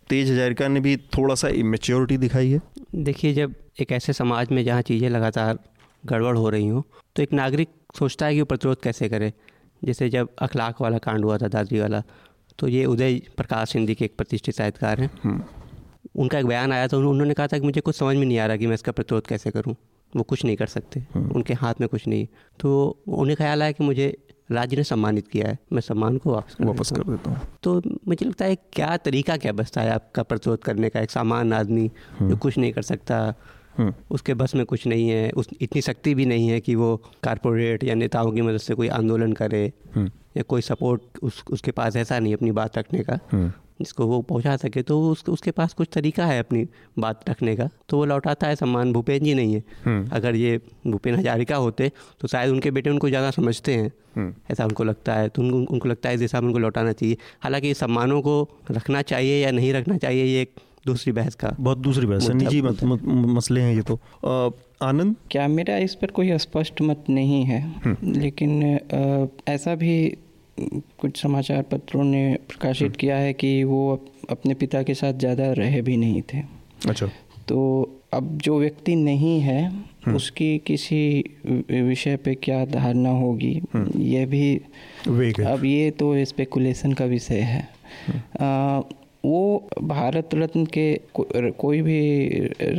तेज 0.10 0.32
हजारिका 0.32 0.68
ने 0.68 0.80
भी 0.80 0.96
थोड़ा 0.98 1.36
सा 1.36 1.48
इमेच्योरिटी 1.56 2.18
दिखाई 2.18 2.52
है। 2.52 2.62
देखिए 2.96 3.34
जब 3.34 3.54
एक 3.82 3.92
ऐसे 3.92 4.14
समाज 4.14 4.52
में 4.52 4.64
जहाँ 4.66 4.82
चीज़ें 4.82 5.10
लगातार 5.10 5.60
गड़बड़ 6.06 6.36
हो 6.38 6.50
रही 6.50 6.68
हों 6.68 6.82
तो 7.16 7.24
एक 7.24 7.34
नागरिक 7.34 7.70
सोचता 7.96 8.26
है 8.26 8.34
कि 8.34 8.40
वो 8.42 8.46
प्रतिरोध 8.46 8.82
कैसे 8.82 9.10
करे। 9.10 9.32
जैसे 9.82 10.10
जब 10.10 10.30
अखलाक 10.40 10.82
वाला 10.82 10.98
कांड 10.98 11.26
हुआ 11.26 11.38
था 11.38 11.48
दादरी 11.48 11.80
वाला 11.80 12.02
तो 12.60 12.68
ये 12.68 12.86
उदय 12.86 13.22
प्रकाश 13.38 13.76
हिंदी 13.76 13.96
के 13.96 14.06
एक 14.06 14.16
प्रतिष्ठित 14.18 14.56
साहित्यकार 14.56 15.02
हैं। 15.02 15.10
उनका 16.16 16.40
एक 16.40 16.46
बयान 16.46 16.72
आया 16.72 16.88
था 16.88 16.98
उन्हों- 16.98 17.14
उन्होंने 17.14 17.34
कहा 17.34 17.48
था 17.48 17.58
कि 17.58 17.66
मुझे 17.66 17.82
कुछ 17.82 17.96
समझ 17.96 18.18
में 18.18 18.26
नहीं 18.26 18.40
आ 18.40 18.46
रहा 18.46 18.58
कि 18.58 18.68
मैं 18.68 18.74
इसका 18.74 18.92
प्रतिरोध 18.92 19.28
कैसे 19.28 19.52
करूँ। 19.52 19.76
वो 20.16 20.24
कुछ 20.24 20.46
नहीं 20.46 20.56
कर 20.56 20.66
सकते। 20.66 21.04
उनके 21.18 21.54
हाथ 21.54 21.74
में 21.80 21.90
कुछ 21.90 22.08
नहीं। 22.08 22.28
तो 22.60 22.98
उन्हें 23.08 23.38
ख्याल 23.38 23.64
आया 23.64 23.72
कि 23.72 23.84
मुझे 23.84 24.18
राज्य 24.52 24.78
ने 24.78 24.84
सम्मानित 24.84 25.28
किया 25.28 25.48
है। 25.48 25.58
मैं 25.74 25.82
सम्मान 25.82 26.18
को 26.18 26.32
वापस 26.34 26.56
कर 26.56 26.66
वापस 26.66 26.92
कर 26.92 27.04
देता 27.04 27.32
हूँ। 27.32 27.40
तो 27.64 27.82
मुझे 28.08 28.26
लगता 28.26 28.46
है 28.46 28.56
क्या 28.56 28.98
तरीका 28.98 29.38
क्या 29.38 29.52
बचता 29.52 29.82
है 29.82 29.90
आपका 29.90 30.24
प्रतिरोध 30.24 30.60
करने 30.60 30.90
का? 30.90 31.00
एक 31.00 31.12
सामान्य 31.12 31.56
आदमी 31.56 31.92
जो 32.22 32.38
कुछ 32.38 32.58
नहीं 32.58 32.74
कर 32.74 32.82
सकता 32.82 33.34
हम्म। 33.78 33.94
उसके 34.12 34.34
बस 34.34 34.56
में 34.56 34.66
कुछ 34.66 34.88
नहीं 34.88 35.10
है 35.10 35.32
उस 35.32 35.50
इतनी 35.62 35.82
शक्ति 35.82 36.16
भी 36.16 36.26
नहीं 36.26 36.48
है 36.48 36.62
कि 36.62 36.76
वो 36.76 37.04
कारपोरेट 37.24 37.84
या 37.84 37.96
नेताओं 37.96 38.32
की 38.32 38.42
मदद 38.42 38.58
से 38.58 38.74
कोई 38.74 38.88
आंदोलन 38.88 39.34
करे 39.34 39.74
हम्म। 39.96 40.12
या 40.38 40.44
कोई 40.44 40.62
सपोर्ट 40.62 41.02
उस 41.24 41.44
उसके 41.52 41.72
पास 41.72 41.96
ऐसा 41.96 42.20
नहीं 42.20 42.34
अपनी 42.34 42.52
बात 42.52 42.78
रखने 42.78 43.00
का। 43.00 43.20
हम्म। 43.32 43.54
जिसको 43.80 44.06
वो 44.08 44.22
पहुँचा 44.24 44.56
सके। 44.58 44.82
तो 44.82 45.00
उस, 45.10 45.24
उसके 45.30 45.52
पास 45.52 45.74
कुछ 45.74 45.88
तरीका 45.94 46.26
है 46.26 46.40
अपनी 46.40 46.66
बात 47.00 47.30
रखने 47.30 47.56
का। 47.56 47.70
तो 47.90 47.98
वो 47.98 48.06
लौटाता 48.06 48.48
है 48.48 48.56
सम्मान 48.56 48.94
भूपेन 48.94 49.24
जी 49.24 49.34
नहीं 49.34 49.54
है। 49.56 50.04
अगर 50.12 50.36
ये 50.36 50.60
भूपेन 50.88 51.16
हजारिका 51.16 51.56
होते 51.58 51.92
तो 52.22 52.28
शायद 52.28 52.52
उनके 52.52 52.72
बेटे 52.72 52.90
उनको 52.90 53.10
ज़्यादा 53.10 53.32
समझते 53.32 53.76
हैं। 53.76 53.92
ऐसा 54.52 54.66
उनको 54.66 54.84
लगता 54.84 55.14
है। 55.14 55.30
तो 55.30 55.42
उनको 55.42 55.74
उनको 55.74 55.90
लगता 55.90 56.10
है 56.10 56.16
इस 56.16 56.22
दिशा 56.22 56.42
में 56.42 56.48
उनको 56.48 56.60
लौटाना 56.60 56.92
चाहिए। 56.94 57.18
हालाँकि 57.42 57.74
सम्मानों 57.74 58.22
को 58.22 58.42
रखना 58.72 59.02
चाहिए 59.04 59.44
या 59.44 59.52
नहीं 59.52 59.74
रखना 59.74 59.98
चाहिए 59.98 60.24
ये 60.26 60.42
एक 60.42 60.54
दूसरी 60.86 61.12
बहस 61.12 61.36
का 61.36 61.56
बहुत 61.60 61.78
दूसरी 61.78 62.06
बहस 62.06 62.30
है। 62.30 62.34
निजी 62.36 62.62
मसले 62.62 63.62
हैं 63.62 63.76
ये 63.76 63.82
तो। 63.82 64.00
आनंद? 64.84 65.16
क्या 65.32 65.48
मेरा 65.48 65.78
इस 65.78 65.96
पर 65.96 66.12
कोई 66.12 66.38
स्पष्ट 66.38 66.82
मत 66.82 67.04
नहीं 67.10 67.44
है। 67.46 67.60
लेकिन 68.04 68.78
अ, 68.78 69.52
ऐसा 69.52 69.76
भी 69.76 69.96
कुछ 70.60 71.22
समाचार 71.22 71.62
पत्रों 71.62 72.04
ने 72.04 72.38
प्रकाशित 72.50 72.96
किया 72.96 73.18
है 73.18 73.34
कि 73.34 73.64
वो 73.64 73.82
अपने 74.30 74.54
पिता 74.54 74.82
के 74.84 74.94
साथ 74.94 75.14
ज़्यादा 75.16 75.52
रहे 75.54 75.82
भी 75.82 75.98
नहीं 75.98 76.22
थे। 76.34 76.42
अच्छा। 76.90 77.10
तो 77.48 77.60
अब 78.14 78.38
जो 78.38 78.60
व्यक्ति 78.60 78.96
नहीं 78.96 79.40
है 79.42 79.72
उसकी 80.08 80.58
किसी 80.58 81.24
विषय 81.72 82.16
पे 82.16 82.34
क्या 82.36 82.64
धारणा 82.66 83.10
होगी 83.12 83.54
ये 83.98 84.26
भी 84.26 84.56
अब 85.46 85.66
ये 85.66 85.90
तो 85.92 86.14
स्पेकुलेशन 86.26 86.94
का 86.94 87.06
विषय 87.06 87.40
है। 87.42 87.68
आ, 88.42 88.80
वो 89.26 89.70
भारत 89.84 90.30
रत्न 90.36 90.66
के 90.66 90.94
को, 91.16 91.26
कोई 91.54 91.82
भी 91.82 92.00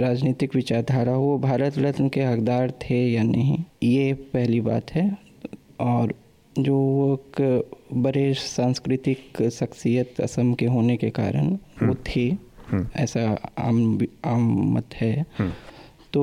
राजनीतिक 0.01 0.55
विचारधारा 0.55 1.12
हो 1.12 1.23
वो 1.23 1.38
भारत 1.38 1.79
रत्न 1.79 2.09
के 2.09 2.23
हकदार 2.23 2.71
थे 2.83 3.05
या 3.07 3.23
नहीं 3.25 3.59
ये 3.83 4.12
पहली 4.33 4.61
बात 4.61 4.91
है। 4.91 5.11
और 5.81 6.14
जो 6.59 6.77
एक 7.14 7.71
बड़े 7.94 8.33
सांस्कृतिक 8.35 9.42
शख्सियत 9.53 10.21
असम 10.21 10.53
के 10.55 10.66
होने 10.66 10.97
के 10.97 11.11
कारण 11.11 11.51
वो 11.83 11.94
थी 12.07 12.27
ऐसा 12.97 13.23
आम 13.59 14.07
आम 14.27 14.47
मत 14.75 14.94
है। 14.94 15.27
तो 16.12 16.23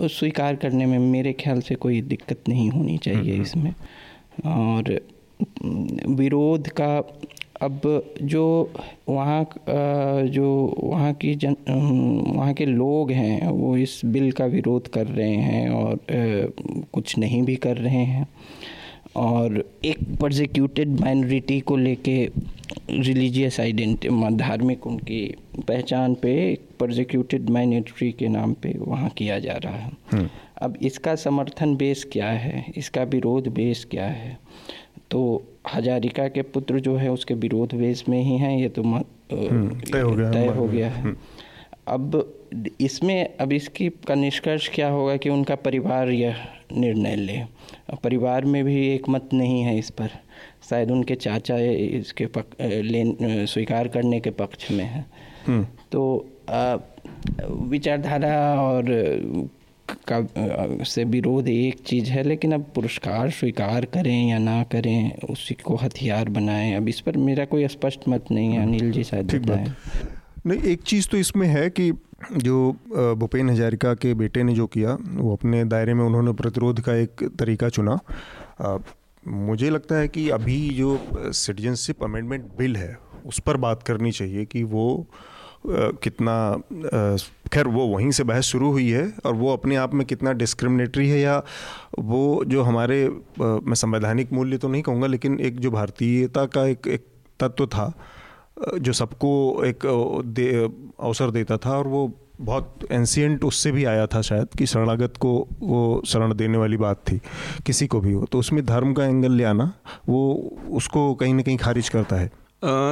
स्वीकार 0.00 0.56
करने 0.56 0.86
में 0.86 0.98
मेरे 0.98 1.32
ख्याल 1.32 1.60
से 1.60 1.74
कोई 1.74 2.00
दिक्कत 2.02 2.48
नहीं 2.48 2.68
होनी 2.70 2.96
चाहिए 2.98 3.40
इसमें। 3.42 3.74
और 4.46 5.00
विरोध 6.10 6.68
का 6.70 6.96
अब 7.62 7.80
जो 8.22 8.44
वहाँ 9.08 9.42
जो 10.26 10.46
वहाँ 10.82 11.12
की 11.14 11.34
जन 11.34 11.56
वहाँ 11.68 12.52
के 12.54 12.66
लोग 12.66 13.10
हैं 13.10 13.48
वो 13.48 13.76
इस 13.76 14.00
बिल 14.04 14.30
का 14.32 14.44
विरोध 14.46 14.88
कर 14.88 15.06
रहे 15.06 15.34
हैं 15.36 15.68
और 15.70 15.98
कुछ 16.92 17.16
नहीं 17.18 17.42
भी 17.42 17.56
कर 17.56 17.76
रहे 17.76 18.04
हैं। 18.04 18.26
और 19.16 19.64
एक 19.84 19.98
प्रोजिक्यूटेड 20.18 21.00
माइनॉरिटी 21.00 21.60
को 21.60 21.76
लेके 21.76 22.30
रिलीजियस 22.90 23.60
आइडेंटिटी 23.60 24.36
धार्मिक 24.36 24.86
उनकी 24.86 25.36
पहचान 25.68 26.14
पे 26.14 26.52
एक 26.52 26.60
प्रोजिक्यूटेड 26.78 27.50
माइनॉरिटी 27.50 28.12
के 28.12 28.28
नाम 28.28 28.52
पे 28.52 28.74
वहाँ 28.78 29.10
किया 29.10 29.38
जा 29.38 29.52
रहा 29.52 29.72
है। 29.72 30.30
अब 30.62 30.76
इसका 30.82 31.14
समर्थन 31.14 31.76
बेस 31.76 32.04
क्या 32.12 32.28
है? 32.28 32.64
इसका 32.76 33.02
विरोध 33.02 33.48
बेस 33.48 33.86
क्या 33.90 34.06
है? 34.06 34.38
तो 35.10 35.42
हजारिका 35.74 36.28
के 36.28 36.42
पुत्र 36.42 36.80
जो 36.80 36.96
है 36.96 37.10
उसके 37.10 37.34
विरोध 37.34 37.74
बेस 37.74 38.04
में 38.08 38.22
ही 38.22 38.36
हैं 38.36 38.58
ये 38.58 38.68
तो 38.68 38.82
तय 39.32 40.00
हो 40.00 40.14
गया 40.14 40.30
तय 40.32 40.38
है। 40.38 40.68
गया 40.68 40.90
है। 40.90 41.16
अब 41.88 42.36
इसमें 42.80 43.36
अब 43.36 43.52
इसकी 43.52 43.88
का 43.88 44.14
निष्कर्ष 44.14 44.68
क्या 44.74 44.88
होगा 44.88 45.16
कि 45.16 45.28
उनका 45.28 45.54
परिवार 45.54 46.08
यह 46.08 46.36
निर्णय 46.76 47.16
ले। 47.16 47.38
परिवार 48.04 48.44
में 48.44 48.64
भी 48.64 48.76
एक 48.88 49.08
मत 49.08 49.28
नहीं 49.32 49.62
है 49.62 49.78
इस 49.78 49.90
पर। 49.90 50.10
शायद 50.70 50.90
उनके 50.90 51.14
चाचा 51.14 51.56
इसके 51.56 52.26
पक, 52.26 52.44
लेन 52.60 53.12
अ, 53.12 53.44
स्वीकार 53.44 53.88
करने 53.88 54.20
के 54.20 54.30
पक्ष 54.30 54.70
में 54.70 54.84
है। 54.84 55.04
तो 55.92 56.02
विचारधारा 57.48 58.36
और 58.62 58.84
का 60.10 60.84
से 60.84 61.04
विरोध 61.04 61.48
एक 61.48 61.80
चीज़ 61.80 62.10
है 62.10 62.22
लेकिन 62.22 62.52
अब 62.52 62.64
पुरस्कार 62.74 63.30
स्वीकार 63.30 63.84
करें 63.84 64.28
या 64.28 64.38
ना 64.38 64.62
करें 64.62 65.12
उसी 65.30 65.54
को 65.54 65.76
हथियार 65.76 66.28
बनाएँ। 66.28 66.74
अब 66.74 66.88
इस 66.88 67.00
पर 67.00 67.16
मेरा 67.18 67.44
कोई 67.44 67.66
स्पष्ट 67.68 68.08
मत 68.08 68.30
नहीं 68.30 68.52
है। 68.52 68.62
अनिल 68.62 68.90
जी 68.92 69.04
शायद 69.04 69.34
नहीं 70.46 70.72
एक 70.72 70.82
चीज़ 70.82 71.08
तो 71.08 71.16
इसमें 71.16 71.46
है 71.48 71.68
कि 71.70 71.92
जो 72.20 72.56
भूपेन 72.90 73.50
हजारिका 73.50 73.94
के 73.94 74.12
बेटे 74.14 74.42
ने 74.42 74.54
जो 74.54 74.66
किया, 74.66 74.96
वो 75.02 75.32
अपने 75.32 75.64
दायरे 75.64 75.94
में 75.94 76.04
उन्होंने 76.04 76.32
प्रतिरोध 76.32 76.80
का 76.80 76.94
एक 76.94 77.24
तरीका 77.38 77.68
चुना। 77.68 77.98
मुझे 79.24 79.70
लगता 79.70 79.96
है 79.96 80.08
कि 80.08 80.28
अभी 80.30 80.68
जो 80.74 80.98
सिटीजनशिप 81.16 82.04
अमेंडमेंट 82.04 82.44
बिल 82.58 82.76
है, 82.76 82.96
उस 83.26 83.38
पर 83.38 83.56
बात 83.56 83.82
करनी 83.82 84.12
चाहिए 84.12 84.44
कि 84.44 84.62
वो 84.64 85.06
कितना 85.66 86.36
खैर, 87.52 87.66
वो 87.66 87.86
वहीं 87.86 88.10
से 88.10 88.24
बहस 88.24 88.44
शुरू 88.44 88.70
हुई 88.70 88.88
है 88.90 89.12
और 89.26 89.34
वो 89.34 89.52
अपने 89.52 89.76
आप 89.76 89.94
में 89.94 90.06
कितना 90.06 90.32
डिस्क्रिमिनेटरी 90.32 91.08
है 91.08 91.18
या 91.20 91.42
वो 91.98 92.44
जो 92.46 92.62
हमारे 92.62 93.08
मैं 93.40 93.74
संवैधानिक 93.74 94.32
मूल्य 94.32 94.58
तो 94.58 94.68
नहीं 94.68 94.82
कहूँगा, 94.82 95.06
लेकिन 95.06 95.38
एक 95.40 95.60
जो 95.60 95.70
भारतीयता 95.70 96.44
का 96.46 96.66
एक 96.66 96.86
एक 96.88 97.06
तत्व 97.40 97.66
था 97.66 97.92
जो 98.56 98.92
सबको 98.92 99.62
एक 99.64 99.86
दे 100.26 100.50
अवसर 101.00 101.30
देता 101.30 101.56
था 101.56 101.78
और 101.78 101.86
वो 101.86 102.12
बहुत 102.40 102.86
एंशियंट 102.90 103.44
उससे 103.44 103.72
भी 103.72 103.84
आया 103.84 104.06
था 104.06 104.20
शायद 104.20 104.48
कि 104.58 104.66
शरणागत 104.66 105.16
को 105.16 105.48
वो 105.60 106.02
शरण 106.06 106.34
देने 106.34 106.58
वाली 106.58 106.76
बात 106.76 106.96
थी 106.96 107.18
किसी 107.66 107.86
को 107.86 108.00
भी 108.00 108.12
हो। 108.12 108.24
तो 108.24 108.38
उसमें 108.38 108.64
धर्म 108.66 108.92
का 108.92 109.04
एंगल 109.04 109.32
ले 109.32 109.44
आना 109.44 109.72
वो 110.08 110.34
उसको 110.70 111.14
कहीं 111.14 111.34
ना 111.34 111.42
कहीं 111.42 111.56
खारिज 111.56 111.88
करता 111.88 112.16
है। 112.16 112.30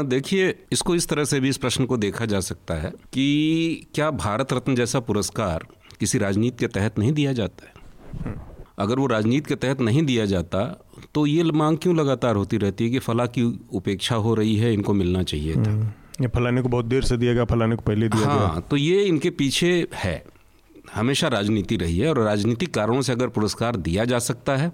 देखिए 0.08 0.54
इसको 0.72 0.94
इस 0.94 1.08
तरह 1.08 1.24
से 1.24 1.40
भी 1.40 1.48
इस 1.48 1.56
प्रश्न 1.56 1.84
को 1.84 1.96
देखा 1.96 2.24
जा 2.24 2.40
सकता 2.40 2.74
है 2.74 2.90
कि 3.12 3.86
क्या 3.94 4.10
भारत 4.10 4.52
रत्न 4.52 4.74
जैसा 4.74 5.00
पुरस्कार 5.00 5.66
किसी 6.00 6.18
राजनीति 6.18 6.56
के 6.60 6.66
तहत 6.66 6.98
नहीं 6.98 7.12
दिया 7.12 7.32
जाता 7.32 7.66
है? 7.66 8.34
अगर 8.78 8.98
वो 8.98 9.06
राजनीति 9.06 9.48
के 9.48 9.54
तहत 9.54 9.80
नहीं 9.80 10.02
दिया 10.02 10.26
जाता 10.26 10.87
तो 11.14 11.26
ये 11.26 11.42
मांग 11.44 11.78
क्यों 11.78 11.96
लगातार 11.96 12.36
होती 12.36 12.56
रहती 12.56 12.84
है 12.84 12.90
कि 12.90 12.98
फला 12.98 13.26
की 13.26 13.42
उपेक्षा 13.72 14.16
हो 14.16 14.34
रही 14.34 14.56
है 14.56 14.72
इनको 14.72 14.94
मिलना 14.94 15.22
चाहिए 15.22 15.54
था? 15.56 15.72
ये 16.20 16.28
फलाने 16.28 16.62
को 16.62 16.68
बहुत 16.68 16.84
देर 16.84 17.02
से 17.02 17.16
दिया 17.16 17.34
गया 17.34 17.44
फलाने 17.44 17.76
को 17.76 17.82
पहले 17.82 18.08
दिया 18.08 18.24
गया। 18.24 18.46
हाँ 18.46 18.66
तो 18.70 18.76
ये 18.76 19.02
इनके 19.02 19.30
पीछे 19.30 19.86
है। 19.94 20.22
हमेशा 20.94 21.28
राजनीति 21.28 21.76
रही 21.76 21.98
है 21.98 22.08
और 22.10 22.18
राजनीतिक 22.18 22.74
कारणों 22.74 23.02
से 23.02 23.12
अगर 23.12 23.28
पुरस्कार 23.28 23.76
दिया 23.76 24.04
जा 24.04 24.18
सकता 24.18 24.56
है 24.56 24.72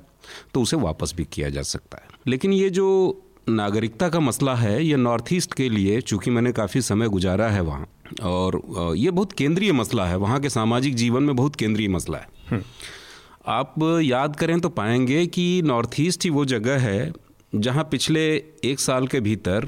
तो 0.54 0.62
उसे 0.62 0.76
वापस 0.76 1.14
भी 1.16 1.26
किया 1.32 1.48
जा 1.48 1.62
सकता 1.62 1.98
है। 1.98 2.08
लेकिन 2.26 2.52
ये 2.52 2.70
जो 2.70 2.86
नागरिकता 3.48 4.08
का 4.08 4.20
मसला 4.20 4.54
है 4.54 4.84
ये 4.84 4.96
नॉर्थ 4.96 5.32
ईस्ट 5.32 5.54
के 5.54 5.68
लिए 5.68 6.00
चूँकि 6.00 6.30
मैंने 6.30 6.52
काफ़ी 6.52 6.82
समय 6.82 7.08
गुजारा 7.08 7.48
है 7.48 7.60
वहाँ 7.60 7.88
और 8.22 8.60
ये 8.96 9.10
बहुत 9.10 9.32
केंद्रीय 9.32 9.72
मसला 9.72 10.06
है। 10.06 10.16
वहाँ 10.16 10.40
के 10.40 10.50
सामाजिक 10.50 10.94
जीवन 10.94 11.22
में 11.22 11.34
बहुत 11.36 11.56
केंद्रीय 11.56 11.88
मसला 11.88 12.18
है। 12.18 12.62
आप 13.46 13.74
याद 14.02 14.36
करें 14.36 14.60
तो 14.60 14.68
पाएँगे 14.68 15.26
कि 15.26 15.62
नॉर्थ 15.64 15.90
ईस्ट 16.00 16.24
ही 16.24 16.30
वो 16.30 16.44
जगह 16.44 16.78
है 16.78 17.12
जहाँ 17.54 17.84
पिछले 17.84 18.36
एक 18.64 18.80
साल 18.80 19.06
के 19.06 19.20
भीतर 19.20 19.66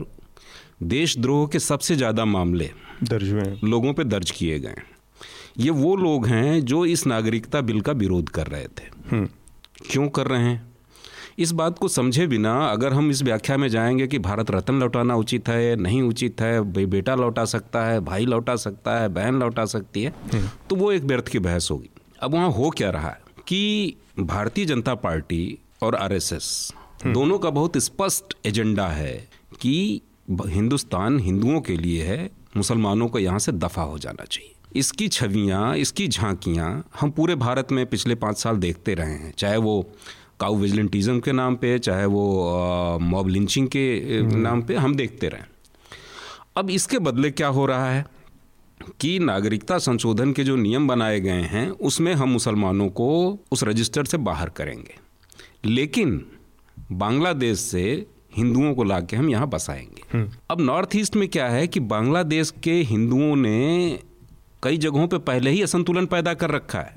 देशद्रोह 0.82 1.46
के 1.46 1.58
सबसे 1.58 1.96
ज़्यादा 1.96 2.24
मामले 2.24 2.70
दर्ज 3.02 3.32
हुए 3.32 3.42
लोगों 3.64 3.92
पे 3.94 4.04
दर्ज 4.04 4.30
किए 4.30 4.58
गए 4.58 4.74
ये 5.58 5.70
वो 5.70 5.96
लोग 5.96 6.26
हैं 6.26 6.64
जो 6.64 6.84
इस 6.86 7.06
नागरिकता 7.06 7.60
बिल 7.60 7.80
का 7.80 7.92
विरोध 7.92 8.28
कर 8.28 8.46
रहे 8.46 8.64
थे। 8.64 9.26
क्यों 9.90 10.08
कर 10.08 10.26
रहे 10.26 10.42
हैं? 10.42 10.76
इस 11.38 11.52
बात 11.52 11.78
को 11.78 11.88
समझे 11.88 12.26
बिना 12.26 12.54
अगर 12.66 12.92
हम 12.92 13.10
इस 13.10 13.22
व्याख्या 13.22 13.56
में 13.56 13.68
जाएँगे 13.68 14.06
कि 14.06 14.18
भारत 14.18 14.50
रत्न 14.50 14.74
लौटाना 14.74 15.16
उचित 15.16 15.48
है 15.48 15.76
नहीं 15.76 16.02
उचित 16.02 16.40
है 16.40 16.60
बेटा 16.86 17.14
लौटा 17.14 17.44
सकता 17.44 17.84
है 17.84 18.00
भाई 18.00 18.26
लौटा 18.26 18.56
सकता 18.56 18.98
है 18.98 19.08
बहन 19.08 19.38
लौटा 19.40 19.64
सकती 19.64 20.02
है 20.02 20.14
तो 20.70 20.76
वो 20.76 20.92
एक 20.92 21.02
व्यर्थ 21.02 21.28
की 21.28 21.38
बहस 21.38 21.68
होगी। 21.70 21.90
अब 22.20 22.32
वहाँ 22.32 22.50
हो 22.50 22.70
क्या 22.70 22.90
रहा 22.90 23.08
है? 23.08 23.25
कि 23.46 23.96
भारतीय 24.18 24.64
जनता 24.64 24.94
पार्टी 24.94 25.58
और 25.82 25.94
आरएसएस 25.94 26.72
दोनों 27.06 27.38
का 27.38 27.50
बहुत 27.50 27.76
स्पष्ट 27.76 28.34
एजेंडा 28.46 28.86
है 28.86 29.14
कि 29.60 30.00
हिंदुस्तान 30.46 31.18
हिंदुओं 31.20 31.60
के 31.60 31.76
लिए 31.76 32.02
है 32.04 32.30
मुसलमानों 32.56 33.08
को 33.08 33.18
यहाँ 33.18 33.38
से 33.38 33.52
दफ़ा 33.52 33.82
हो 33.82 33.98
जाना 33.98 34.24
चाहिए। 34.24 34.52
इसकी 34.76 35.08
छवियाँ 35.08 35.76
इसकी 35.76 36.08
झांकियाँ 36.08 36.68
हम 37.00 37.10
पूरे 37.10 37.34
भारत 37.34 37.72
में 37.72 37.84
पिछले 37.86 38.14
पाँच 38.14 38.38
साल 38.38 38.56
देखते 38.56 38.94
रहे 38.94 39.12
हैं। 39.12 39.32
चाहे 39.38 39.56
वो 39.56 39.82
काउ 40.40 40.56
विजिलेंटिज्म 40.56 41.20
के 41.20 41.32
नाम 41.32 41.56
पे 41.56 41.78
चाहे 41.78 42.06
वो 42.06 42.98
मॉब 43.02 43.28
लिंचिंग 43.28 43.68
के 43.68 44.22
नाम 44.22 44.62
पे 44.62 44.74
हम 44.74 44.94
देखते 44.94 45.28
रहे। 45.28 45.42
अब 46.56 46.70
इसके 46.70 46.98
बदले 46.98 47.30
क्या 47.30 47.48
हो 47.48 47.66
रहा 47.66 47.90
है? 47.90 48.04
कि 49.00 49.18
नागरिकता 49.18 49.78
संशोधन 49.78 50.32
के 50.32 50.44
जो 50.44 50.56
नियम 50.56 50.88
बनाए 50.88 51.20
गए 51.20 51.42
हैं 51.42 51.70
उसमें 51.70 52.14
हम 52.14 52.28
मुसलमानों 52.28 52.88
को 52.88 53.38
उस 53.52 53.64
रजिस्टर 53.64 54.04
से 54.04 54.16
बाहर 54.16 54.48
करेंगे। 54.48 54.94
लेकिन 55.64 56.26
बांग्लादेश 56.92 57.58
से 57.58 58.06
हिंदुओं 58.36 58.74
को 58.74 58.84
लाके 58.84 59.16
हम 59.16 59.30
यहाँ 59.30 59.48
बसाएँगे। 59.48 60.26
अब 60.50 60.60
नॉर्थ 60.60 60.96
ईस्ट 60.96 61.16
में 61.16 61.28
क्या 61.28 61.48
है 61.48 61.66
कि 61.66 61.80
बांग्लादेश 61.80 62.54
के 62.62 62.72
हिंदुओं 62.72 63.36
ने 63.36 63.98
कई 64.62 64.76
जगहों 64.76 65.08
पे 65.08 65.18
पहले 65.18 65.50
ही 65.50 65.62
असंतुलन 65.62 66.06
पैदा 66.06 66.34
कर 66.34 66.50
रखा 66.50 66.78
है। 66.78 66.96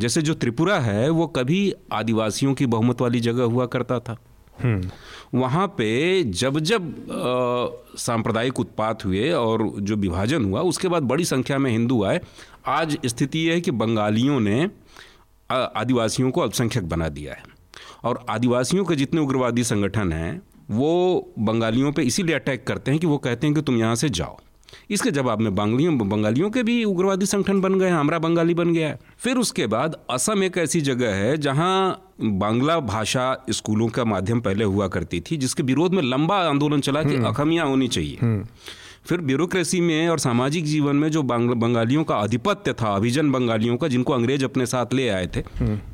जैसे 0.00 0.22
जो 0.22 0.34
त्रिपुरा 0.34 0.78
है 0.78 1.10
वो 1.10 1.26
कभी 1.26 1.72
आदिवासियों 1.92 2.54
की 2.54 2.66
बहुमत 2.66 3.00
वाली 3.00 3.20
जगह 3.20 3.42
हुआ 3.42 3.66
करता 3.66 4.00
था। 4.00 4.16
वहाँ 5.34 5.66
पे 5.68 6.22
जब 6.24 6.58
जब 6.58 6.94
सांप्रदायिक 7.98 8.60
उत्पात 8.60 9.04
हुए 9.04 9.30
और 9.30 9.72
जो 9.80 9.96
विभाजन 9.96 10.44
हुआ, 10.44 10.60
उसके 10.60 10.88
बाद 10.88 11.02
बड़ी 11.02 11.24
संख्या 11.24 11.58
में 11.58 11.70
हिंदू 11.70 12.02
आए, 12.04 12.20
आज 12.66 12.98
स्थिति 13.06 13.38
यह 13.38 13.54
है 13.54 13.60
कि 13.60 13.70
बंगालियों 13.70 14.40
ने 14.40 14.70
आदिवासियों 15.50 16.30
को 16.30 16.40
अल्पसंख्यक 16.40 16.88
बना 16.88 17.08
दिया 17.08 17.32
है। 17.32 17.42
और 18.04 18.24
आदिवासियों 18.28 18.84
के 18.84 18.96
जितने 18.96 19.20
उग्रवादी 19.20 19.64
संगठन 19.64 20.12
हैं, 20.12 20.42
वो 20.70 21.32
बंगालियों 21.38 21.92
पे 21.92 22.02
इसीलिए 22.02 22.34
अटैक 22.34 22.66
करते 22.66 22.90
हैं 22.90 23.00
कि 23.00 23.06
वो 23.06 23.18
कहते 23.18 23.46
हैं 23.46 23.56
कि 23.56 23.62
तुम 23.62 23.76
यहाँ 23.76 23.94
से 23.94 24.08
जाओ। 24.08 24.38
इसके 24.90 25.10
जवाब 25.10 25.40
में 25.40 25.54
बंगालियों 25.54 26.08
बंगालियों 26.08 26.50
के 26.50 26.62
भी 26.62 26.84
उग्रवादी 26.84 27.26
संगठन 27.26 27.60
बन 27.60 27.78
गए 27.78 27.90
हमारा 27.90 28.18
बंगाली 28.18 28.54
बन 28.54 28.72
गया 28.72 28.96
फिर 29.18 29.36
उसके 29.36 29.66
बाद 29.66 29.96
असम 30.10 30.42
एक 30.42 30.58
ऐसी 30.58 30.80
जगह 30.80 31.14
है 31.14 31.36
जहाँ 31.36 32.14
बांग्ला 32.20 32.78
भाषा 32.80 33.44
स्कूलों 33.50 33.88
का 33.88 34.04
माध्यम 34.04 34.40
पहले 34.40 34.64
हुआ 34.64 34.88
करती 34.88 35.20
थी 35.20 35.36
जिसके 35.36 35.62
विरोध 35.62 35.94
में 35.94 36.02
लंबा 36.02 36.36
आंदोलन 36.36 36.80
चला 36.80 37.02
कि 37.02 37.16
अखमियाँ 37.16 37.66
होनी 37.66 37.88
चाहिए। 37.88 38.42
फिर 39.04 39.20
ब्यूरोक्रेसी 39.20 39.80
में 39.80 40.08
और 40.08 40.18
सामाजिक 40.18 40.64
जीवन 40.64 40.96
में 40.96 41.10
जो 41.10 41.22
बंगालियों 41.22 42.04
का 42.04 42.16
आधिपत्य 42.16 42.72
था 42.72 42.94
अभिजन 42.96 43.30
बंगालियों 43.32 43.76
का 43.76 43.88
जिनको 43.88 44.12
अंग्रेज़ 44.12 44.44
अपने 44.44 44.66
साथ 44.66 44.94
ले 44.94 45.08
आए 45.08 45.26
थे 45.26 45.42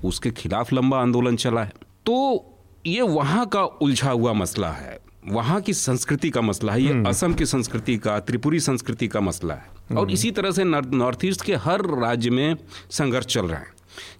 उसके 0.05 0.31
खिलाफ 0.31 0.73
लंबा 0.73 1.01
आंदोलन 1.01 1.37
चला 1.37 1.63
है। 1.63 1.73
तो 2.07 2.45
ये 2.87 3.01
वहाँ 3.01 3.47
का 3.47 3.63
उलझा 3.63 4.11
हुआ 4.11 4.33
मसला 4.33 4.71
है। 4.71 4.99
वहाँ 5.25 5.61
की 5.61 5.73
संस्कृति 5.73 6.31
का 6.31 6.41
मसला 6.41 6.73
है 6.73 6.83
ये 6.83 7.03
असम 7.09 7.35
की 7.35 7.47
संस्कृति 7.47 7.97
का 7.97 8.19
त्रिपुरी 8.21 8.61
संस्कृति 8.61 9.09
का 9.09 9.21
मसला 9.21 9.55
है। 9.55 9.97
और 9.97 10.11
इसी 10.11 10.31
तरह 10.31 10.51
से 10.51 10.65
नॉर्थ 10.65 11.25
ईस्ट 11.25 11.45
के 11.45 11.55
हर 11.55 11.87
राज्य 12.01 12.31
में 12.31 12.57
संघर्ष 12.91 13.27
चल 13.27 13.47
रहा 13.47 13.61
है। 13.61 13.73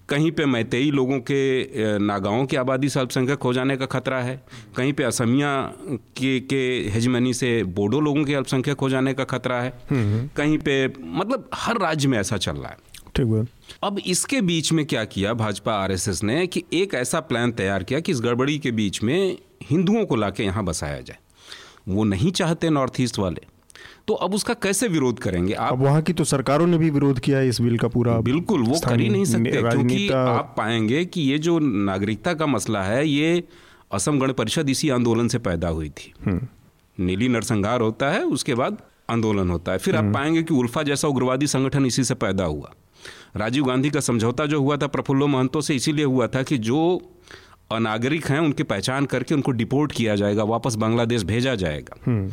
कहीं 0.09 0.31
पे 0.31 0.45
मैतेई 0.45 0.91
लोगों 0.91 1.19
के 1.19 1.97
नागाओं 1.99 2.45
की 2.45 2.55
आबादी 2.55 2.89
से 2.89 2.99
अल्पसंख्यक 2.99 3.43
हो 3.43 3.53
जाने 3.53 3.77
का 3.77 3.85
खतरा 3.85 4.19
है। 4.21 4.41
कहीं 4.77 4.93
पे 4.93 5.03
असमिया 5.03 5.55
के 6.17 6.39
के 6.39 6.89
हेजमनी 6.89 7.33
से 7.33 7.63
बोडो 7.63 7.99
लोगों 7.99 8.23
के 8.25 8.35
अल्पसंख्यक 8.35 8.79
हो 8.79 8.89
जाने 8.89 9.13
का 9.13 9.23
खतरा 9.23 9.61
है। 9.61 9.73
कहीं 9.91 10.57
पे 10.57 10.87
मतलब 10.99 11.49
हर 11.53 11.79
राज्य 11.79 12.07
में 12.07 12.17
ऐसा 12.19 12.37
चल 12.37 12.55
रहा 12.55 12.69
है। 12.69 12.77
ठीक 13.15 13.25
बात। 13.25 13.47
अब 13.83 13.99
इसके 13.99 14.41
बीच 14.41 14.71
में 14.71 14.85
क्या 14.85 15.03
किया 15.05 15.33
भाजपा 15.33 15.73
आरएसएस 15.73 16.23
ने 16.23 16.45
कि 16.47 16.63
एक 16.73 16.93
ऐसा 16.93 17.19
प्लान 17.19 17.51
तैयार 17.51 17.83
किया 17.83 17.99
कि 17.99 18.11
इस 18.11 18.21
गड़बड़ी 18.21 18.57
के 18.59 18.71
बीच 18.71 19.01
में 19.03 19.37
हिंदुओं 19.63 20.05
को 20.05 20.15
लाके 20.15 20.43
यहाँ 20.43 20.63
बसाया 20.63 21.01
जाए। 21.01 21.17
वो 21.87 22.03
नहीं 22.03 22.31
चाहते 22.31 22.69
नॉर्थ 22.69 22.99
ईस्ट 23.01 23.19
वाले। 23.19 23.41
तो 24.07 24.13
अब 24.13 24.33
उसका 24.33 24.53
कैसे 24.53 24.87
विरोध 24.87 25.19
करेंगे? 25.19 25.53
आप 25.53 25.73
अब 25.73 25.83
वहाँ 25.83 26.01
की 26.01 26.13
तो 26.13 26.23
सरकारों 26.23 26.67
ने 26.67 26.77
भी 26.77 26.89
विरोध 26.89 27.19
किया 27.19 27.37
है 27.37 27.47
इस 27.49 27.61
बिल 27.61 27.77
का 27.77 27.87
पूरा। 27.87 28.17
बिल्कुल 28.21 28.63
वो 28.63 28.79
कर 28.79 28.99
ही 28.99 29.09
नहीं 29.09 29.25
सकते 29.25 29.61
क्योंकि 29.61 30.09
आप 30.09 30.53
पाएँगे 30.57 31.05
कि 31.05 31.21
ये 31.21 31.37
जो 31.37 31.57
नागरिकता 31.59 32.33
का 32.33 32.45
मसला 32.45 32.83
है 32.83 33.07
ये 33.07 33.43
असम 33.91 34.19
गण 34.19 34.33
परिषद 34.33 34.69
इसी 34.69 34.89
आंदोलन 34.89 35.27
से 35.27 35.39
पैदा 35.39 35.67
हुई 35.67 35.89
थी। 35.89 36.13
नीली 36.97 37.27
नरसंहार 37.27 37.81
होता 37.81 38.09
है 38.11 38.23
उसके 38.23 38.55
बाद 38.55 38.77
आंदोलन 39.09 39.49
होता 39.49 39.71
है। 39.71 39.77
फिर 39.77 39.95
आप 39.95 40.13
पाएँगे 40.13 40.43
कि 40.43 40.53
उल्फा 40.53 40.83
जैसा 40.83 41.07
उग्रवादी 41.07 41.47
संगठन 41.47 41.85
इसी 41.85 42.03
से 42.03 42.13
पैदा 42.15 42.43
हुआ। 42.43 42.73
राजीव 43.35 43.65
गांधी 43.65 43.89
का 43.89 43.99
समझौता 43.99 44.45
जो 44.45 44.59
हुआ 44.61 44.77
था 44.77 44.87
प्रफुल्लो 44.87 45.27
महंतो 45.27 45.61
से 45.61 45.75
इसीलिए 45.75 46.05
हुआ 46.05 46.27
था 46.27 46.43
कि 46.43 46.57
जो 46.57 46.79
अनागरिक 47.71 48.25
हैं 48.25 48.39
उनकी 48.39 48.63
पहचान 48.63 49.05
करके 49.05 49.35
उनको 49.35 49.51
डिपोर्ट 49.51 49.91
किया 49.91 50.15
जाएगा 50.15 50.43
वापस 50.43 50.75
बांग्लादेश 50.75 51.23
भेजा 51.23 51.55
जाएगा। 51.55 52.29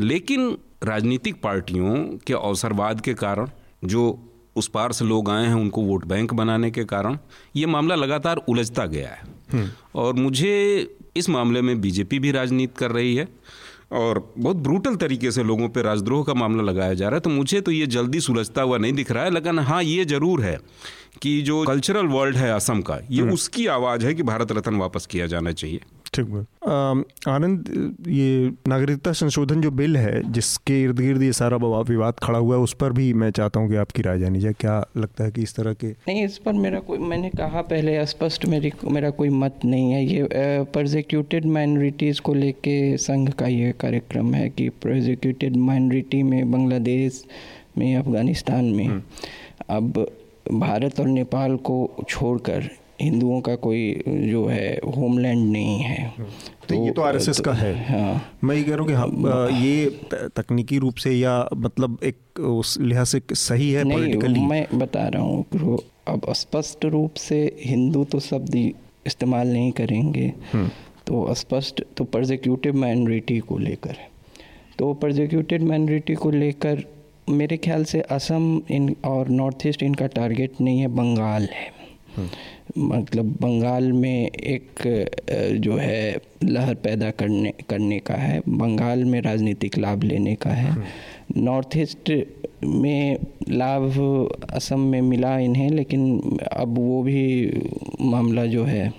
लेकिन 0.00 0.56
राजनीतिक 0.84 1.40
पार्टियों 1.42 1.94
के 2.26 2.34
अवसरवाद 2.34 3.00
के 3.00 3.14
कारण 3.14 3.48
जो 3.84 4.32
उस 4.56 4.68
पार 4.68 4.92
से 4.92 5.04
लोग 5.04 5.30
आए 5.30 5.46
हैं 5.46 5.54
उनको 5.54 5.82
वोट 5.82 6.04
बैंक 6.04 6.34
बनाने 6.34 6.70
के 6.70 6.84
कारण 6.84 7.18
ये 7.56 7.66
मामला 7.66 7.94
लगातार 7.94 8.36
उलझता 8.48 8.86
गया 8.86 9.10
है। 9.10 9.70
और 9.94 10.14
मुझे 10.14 10.54
इस 11.16 11.28
मामले 11.28 11.62
में 11.62 11.80
बीजेपी 11.80 12.18
भी 12.18 12.30
राजनीति 12.30 12.74
कर 12.78 12.90
रही 12.90 13.14
है। 13.14 13.28
और 13.90 14.18
बहुत 14.38 14.56
ब्रूटल 14.56 14.96
तरीके 14.96 15.30
से 15.30 15.42
लोगों 15.42 15.68
पर 15.68 15.82
राजद्रोह 15.82 16.24
का 16.24 16.34
मामला 16.34 16.62
लगाया 16.62 16.94
जा 16.94 17.08
रहा 17.08 17.14
है। 17.14 17.20
तो 17.20 17.30
मुझे 17.30 17.60
तो 17.60 17.70
ये 17.70 17.86
जल्दी 17.86 18.20
सुलझता 18.20 18.62
हुआ 18.62 18.78
नहीं 18.78 18.92
दिख 18.92 19.10
रहा 19.10 19.24
है। 19.24 19.30
लेकिन 19.30 19.58
हाँ 19.58 19.82
ये 19.82 20.04
ज़रूर 20.04 20.42
है 20.42 20.58
कि 21.22 21.40
जो 21.42 21.62
कल्चरल 21.64 22.06
वर्ल्ड 22.06 22.36
है 22.36 22.50
असम 22.52 22.80
का 22.82 22.98
ये 23.10 23.22
उसकी 23.30 23.66
आवाज़ 23.66 24.06
है 24.06 24.14
कि 24.14 24.22
भारत 24.22 24.52
रत्न 24.52 24.74
वापस 24.76 25.06
किया 25.06 25.26
जाना 25.26 25.52
चाहिए। 25.52 25.80
ठीक 26.18 26.30
बात 26.30 27.28
आनंद 27.28 27.68
ये 28.08 28.52
नागरिकता 28.68 29.12
संशोधन 29.12 29.60
जो 29.60 29.70
बिल 29.70 29.96
है 29.96 30.22
जिसके 30.32 30.80
इर्द 30.82 31.00
गिर्द 31.00 31.22
ये 31.22 31.32
सारा 31.32 31.56
विवाद 31.56 32.14
खड़ा 32.22 32.38
हुआ 32.38 32.56
है 32.56 32.62
उस 32.62 32.72
पर 32.74 32.92
भी 32.92 33.12
मैं 33.14 33.30
चाहता 33.30 33.60
हूँ 33.60 33.68
कि 33.70 33.76
आपकी 33.76 34.02
राय 34.02 34.18
जानी 34.18 34.40
जाए। 34.40 34.52
क्या 34.60 34.78
लगता 34.96 35.24
है 35.24 35.30
कि 35.30 35.42
इस 35.42 35.54
तरह 35.56 35.74
के 35.74 35.90
नहीं 36.08 36.24
इस 36.24 36.38
पर 36.38 36.52
मेरा 36.54 36.80
कोई 36.80 36.98
मैंने 36.98 37.30
कहा 37.30 37.62
पहले 37.62 38.04
स्पष्ट 38.06 38.46
मेरी 38.46 38.72
मेरा 38.84 39.10
कोई 39.20 39.28
मत 39.34 39.60
नहीं 39.64 39.92
है। 39.92 40.04
ये 40.04 40.26
प्रोजिक्यूटेड 40.72 41.46
माइनॉरिटीज़ 41.48 42.20
को 42.20 42.34
लेके 42.34 42.76
संघ 42.98 43.28
का 43.30 43.46
ये 43.46 43.72
कार्यक्रम 43.80 44.34
है 44.34 44.48
कि 44.50 44.68
प्रोजिक्यूटेड 44.82 45.56
माइनॉरिटी 45.68 46.22
में 46.22 46.50
बांग्लादेश 46.50 47.24
में 47.78 47.94
अफ़गानिस्तान 47.96 48.64
में 48.64 48.86
हम्म। 48.86 49.02
अब 49.70 50.06
भारत 50.52 51.00
और 51.00 51.06
नेपाल 51.08 51.56
को 51.62 51.78
छोड़कर 52.08 52.68
हिंदुओं 53.00 53.40
का 53.40 53.54
कोई 53.56 54.02
जो 54.08 54.46
है 54.46 54.78
होमलैंड 54.96 55.50
नहीं 55.52 55.78
है। 55.78 56.08
तो, 56.18 56.24
तो 56.68 56.84
ये 56.84 56.90
तो 56.90 57.02
आरएसएस 57.02 57.40
का 57.40 57.52
है। 57.52 57.72
हाँ। 57.84 58.38
मैं 58.44 58.56
ये 58.56 58.62
कह 58.62 58.74
रहा 58.74 58.80
हूँ 58.80 58.88
कि 58.88 58.94
हाँ। 58.94 59.50
ये 59.60 60.28
तकनीकी 60.36 60.78
रूप 60.78 60.94
से 60.94 61.12
या 61.12 61.48
मतलब 61.56 61.98
एक 62.04 62.40
उस 62.40 62.76
लिहाज 62.80 63.06
से 63.06 63.22
सही 63.32 63.70
है 63.72 63.84
नहीं 63.84 64.46
मैं 64.48 64.66
बता 64.74 65.06
रहा 65.08 65.22
हूँ 65.22 65.78
अब 66.08 66.32
स्पष्ट 66.32 66.84
रूप 66.84 67.14
से 67.14 67.40
हिंदू 67.64 68.04
तो 68.04 68.20
शब्द 68.20 68.54
इस्तेमाल 69.06 69.48
नहीं 69.48 69.72
करेंगे। 69.72 70.32
हम्म। 70.52 70.68
तो 71.06 71.34
स्पष्ट 71.34 71.82
तो 71.96 72.04
प्रोजिक्यूटिव 72.04 72.76
माइनॉरिटी 72.76 73.38
को 73.40 73.58
लेकर 73.58 73.96
तो 74.78 74.92
प्रोजिक्यूटेड 74.94 75.62
माइनॉरिटी 75.62 76.14
को 76.14 76.30
लेकर 76.30 76.84
मेरे 77.28 77.56
ख्याल 77.56 77.84
से 77.84 78.00
असम 78.10 78.60
इन 78.70 78.94
और 79.04 79.28
नॉर्थ 79.28 79.66
ईस्ट 79.66 79.82
इनका 79.82 80.06
टारगेट 80.06 80.60
नहीं 80.60 80.80
है 80.80 80.88
बंगाल 80.88 81.48
है। 81.52 81.77
मतलब 82.78 83.36
बंगाल 83.40 83.90
में 83.92 84.26
एक 84.26 84.82
जो 85.62 85.76
है 85.76 86.20
लहर 86.44 86.74
पैदा 86.74 87.10
करने 87.10 87.52
करने 87.70 87.98
का 87.98 88.14
है। 88.14 88.40
बंगाल 88.48 89.04
में 89.04 89.20
राजनीतिक 89.22 89.78
लाभ 89.78 90.02
लेने 90.02 90.34
का 90.34 90.50
है। 90.50 90.76
नॉर्थ 91.36 91.76
ईस्ट 91.76 92.12
में 92.64 93.18
लाभ 93.50 93.98
असम 94.52 94.80
में 94.80 95.00
मिला 95.02 95.38
इन्हें 95.38 95.68
लेकिन 95.70 96.38
अब 96.52 96.78
वो 96.78 97.02
भी 97.02 97.22
मामला 98.00 98.46
जो 98.46 98.64
है 98.64 98.92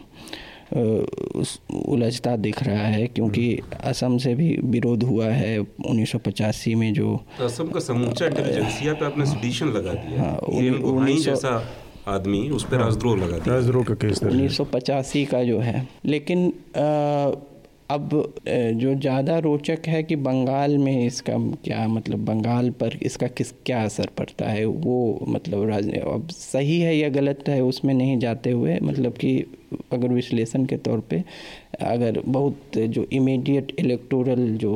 उलझता 1.88 2.36
दिख 2.38 2.62
रहा 2.64 2.88
है 2.88 3.06
क्योंकि 3.08 3.46
असम 3.84 4.18
से 4.18 4.34
भी 4.36 4.50
विरोध 4.64 5.04
हुआ 5.04 5.28
है 5.28 5.58
उन्नीस 5.60 6.12
सौ 6.12 6.18
पचासी 6.18 6.74
में 6.76 6.94
जो 6.94 7.16
तो 7.38 7.46
असम 7.46 7.68
का 7.68 7.80
समूचा 7.80 8.26
इंटेलिजेंसिया 8.26 8.94
पे 8.94 9.06
आपने 9.06 9.26
सिडिशन 9.26 9.68
लगा 9.68 9.94
दिया। 9.94 10.22
हाँ 10.22 10.36
उन्नीस 10.38 11.26
जैसा 11.26 11.58
आदमी 12.10 12.50
उस 12.50 12.64
पर 12.64 12.78
राजद्रोह 12.78 13.18
लगा 13.18 13.38
दिया। 13.38 13.56
राजद्रोह 13.56 13.84
का 13.84 13.94
केस 13.94 14.24
उन्नीस 14.24 14.58
सौ 14.58 14.66
का 15.32 15.44
जो 15.44 15.60
है। 15.60 15.88
लेकिन 16.06 16.54
आ, 16.78 17.32
अब 17.92 18.10
जो 18.76 18.94
ज़्यादा 18.96 19.38
रोचक 19.40 19.88
है 19.88 20.02
कि 20.04 20.16
बंगाल 20.16 20.78
में 20.78 21.06
इसका 21.06 21.38
क्या 21.66 21.88
मतलब 21.88 22.26
बंगाल 22.26 22.70
पर 22.80 22.98
इसका 23.04 23.28
किस 23.28 23.52
क्या 23.66 23.82
असर 23.84 24.10
पड़ता 24.18 24.46
है 24.46 24.66
वो 24.66 25.26
मतलब 25.28 25.64
राज 25.70 25.90
अब 25.94 26.28
सही 26.30 26.80
है 26.82 26.96
या 26.98 27.10
गलत 27.10 27.44
है 27.48 27.62
उसमें 27.64 27.94
नहीं 27.94 28.20
जाते 28.20 28.52
हुए 28.52 28.78
मतलब 28.84 29.14
कि 29.14 29.34
अगर 29.94 30.14
विश्लेषण 30.14 30.66
के 30.66 30.78
तौर 30.78 31.00
पे 31.10 31.24
अगर 31.82 32.22
बहुत 32.28 32.78
जो 32.90 33.06
इमीडिएट 33.14 33.76
इलेक्टोरल 33.80 34.48
जो 34.58 34.74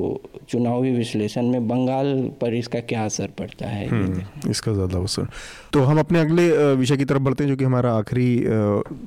चुनावी 0.50 0.92
विश्लेषण 0.92 1.50
में 1.50 1.68
बंगाल 1.68 2.14
पर 2.42 2.54
इसका 2.54 2.80
क्या 2.82 3.06
असर 3.06 3.32
पड़ता 3.40 3.68
है 3.68 3.88
हम्म, 3.88 4.50
इसका 4.50 4.74
ज़्यादा 4.74 5.00
असर। 5.00 5.28
तो 5.74 5.84
हम 5.84 6.00
अपने 6.00 6.20
अगले 6.20 6.76
विषय 6.76 6.98
की 6.98 7.06
तरफ़ 7.06 7.22
बढ़ते 7.22 7.44
हैं 7.44 7.52
जो 7.52 7.58
कि 7.58 7.64
हमारा 7.64 7.94
आखिरी 7.94 8.36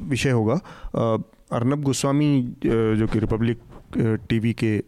विषय 0.09 0.31
होगा। 0.31 0.61
अर्नब 1.53 1.83
गोस्वामी 1.83 2.43
जो 2.65 3.07
कि 3.07 3.19
रिपब्लिक 3.19 3.59
टीवी 3.97 4.53
के 4.53 4.83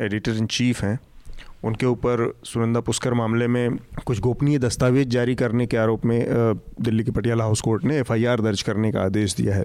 एडिटर 0.00 0.32
इन 0.32 0.46
चीफ 0.46 0.82
हैं। 0.82 0.98
उनके 1.64 1.86
ऊपर 1.86 2.32
सुनंदा 2.44 2.80
पुष्कर 2.80 3.14
मामले 3.14 3.46
में 3.48 3.76
कुछ 4.06 4.20
गोपनीय 4.20 4.58
दस्तावेज़ 4.58 5.08
जारी 5.08 5.34
करने 5.34 5.66
के 5.66 5.76
आरोप 5.76 6.04
में 6.04 6.20
दिल्ली 6.80 7.04
के 7.04 7.10
पटियाला 7.10 7.44
हाउस 7.44 7.60
कोर्ट 7.60 7.84
ने 7.84 7.98
एफआईआर 7.98 8.40
दर्ज 8.40 8.62
करने 8.62 8.92
का 8.92 9.00
आदेश 9.00 9.34
दिया 9.36 9.54
है। 9.54 9.64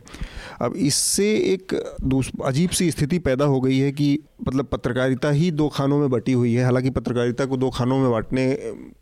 अब 0.61 0.73
इससे 0.77 1.33
एक 1.53 1.73
अजीब 2.45 2.69
सी 2.69 2.89
स्थिति 2.91 3.19
पैदा 3.19 3.45
हो 3.45 3.61
गई 3.61 3.77
है 3.77 3.91
कि 3.91 4.17
मतलब 4.47 4.65
पत्रकारिता 4.65 5.29
ही 5.29 5.49
दो 5.51 5.67
खानों 5.69 5.99
में 5.99 6.09
बटी 6.09 6.33
हुई 6.33 6.53
है। 6.53 6.63
हालाँकि 6.63 6.89
पत्रकारिता 6.89 7.45
को 7.45 7.57
दो 7.57 7.69
खानों 7.69 7.99
में 7.99 8.09
बांटने 8.11 8.53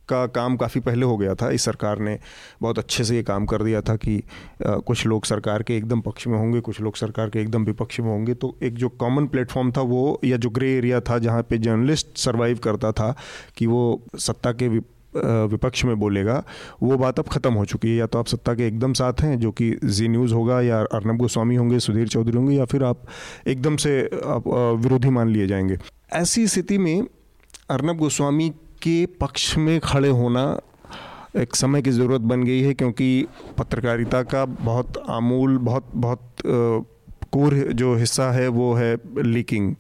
का 0.10 0.26
काम 0.28 0.56
काफ़ी 0.58 0.82
पहले 0.82 1.06
हो 1.06 1.18
गया 1.18 1.34
था। 1.36 1.50
इस 1.52 1.64
सरकार 1.66 2.00
ने 2.00 2.18
बहुत 2.62 2.80
अच्छे 2.80 3.04
से 3.04 3.16
ये 3.16 3.24
काम 3.24 3.46
कर 3.46 3.64
दिया 3.64 3.82
था 3.82 3.96
कि 3.96 4.22
कुछ 4.62 5.06
लोग 5.08 5.26
सरकार 5.26 5.64
के 5.64 5.78
एकदम 5.78 6.02
पक्ष 6.02 6.28
में 6.28 6.38
होंगे, 6.38 6.60
कुछ 6.60 6.82
लोग 6.82 6.96
सरकार 6.96 7.30
के 7.30 7.40
एकदम 7.40 7.64
विपक्ष 7.66 8.00
में 8.00 8.08
होंगे। 8.08 8.34
तो 8.34 8.56
एक 8.64 8.76
जो 8.76 8.90
कॉमन 8.90 9.28
प्लेटफॉर्म 9.28 9.72
था 9.72 9.82
वो, 9.82 10.20
या 10.26 10.38
जो 10.38 10.50
ग्रे 10.50 10.72
एरिया 10.74 11.00
था 11.00 11.18
जहाँ 11.20 11.44
पे 11.44 11.58
जर्नलिस्ट 11.58 12.18
सर्वाइव 12.18 12.58
करता 12.64 12.83
था 12.92 13.16
कि 13.58 13.66
वो 13.68 14.02
सत्ता 14.18 14.52
के 14.52 14.68
विपक्ष 14.68 15.84
में 15.86 15.96
बोलेगा, 16.00 16.44
वो 16.84 16.98
बात 16.98 17.20
अब 17.20 17.28
ख़त्म 17.28 17.54
हो 17.54 17.66
चुकी 17.66 17.90
है। 17.90 17.96
या 17.96 18.06
तो 18.08 18.20
आप 18.20 18.28
सत्ता 18.28 18.54
के 18.54 18.68
एकदम 18.68 18.94
साथ 18.94 19.22
हैं, 19.22 19.40
जो 19.40 19.52
कि 19.52 19.70
जी 19.86 20.08
न्यूज़ 20.08 20.34
होगा, 20.34 20.62
या 20.62 20.80
अर्नब 20.94 21.18
गोस्वामी 21.18 21.56
होंगे, 21.56 21.80
सुधीर 21.80 22.08
चौधरी 22.08 22.38
होंगे, 22.38 22.56
या 22.56 22.66
फिर 22.66 22.84
आप 22.84 23.06
एकदम 23.48 23.76
से 23.76 24.00
आप 24.26 24.48
विरोधी 24.82 25.10
मान 25.10 25.30
लिए 25.30 25.48
जाएँगे। 25.48 25.78
ऐसी 26.14 26.48
स्थिति 26.48 26.78
में 26.78 27.08
अर्नब 27.70 27.98
गोस्वामी 27.98 28.50
के 28.82 29.06
पक्ष 29.06 29.58
में 29.58 29.80
खड़े 29.80 30.10
होना 30.10 30.60
एक 31.38 31.56
समय 31.56 31.82
की 31.82 31.92
ज़रूरत 31.92 32.22
बन 32.22 32.44
गई 32.44 32.62
है, 32.62 32.74
क्योंकि 32.74 33.28
पत्रकारिता 33.58 34.22
का 34.24 34.46
बहुत 34.46 35.04
आमूल, 35.10 35.58
बहुत 35.58 35.92
बहुत 35.96 36.22
कोर 37.32 37.54
जो 37.54 37.96
हिस्सा 37.96 38.32
है, 38.32 38.48
वो 38.48 38.74
है 38.74 38.98
लीकिंग। 39.18 39.76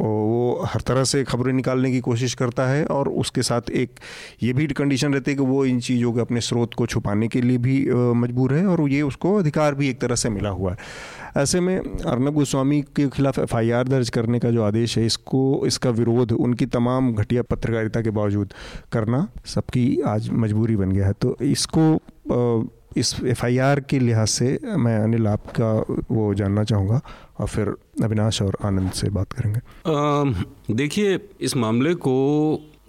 वो 0.00 0.64
हर 0.64 0.80
तरह 0.80 1.04
से 1.04 1.22
खबरें 1.24 1.52
निकालने 1.52 1.90
की 1.90 2.00
कोशिश 2.00 2.34
करता 2.34 2.66
है 2.66 2.84
और 2.86 3.08
उसके 3.08 3.42
साथ 3.42 3.70
एक 3.70 4.00
ये 4.42 4.52
भी 4.52 4.66
कंडीशन 4.66 5.14
रहती 5.14 5.30
है 5.30 5.36
कि 5.36 5.42
वो 5.42 5.64
इन 5.64 5.80
चीज़ों 5.80 6.12
के 6.12 6.20
अपने 6.20 6.40
स्रोत 6.40 6.74
को 6.74 6.86
छुपाने 6.86 7.28
के 7.28 7.40
लिए 7.40 7.58
भी 7.58 7.84
मजबूर 8.22 8.54
है 8.54 8.66
और 8.66 8.88
ये 8.88 9.02
उसको 9.02 9.34
अधिकार 9.36 9.74
भी 9.74 9.88
एक 9.88 10.00
तरह 10.00 10.14
से 10.14 10.30
मिला 10.30 10.50
हुआ 10.50 10.72
है। 10.72 11.42
ऐसे 11.42 11.60
में 11.60 11.76
अर्नब 11.78 12.34
गोस्वामी 12.34 12.80
के 12.96 13.08
खिलाफ 13.08 13.38
एफआईआर 13.38 13.88
दर्ज 13.88 14.10
करने 14.10 14.38
का 14.38 14.50
जो 14.50 14.62
आदेश 14.62 14.98
है, 14.98 15.06
इसको, 15.06 15.62
इसका 15.66 15.90
विरोध, 15.90 16.32
उनकी 16.32 16.66
तमाम 16.66 17.14
घटिया 17.14 17.42
पत्रकारिता 17.42 18.00
के 18.00 18.10
बावजूद 18.10 18.52
करना 18.92 19.26
सबकी 19.46 20.00
आज 20.06 20.28
मजबूरी 20.30 20.76
बन 20.76 20.92
गया 20.92 21.06
है। 21.06 21.12
तो 21.12 21.36
इसको 21.40 22.70
इस 22.96 23.14
एफआईआर 23.24 23.80
के 23.80 23.98
लिहाज 23.98 24.28
से 24.28 24.58
मैं 24.76 24.98
अनिल 24.98 25.26
आपका 25.26 25.72
वो 26.10 26.32
जानना 26.34 26.64
चाहूँगा। 26.64 27.00
और 27.42 27.48
फिर 27.48 27.68
अविनाश 28.04 28.42
और 28.42 28.56
आनंद 28.64 28.90
से 28.90 29.08
बात 29.10 29.32
करेंगे। 29.32 30.74
देखिए, 30.74 31.18
इस 31.40 31.56
मामले 31.56 31.94
को 31.94 32.14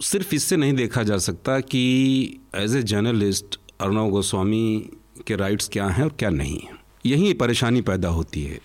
सिर्फ़ 0.02 0.34
इससे 0.34 0.56
नहीं 0.56 0.72
देखा 0.72 1.02
जा 1.02 1.18
सकता 1.18 1.60
कि 1.60 1.82
as 2.54 2.76
a 2.76 2.82
journalist 2.82 3.58
Arnab 3.80 4.08
Goswami 4.08 4.90
के 5.26 5.36
राइट्स 5.36 5.68
क्या 5.68 5.86
हैं 5.86 6.04
और 6.04 6.14
क्या 6.18 6.30
नहीं 6.30 6.58
हैं। 6.60 6.78
यही 7.06 7.32
परेशानी 7.34 7.80
पैदा 7.80 8.08
होती 8.08 8.42
है। 8.42 8.60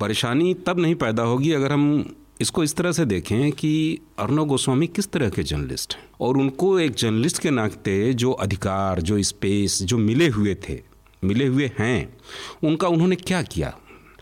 परेशानी 0.00 0.54
तब 0.54 0.78
नहीं 0.78 0.94
पैदा 0.94 1.22
होगी 1.22 1.52
अगर 1.52 1.72
हम 1.72 2.14
इसको 2.40 2.62
इस 2.64 2.74
तरह 2.76 2.92
से 2.92 3.04
देखें 3.04 3.52
कि 3.52 3.98
अर्णव 4.18 4.44
गोस्वामी 4.44 4.86
किस 4.86 5.10
तरह 5.12 5.30
के 5.30 5.42
जर्नलिस्ट 5.42 5.94
हैं 5.94 6.04
और 6.20 6.36
उनको 6.36 6.78
एक 6.80 6.94
जर्नलिस्ट 6.94 7.38
के 7.38 7.50
नाते 7.50 8.12
जो 8.14 8.32
अधिकार, 8.32 9.00
जो 9.00 9.22
स्पेस 9.22 9.82
जो 9.82 9.98
मिले 9.98 10.28
हुए 10.28 10.54
थे, 10.68 10.80
मिले 11.24 11.46
हुए 11.46 11.70
हैं, 11.78 12.18
उनका 12.64 12.88
उन्होंने 12.88 13.16
क्या 13.16 13.42
किया? 13.42 13.76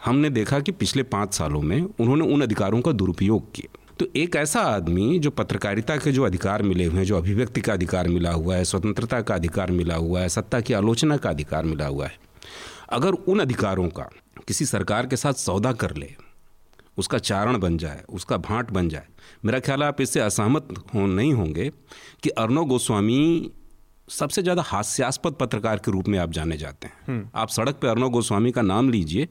हमने 0.04 0.30
देखा 0.30 0.60
कि 0.60 0.72
पिछले 0.72 1.02
पाँच 1.02 1.34
सालों 1.34 1.60
में 1.62 1.80
उन्होंने 1.80 2.24
उन 2.24 2.42
अधिकारों 2.42 2.80
का 2.80 2.92
दुरुपयोग 2.92 3.52
किया। 3.54 3.78
तो 3.98 4.06
एक 4.16 4.36
ऐसा 4.36 4.60
आदमी 4.60 5.18
जो 5.18 5.30
पत्रकारिता 5.30 5.96
के 5.96 6.12
जो 6.12 6.22
अधिकार 6.22 6.62
मिले 6.62 6.84
हुए 6.84 6.98
हैं, 6.98 7.04
जो 7.04 7.16
अभिव्यक्ति 7.16 7.60
का 7.60 7.72
अधिकार 7.72 8.08
मिला 8.08 8.32
हुआ 8.32 8.56
है, 8.56 8.64
स्वतंत्रता 8.64 9.20
का 9.20 9.34
अधिकार 9.34 9.70
मिला 9.70 9.94
हुआ 9.94 10.20
है, 10.20 10.28
सत्ता 10.28 10.60
की 10.60 10.74
आलोचना 10.74 11.16
का 11.16 11.30
अधिकार 11.30 11.64
मिला 11.64 11.86
हुआ 11.86 12.06
है, 12.06 12.18
अगर 12.90 13.12
उन 13.12 13.40
अधिकारों 13.40 13.88
का 13.88 14.08
किसी 14.48 14.66
सरकार 14.66 15.06
के 15.06 15.16
साथ 15.16 15.32
सौदा 15.32 15.72
कर 15.72 15.96
ले, 15.96 16.10
उसका 16.98 17.18
चारण 17.18 17.58
बन 17.58 17.76
जाए, 17.78 18.02
उसका 18.08 18.36
भाट 18.38 18.70
बन 18.70 18.88
जाए, 18.88 19.06
मेरा 19.44 19.58
ख्याल 19.60 19.82
आप 19.82 20.00
इससे 20.00 20.20
असहमत 20.20 20.68
हो, 20.94 21.06
नहीं 21.06 21.32
होंगे 21.32 21.70
कि 22.22 22.30
अर्णव 22.30 22.64
गोस्वामी 22.64 23.50
सबसे 24.10 24.42
ज़्यादा 24.42 24.62
हास्यास्पद 24.66 25.32
पत्रकार 25.32 25.78
के 25.78 25.90
रूप 25.90 26.08
में 26.08 26.18
आप 26.18 26.30
जाने 26.32 26.56
जाते 26.56 26.88
हैं। 26.88 27.30
आप 27.34 27.48
सड़क 27.48 27.74
पे 27.74 27.88
अर्णव 27.88 28.08
गोस्वामी 28.10 28.50
का 28.52 28.62
नाम 28.62 28.90
लीजिए 28.90 29.24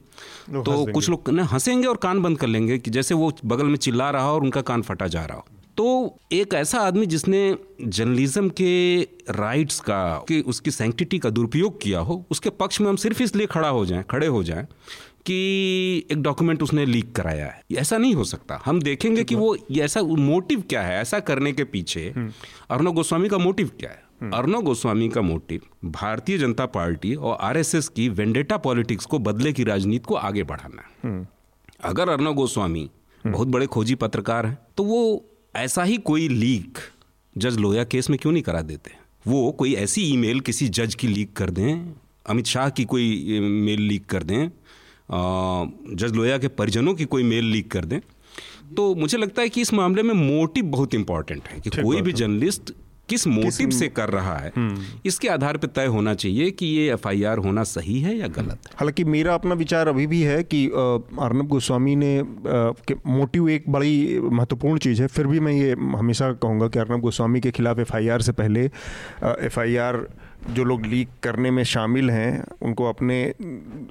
तो 0.50 0.84
कुछ 0.92 1.08
लोग 1.10 1.30
ना 1.30 1.44
हंसेंगे 1.44 1.86
और 1.86 1.96
कान 1.96 2.22
बंद 2.22 2.38
कर 2.38 2.46
लेंगे 2.46 2.78
कि 2.78 2.90
जैसे 2.90 3.14
वो 3.14 3.32
बगल 3.44 3.66
में 3.66 3.76
चिल्ला 3.76 4.10
रहा 4.10 4.24
हो 4.24 4.34
और 4.34 4.42
उनका 4.42 4.60
कान 4.62 4.82
फटा 4.82 5.06
जा 5.06 5.24
रहा 5.24 5.36
हो। 5.36 5.44
तो 5.76 6.18
एक 6.32 6.54
ऐसा 6.54 6.80
आदमी 6.80 7.06
जिसने 7.06 7.56
जर्नलिज्म 7.82 8.48
के 8.50 9.00
राइट्स 9.30 9.78
का 9.80 10.02
कि 10.28 10.40
उसकी 10.40 10.70
सेंटिटी 10.70 11.18
का 11.18 11.30
दुरुपयोग 11.30 11.80
किया 11.82 12.00
हो 12.00 12.24
उसके 12.30 12.50
पक्ष 12.52 12.80
में 12.80 12.88
हम 12.88 12.96
सिर्फ़ 12.96 13.22
इसलिए 13.22 13.46
खड़ा 13.46 13.68
हो 13.68 13.86
जाएँ 13.86 14.04
खड़े 14.10 14.26
हो 14.26 14.42
जाएँ 14.44 14.66
कि 15.26 15.36
एक 16.10 16.22
डॉक्यूमेंट 16.22 16.62
उसने 16.62 16.84
लीक 16.86 17.14
कराया 17.16 17.46
है। 17.46 17.62
ऐसा 17.76 17.98
नहीं 17.98 18.14
हो 18.14 18.24
सकता। 18.24 18.60
हम 18.64 18.80
देखेंगे 18.82 19.24
कि 19.24 19.34
वो 19.34 19.56
ऐसा 19.78 20.02
मोटिव 20.02 20.62
क्या 20.70 20.82
है? 20.82 21.00
ऐसा 21.00 21.20
करने 21.20 21.52
के 21.52 21.64
पीछे 21.66 22.08
अर्णव 22.70 22.92
गोस्वामी 22.92 23.28
का 23.28 23.38
मोटिव 23.38 23.70
क्या 23.80 23.90
है? 23.90 24.02
अर्णव 24.22 24.60
गोस्वामी 24.60 25.08
का 25.08 25.20
मोटिव 25.22 25.60
भारतीय 25.84 26.38
जनता 26.38 26.66
पार्टी 26.66 27.14
और 27.14 27.36
आरएसएस 27.40 27.88
की 27.88 28.08
वेंडेटा 28.08 28.56
पॉलिटिक्स 28.56 29.06
को 29.06 29.18
बदले 29.18 29.52
की 29.52 29.64
राजनीति 29.64 30.04
को 30.08 30.14
आगे 30.14 30.42
बढ़ाना। 30.42 31.26
अगर 31.84 32.08
अर्णव 32.08 32.34
गोस्वामी 32.34 32.90
बहुत 33.26 33.48
बड़े 33.48 33.66
खोजी 33.66 33.94
पत्रकार 33.94 34.46
हैं 34.46 34.58
तो 34.76 34.84
वो 34.84 35.24
ऐसा 35.56 35.82
ही 35.82 35.96
कोई 35.96 36.28
लीक 36.28 36.78
जज 37.38 37.58
लोया 37.58 37.84
केस 37.84 38.10
में 38.10 38.18
क्यों 38.18 38.32
नहीं 38.32 38.42
करा 38.42 38.60
देते? 38.62 38.90
वो 39.26 39.52
कोई 39.52 39.74
ऐसी 39.74 40.02
ईमेल 40.02 40.40
किसी 40.40 40.68
जज 40.68 40.94
की 40.94 41.08
लीक 41.08 41.32
कर 41.32 41.50
दें 41.50 41.94
अमित 42.26 42.46
शाह 42.46 42.68
की 42.70 42.84
कोई 42.84 43.40
मेल 43.40 43.80
लीक 43.80 44.06
कर 44.06 44.22
दें 44.22 44.48
जज 45.96 46.12
लोया 46.12 46.38
के 46.38 46.48
परिजनों 46.48 46.94
की 46.94 47.04
कोई 47.04 47.22
मेल 47.22 47.44
लीक 47.44 47.70
कर 47.70 47.84
दें 47.84 48.00
तो 48.76 48.94
मुझे 48.94 49.18
लगता 49.18 49.42
है 49.42 49.48
कि 49.48 49.60
इस 49.60 49.72
मामले 49.74 50.02
में 50.02 50.14
मोटिव 50.14 50.64
बहुत 50.64 50.94
इंपॉर्टेंट 50.94 51.48
है 51.48 51.60
कि 51.60 51.70
कोई 51.70 52.02
भी 52.02 52.12
जर्नलिस्ट 52.12 52.72
किस 53.10 53.26
मोटिव 53.26 53.70
से 53.72 53.88
कर 53.90 54.10
रहा 54.10 54.36
है 54.36 54.52
हम्म। 54.56 54.84
इसके 55.06 55.28
आधार 55.28 55.56
पर 55.56 55.68
तय 55.70 55.86
होना 55.88 56.14
चाहिए 56.14 56.50
कि 56.52 56.66
ये 56.68 56.92
एफआईआर 56.92 57.38
होना 57.38 57.62
सही 57.66 58.00
है 58.00 58.16
या 58.16 58.28
गलत 58.30 58.68
है 58.68 58.76
हालाँकि 58.76 59.04
मेरा 59.06 59.34
अपना 59.34 59.54
विचार 59.56 59.88
अभी 59.88 60.06
भी 60.06 60.22
है 60.22 60.42
कि 60.44 60.64
अर्नब 60.68 61.48
गोस्वामी 61.48 61.96
ने 61.96 62.12
मोटिव 63.08 63.48
एक 63.50 63.70
बड़ी 63.70 64.20
महत्वपूर्ण 64.22 64.78
चीज़ 64.80 65.02
है 65.02 65.08
फिर 65.08 65.26
भी 65.26 65.40
मैं 65.40 65.52
ये 65.52 65.72
हमेशा 65.96 66.32
कहूँगा 66.34 66.68
कि 66.68 66.78
अर्नब 66.78 67.00
गोस्वामी 67.00 67.40
के 67.40 67.50
खिलाफ 67.52 67.78
एफआईआर 67.80 68.22
से 68.22 68.32
पहले 68.34 68.64
एफआईआर 69.40 70.06
जो 70.50 70.64
लोग 70.64 70.86
लीक 70.86 71.08
करने 71.22 71.50
में 71.50 71.62
शामिल 71.64 72.10
हैं 72.10 72.44
उनको 72.62 72.84
अपने 72.84 73.22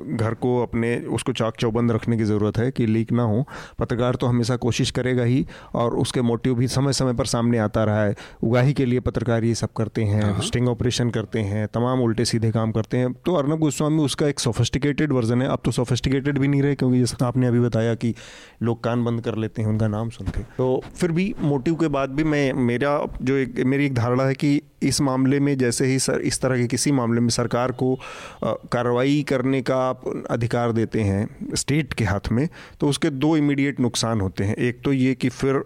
घर 0.09 0.33
को 0.33 0.61
अपने 0.61 0.95
उसको 1.09 1.33
चाक 1.33 1.55
चौबंद 1.55 1.91
रखने 1.91 2.17
की 2.17 2.23
ज़रूरत 2.23 2.57
है 2.57 2.69
कि 2.71 2.85
लीक 2.85 3.11
ना 3.11 3.23
हो। 3.23 3.45
पत्रकार 3.79 4.15
तो 4.15 4.27
हमेशा 4.27 4.55
कोशिश 4.57 4.91
करेगा 4.91 5.23
ही 5.23 5.45
और 5.75 5.95
उसके 5.95 6.21
मोटिव 6.21 6.55
भी 6.55 6.67
समय 6.67 6.93
समय 6.93 7.13
पर 7.13 7.25
सामने 7.25 7.57
आता 7.57 7.83
रहा 7.83 8.03
है। 8.03 8.15
उगाही 8.43 8.73
के 8.73 8.85
लिए 8.85 8.99
पत्रकार 8.99 9.43
ये 9.43 9.55
सब 9.55 9.73
करते 9.77 10.03
हैं 10.03 10.39
स्टिंग 10.41 10.65
हाँ। 10.65 10.73
ऑपरेशन 10.73 11.09
करते 11.09 11.39
हैं 11.41 11.67
तमाम 11.67 12.01
उल्टे 12.01 12.25
सीधे 12.25 12.51
काम 12.51 12.71
करते 12.71 12.97
हैं। 12.97 13.13
तो 13.25 13.33
अर्नब 13.33 13.59
गोस्वामी 13.59 14.03
उसका 14.03 14.27
एक 14.27 14.39
सोफिस्टिकेटेड 14.39 15.13
वर्जन 15.13 15.41
है। 15.41 15.47
अब 15.47 15.61
तो 15.65 15.71
सोफिस्टिकेटेड 15.71 16.37
भी 16.39 16.47
नहीं 16.47 16.61
रहे 16.61 16.75
क्योंकि 16.75 16.99
जैसा 16.99 17.25
आपने 17.27 17.47
अभी 17.47 17.59
बताया 17.59 17.93
कि 17.95 18.13
लोग 18.61 18.83
कान 18.83 19.03
बंद 19.05 19.21
कर 19.21 19.35
लेते 19.35 19.61
हैं 19.61 19.69
उनका 19.69 19.87
नाम 19.87 20.09
सुन 20.09 20.27
के। 20.27 20.41
तो 20.57 20.81
फिर 20.95 21.11
भी 21.11 21.33
मोटिव 21.41 21.75
के 21.75 21.87
बाद 21.87 22.09
भी 22.09 22.23
मैं 22.23 22.51
मेरा 22.53 22.99
जो 23.21 23.35
एक 23.35 23.59
मेरी 23.65 23.85
एक 23.85 23.93
धारणा 23.95 24.23
है 24.23 24.33
कि 24.33 24.61
इस 24.83 24.99
मामले 25.01 25.39
में 25.39 25.57
जैसे 25.57 25.85
ही 25.85 25.99
सर 25.99 26.19
इस 26.21 26.38
तरह 26.41 26.57
के 26.57 26.67
किसी 26.67 26.91
मामले 26.91 27.21
में 27.21 27.29
सरकार 27.29 27.71
को 27.73 27.97
कार्रवाई 28.43 29.23
करने 29.29 29.61
का 29.61 29.77
आप 29.79 30.03
अधिकार 30.29 30.71
देते 30.71 31.01
हैं 31.01 31.55
स्टेट 31.55 31.93
के 31.93 32.03
हाथ 32.03 32.31
में 32.31 32.47
तो 32.79 32.89
उसके 32.89 33.09
दो 33.09 33.35
इमीडिएट 33.37 33.79
नुकसान 33.79 34.21
होते 34.21 34.43
हैं। 34.43 34.55
एक 34.55 34.81
तो 34.83 34.93
ये 34.93 35.15
कि 35.15 35.29
फिर 35.29 35.63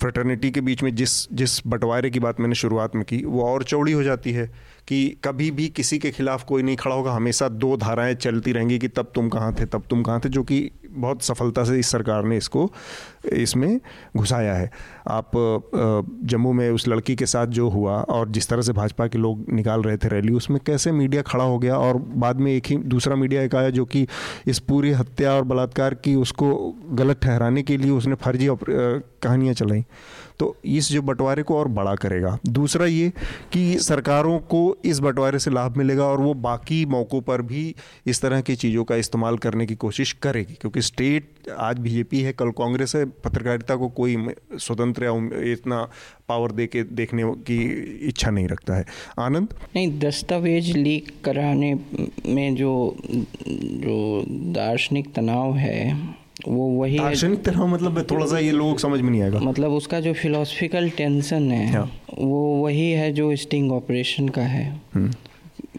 फ्रेटर्निटी 0.00 0.50
के 0.50 0.60
बीच 0.60 0.82
में 0.82 0.94
जिस 0.94 1.12
जिस 1.32 1.66
बंटवारे 1.66 2.10
की 2.10 2.20
बात 2.20 2.40
मैंने 2.40 2.54
शुरुआत 2.54 2.94
में 2.96 3.04
की, 3.04 3.24
वो 3.24 3.42
और 3.42 3.62
चौड़ी 3.62 3.92
हो 3.92 4.02
जाती 4.02 4.32
है 4.32 4.46
कि 4.88 5.16
कभी 5.24 5.50
भी 5.50 5.68
किसी 5.68 5.98
के 5.98 6.10
खिलाफ 6.10 6.44
कोई 6.44 6.62
नहीं 6.62 6.76
खड़ा 6.76 6.94
होगा, 6.94 7.12
हमेशा 7.12 7.48
दो 7.48 7.76
धाराएँ 7.76 8.14
चलती 8.14 8.52
रहेंगी 8.52 8.78
कि 8.78 8.88
तब 8.88 9.12
तुम 9.14 9.28
कहाँ 9.28 9.54
थे, 9.54 9.66
तब 9.66 9.82
तुम 9.90 10.02
कहाँ 10.02 10.20
थे, 10.24 10.28
जो 10.28 10.42
कि 10.42 10.70
बहुत 10.88 11.22
सफलता 11.22 11.64
से 11.64 11.78
इस 11.78 11.88
सरकार 11.88 12.24
ने 12.24 12.36
इसको 12.36 12.70
इसमें 13.24 13.80
घुसाया 14.16 14.54
है। 14.54 14.70
आप 15.08 15.30
जम्मू 16.24 16.52
में 16.52 16.68
उस 16.70 16.86
लड़की 16.88 17.14
के 17.16 17.26
साथ 17.26 17.46
जो 17.48 17.68
हुआ 17.68 18.00
और 18.10 18.28
जिस 18.28 18.48
तरह 18.48 18.62
से 18.62 18.72
भाजपा 18.72 19.06
के 19.06 19.18
लोग 19.18 19.44
निकाल 19.52 19.82
रहे 19.82 19.96
थे 19.96 20.08
रैली, 20.08 20.32
उसमें 20.32 20.58
कैसे 20.66 20.92
मीडिया 20.92 21.22
खड़ा 21.22 21.44
हो 21.44 21.58
गया 21.58 21.76
और 21.78 21.96
बाद 22.16 22.36
में 22.36 22.52
एक 22.52 22.66
ही 22.66 22.76
दूसरा 22.76 23.16
मीडिया 23.16 23.42
एक 23.42 23.54
आया 23.54 23.70
जो 23.70 23.84
कि 23.84 24.06
इस 24.46 24.58
पूरी 24.62 24.90
हत्या 24.92 25.32
और 25.32 25.44
बलात्कार 25.44 25.94
की 25.96 26.14
उसको 26.16 26.54
गलत 26.92 27.20
ठहराने 27.22 27.62
के 27.62 27.76
लिए 27.76 27.90
उसने 27.92 28.14
फर्जी 28.16 28.48
कहानियाँ 28.62 29.54
चलाई। 29.54 29.84
तो 30.38 30.54
इस 30.66 30.88
जो 30.88 31.00
बंटवारे 31.02 31.42
को 31.42 31.56
और 31.56 31.68
बड़ा 31.70 31.94
करेगा। 31.94 32.38
दूसरा 32.48 32.86
ये 32.86 33.12
कि 33.52 33.78
सरकारों 33.78 34.38
को 34.46 34.76
इस 34.84 34.98
बंटवारे 34.98 35.38
से 35.38 35.50
लाभ 35.50 35.76
मिलेगा 35.76 36.04
और 36.04 36.20
वो 36.20 36.32
बाकी 36.36 36.84
मौक़ों 36.86 37.20
पर 37.20 37.42
भी 37.42 37.74
इस 38.06 38.20
तरह 38.22 38.40
की 38.40 38.56
चीज़ों 38.56 38.84
का 38.84 38.96
इस्तेमाल 38.96 39.36
करने 39.38 39.66
की 39.66 39.74
कोशिश 39.76 40.12
करेगी, 40.22 40.54
क्योंकि 40.60 40.82
स्टेट 40.82 41.41
आज 41.50 41.78
बीजेपी 41.78 42.20
है 42.20 42.32
कल 42.32 42.50
कांग्रेस 42.50 42.94
है 42.96 43.04
पत्रकारिता 43.04 43.76
को 43.76 43.88
कोई 43.88 44.16
स्वतंत्र 44.52 45.04
या 45.04 45.12
इतना 45.52 45.90
पावर 46.28 46.52
दे 46.52 46.66
के 46.66 46.82
देखने 46.82 47.22
की 47.24 47.58
इच्छा 48.08 48.30
नहीं 48.30 48.48
रखता 48.48 48.76
है। 48.76 48.84
आनंद? 49.18 49.54
नहीं 49.76 49.98
दस्तावेज़ 49.98 50.72
लीक 50.78 51.12
कराने 51.24 51.74
में 52.26 52.54
जो 52.54 52.96
जो 53.48 54.24
दार्शनिक 54.52 55.12
तनाव 55.14 55.56
है 55.56 56.12
वो 56.48 56.66
वही 56.68 56.98
दार्शनिक 56.98 57.44
तरह 57.44 57.66
मतलब 57.66 58.06
थोड़ा 58.10 58.26
सा 58.26 58.38
ये 58.38 58.50
लोग 58.50 58.78
समझ 58.78 59.00
में 59.00 59.10
नहीं 59.10 59.22
आएगा। 59.22 59.38
मतलब 59.38 59.72
उसका 59.72 60.00
जो 60.00 60.12
फिलोसफिकल 60.12 60.90
टेंशन 60.90 61.50
है 61.50 61.72
हाँ। 61.72 61.90
वो 62.18 62.62
वही 62.64 62.90
है 62.90 63.12
जो 63.12 63.36
स्टिंग 63.36 63.72
ऑपरेशन 63.72 64.28
का 64.28 64.42
है। 64.42 64.80
हम्म। 64.94 65.12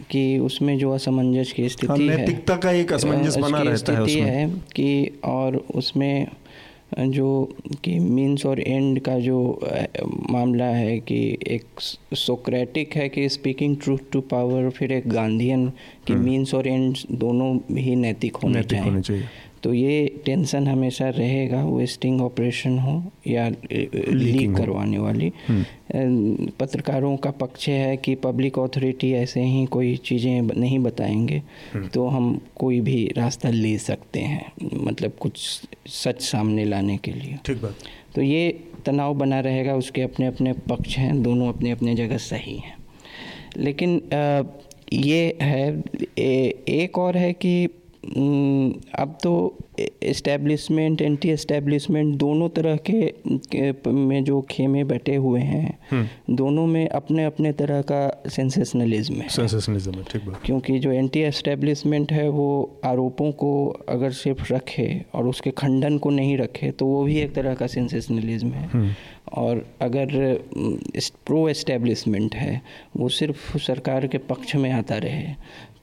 कि 0.10 0.39
उसमें 0.39 0.78
जो 0.78 0.91
असमंजस 0.91 1.52
की 1.52 1.70
स्थिति 1.70 1.88
हाँ, 1.88 1.98
है 1.98 2.18
नैतिकता 2.18 2.56
का 2.56 2.72
एक 2.72 2.94
असमंजस 2.94 3.38
बना 3.38 3.62
रहता 3.62 3.94
है 3.94 4.04
उसमें। 4.04 4.22
है 4.22 4.48
कि 4.76 5.20
और 5.24 5.66
उसमें 5.76 6.28
जो 7.00 7.58
कि 7.84 8.00
मीन्स 8.00 8.46
और 8.46 8.60
एंड 8.60 9.00
का 9.00 9.20
जो 9.20 9.60
मामला 10.30 10.66
है 10.66 11.00
कि 11.00 11.38
एक 11.48 11.66
सोक्रेटिक 12.14 12.96
है 12.96 13.10
कि 13.10 13.30
स्पीकिंग 13.30 13.78
ट्रूथ 13.84 13.98
टू 14.12 14.22
पावर 14.22 14.70
फिर 14.70 14.91
एक 14.91 15.10
गांधीयन 15.10 15.70
कि 16.08 16.16
मीन्स 16.16 16.54
हम्म। 16.54 16.58
और 16.58 16.68
एंड 16.68 16.96
दोनों 17.12 17.78
ही 17.78 17.96
नैतिक 17.96 18.36
होने 18.36 18.64
चाहिए। 18.64 19.24
तो 19.64 19.74
ये 19.74 20.22
टेंशन 20.26 20.68
हमेशा 20.68 21.09
रहेगा 21.09 21.64
वेस्टिंग 21.66 22.22
ऑपरेशन 22.22 22.78
हो 22.80 23.11
या 23.28 23.47
लीक 23.49 24.55
करवाने 24.55 24.97
वाली। 24.97 25.32
हम्म। 25.47 26.47
पत्रकारों 26.59 27.16
का 27.18 27.32
पक्ष 27.32 27.68
है 27.70 27.97
कि 27.97 28.16
पब्लिक 28.16 28.59
अथॉरिटी 28.59 29.11
ऐसे 29.14 29.41
ही 29.41 29.66
कोई 29.66 29.95
चीज़ें 29.95 30.41
नहीं 30.41 30.80
बताएँगे 30.80 31.41
हम्म। 31.74 31.88
तो 31.88 32.07
हम 32.07 32.39
कोई 32.55 32.80
भी 32.82 33.11
रास्ता 33.18 33.49
ले 33.49 33.78
सकते 33.78 34.20
हैं 34.20 34.51
मतलब 34.74 35.11
कुछ 35.20 35.61
सच 35.88 36.22
सामने 36.22 36.66
लाने 36.66 36.97
के 36.97 37.11
लिए। 37.11 37.38
ठीक 37.45 37.61
बात। 37.61 37.76
तो 38.16 38.22
ये 38.22 38.59
तनाव 38.86 39.14
बना 39.14 39.39
रहेगा 39.39 39.76
उसके 39.76 40.01
अपने 40.01 40.28
अपने 40.28 40.53
पक्ष 40.53 40.97
हैं 40.97 41.22
दोनों 41.24 41.47
अपने 41.47 41.72
अपने 41.72 41.95
जगह 41.95 42.18
सही 42.18 42.57
हैं। 42.57 42.76
लेकिन 43.57 44.01
आ, 44.14 44.43
ये 44.93 45.38
है 45.41 45.84
ए, 46.18 46.64
एक 46.70 46.97
और 46.97 47.18
है 47.18 47.34
कि 47.34 47.68
अब 48.04 49.18
तो 49.24 49.34
इस्टेब्लिशमेंट 50.04 51.01
एंटी 51.01 51.32
इस्टेब्लिशमेंट 51.32 52.16
दोनों 52.18 52.49
तरह 52.49 52.76
के, 52.89 53.14
के 53.51 53.91
में 53.91 54.24
जो 54.24 54.41
खेमे 54.51 54.84
बैठे 54.84 55.16
हुए 55.16 55.41
हैं 55.41 55.78
हम्म। 55.91 56.36
दोनों 56.36 56.66
में 56.66 56.88
अपने 56.89 57.26
अपने 57.26 57.51
तरह 57.54 57.82
का 57.82 58.01
सेंसेशनलिज्म 58.30 59.16
है 59.16 59.28
सेंसेशनलिज्म 59.30 59.93
है 59.93 60.04
ठीक 60.04 60.26
बात 60.26 60.41
क्योंकि 60.45 60.78
जो 60.80 60.91
एंटी 60.91 61.24
इस्टेब्लिशमेंट 61.24 62.12
है 62.12 62.28
वो 62.30 62.80
आरोपों 62.86 63.32
को 63.36 63.54
अगर 63.89 64.12
सिर्फ़ 64.14 64.54
रखे 64.54 64.89
और 65.16 65.28
उसके 65.28 65.51
खंडन 65.58 65.97
को 65.97 66.10
नहीं 66.12 66.38
रखे 66.38 66.72
तो 66.72 66.86
वो 66.86 67.04
भी 67.04 67.18
एक 67.20 67.34
तरह 67.36 67.56
का 67.56 67.68
सेंसेशनलिज्म 67.70 68.51
है 68.51 68.68
हम्म। 68.68 68.91
और 69.32 69.65
अगर 69.82 70.07
प्रो 71.26 71.47
इस्टेब्लिशमेंट 71.49 72.36
है 72.36 72.61
वो 72.97 73.09
सिर्फ़ 73.11 73.57
सरकार 73.59 74.07
के 74.07 74.17
पक्ष 74.26 74.55
में 74.55 74.71
आता 74.71 74.97
रहे 74.97 75.36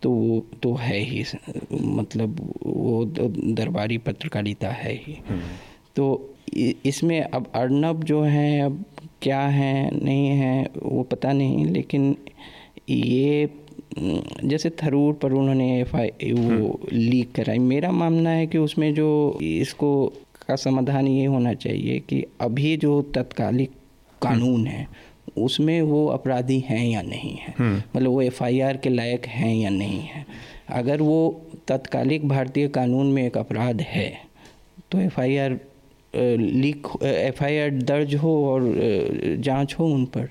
तो 0.02 0.10
वो 0.10 0.40
तो 0.62 0.74
है 0.74 0.98
ही 1.00 1.24
मतलब 1.72 2.36
वो 2.64 3.04
दरबारी 3.06 3.98
पत्रकारिता 4.00 4.68
है 4.72 4.92
ही 4.96 5.18
हम्म। 5.28 5.40
तो 5.96 6.06
इसमें 6.84 7.20
अब 7.22 7.50
अर्नब 7.54 8.04
जो 8.04 8.22
हैं 8.22 8.62
अब 8.62 8.84
क्या 9.22 9.40
हैं 9.50 9.90
नहीं 9.94 10.28
हैं 10.28 10.68
वो 10.76 11.02
पता 11.02 11.32
नहीं 11.32 11.66
लेकिन 11.66 12.16
ये 12.88 13.48
जैसे 14.44 14.70
थरूर 14.82 15.14
पर 15.14 15.32
उन्होंने 15.32 15.80
एफ़ 15.80 15.96
आई 15.96 16.32
वो 16.32 16.80
लीक 16.92 17.26
हम्म। 17.26 17.34
कराई 17.34 17.58
मेरा 17.60 17.90
मानना 17.92 18.30
है 18.30 18.46
कि 18.46 18.58
उसमें 18.58 18.92
जो 18.94 19.08
इसको 19.42 19.90
का 20.48 20.56
समाधान 20.56 21.06
ये 21.06 21.24
होना 21.26 21.52
चाहिए 21.54 21.98
कि 22.00 22.24
अभी 22.40 22.76
जो 22.76 23.00
तत्कालिक 23.14 23.72
कानून 24.22 24.66
है 24.66 24.86
उसमें 25.38 25.80
वो 25.82 26.06
अपराधी 26.08 26.58
हैं 26.60 26.84
या 26.86 27.02
नहीं 27.02 27.34
है 27.36 27.54
हम्म। 27.58 27.76
मतलब 27.96 28.10
वो 28.10 28.22
एफआईआर 28.22 28.76
के 28.76 28.88
लायक 28.88 29.26
हैं 29.28 29.54
या 29.54 29.70
नहीं 29.70 30.00
है 30.02 30.24
अगर 30.72 31.02
वो 31.02 31.20
तत्कालिक 31.68 32.28
भारतीय 32.28 32.68
कानून 32.68 33.06
में 33.06 33.24
एक 33.24 33.36
अपराध 33.38 33.80
है 33.80 34.10
तो 34.90 35.00
एफआईआर 35.00 35.58
लीक 36.14 36.86
एफआईआर 37.02 37.70
दर्ज 37.82 38.14
हो 38.14 38.34
और 38.46 38.62
जाँच 39.40 39.74
हो 39.78 39.86
उन 39.86 40.04
पर 40.06 40.28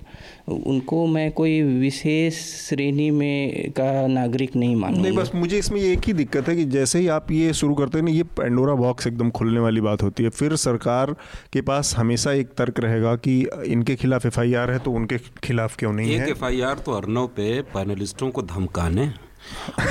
उनको 0.50 1.06
मैं 1.08 1.32
कोई 1.32 1.62
विशेष 1.62 2.36
श्रेणी 2.68 3.10
में 3.12 3.72
का 3.72 4.08
नागरिक 4.08 4.56
नहीं 4.56 4.76
मानूँगा। 4.76 5.02
नहीं 5.02 5.18
बस 5.18 5.32
मुझे 5.36 5.58
इसमें 5.58 5.80
एक 5.82 6.08
ही 6.08 6.14
दिक्कत 6.14 6.50
है 6.50 6.56
कि 6.56 6.66
जैसे 6.66 7.00
ही 7.00 7.08
आप 7.08 7.32
ये 7.32 7.54
शुरू 7.54 7.76
करते 7.76 7.97
हैं 7.97 8.06
ना 8.06 8.12
ये 8.12 8.24
पेंडोरा 8.38 8.74
बॉक्स 8.74 9.08
एकदम 9.08 9.30
खुलने 9.30 9.60
वाली 9.60 9.82
बात 9.82 10.04
होती 10.04 10.24
है। 10.24 10.30
फिर 10.30 10.56
सरकार 10.56 11.16
के 11.54 11.62
पास 11.62 11.95
हमेशा 11.97 12.32
एक 12.32 12.54
तर्क 12.58 12.80
रहेगा 12.80 13.16
कि 13.16 13.39
इनके 13.66 13.95
खिलाफ 13.95 14.26
एफआईआर 14.26 14.72
है 14.72 14.80
तो 14.80 14.91
उनके 14.91 15.18
खिलाफ 15.43 15.78
क्यों 15.78 15.93
नहीं 15.93 16.12
एक 16.12 16.20
है? 16.20 16.30
एफआईआर 16.30 16.80
तो 16.86 16.91
अर्नव 16.91 17.28
पे 17.28 17.62
पैनलिस्टों 17.74 18.30
को 18.30 18.41
धमकाने 18.41 19.12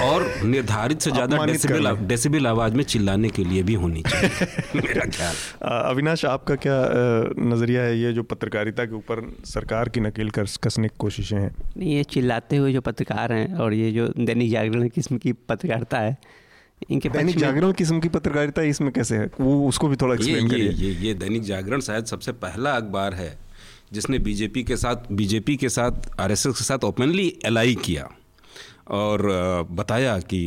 और 0.02 0.24
निर्धारित 0.44 1.00
से 1.00 1.10
ज़्यादा 1.10 1.44
डेसिबल 1.44 1.90
डेसिबल 2.06 2.46
आवाज़ 2.46 2.74
में 2.74 2.82
चिल्लाने 2.84 3.28
के 3.28 3.44
लिए 3.44 3.62
भी 3.62 3.74
होनी 3.74 4.02
चाहिए। 4.02 4.28
मेरा 4.74 5.06
ख्याल। 5.06 5.34
अविनाश 5.90 6.24
आपका 6.24 6.54
क्या 6.54 6.78
नज़रिया 7.38 7.82
है 7.82 7.98
ये 8.00 8.12
जो 8.12 8.22
पत्रकारिता 8.22 8.84
के 8.84 8.94
ऊपर 8.94 9.22
सरकार 9.44 9.88
की 9.88 10.00
नकेल 10.00 10.30
कर 10.30 10.46
कसने 10.64 10.88
की 10.88 10.96
कोशिशें 10.98 11.36
हैं? 11.38 11.54
नहीं 11.76 11.94
ये 11.94 12.04
चिल्लाते 12.04 12.56
हुए 12.56 12.72
जो 12.72 12.80
पत्रकार 12.80 13.32
हैं 13.32 13.54
और 13.54 13.74
ये 13.74 13.90
जो 13.92 14.08
दैनिक 14.18 14.50
जागरण 14.50 14.88
किस्म 14.88 15.18
की 15.18 15.32
पत्रकारिता 15.32 15.98
है 15.98 16.16
इनके 16.90 17.08
दैनिक 17.08 17.38
जागरण 17.38 17.72
किस्म 17.72 18.00
की 18.00 18.08
पत्रकारिता 18.08 18.62
इसमें 18.62 18.92
कैसे 18.92 19.16
है? 19.16 19.30
वो 19.40 19.68
उसको 19.68 19.88
भी 19.88 19.96
थोड़ा 19.96 20.14
ये 20.14 20.20
एक्सप्लेन 20.20 20.48
करिए। 20.48 20.70
ये 20.70 20.92
ये 21.06 21.14
दैनिक 21.14 21.42
जागरण 21.42 21.80
शायद 21.80 22.04
सबसे 22.04 22.32
पहला 22.32 22.70
अखबार 22.70 23.14
है 23.14 23.36
जिसने 23.92 24.18
बीजेपी 24.18 24.62
के 24.62 24.76
साथ 24.76 25.12
बीजेपी 25.12 25.56
के 25.56 25.68
साथ 25.68 26.20
आरएसएस 26.20 26.58
के 26.58 26.64
साथ 26.64 26.84
ओपनली 26.84 27.32
एलाई 27.44 27.74
किया। 27.74 28.08
और 28.88 29.22
बताया 29.70 30.18
कि 30.20 30.40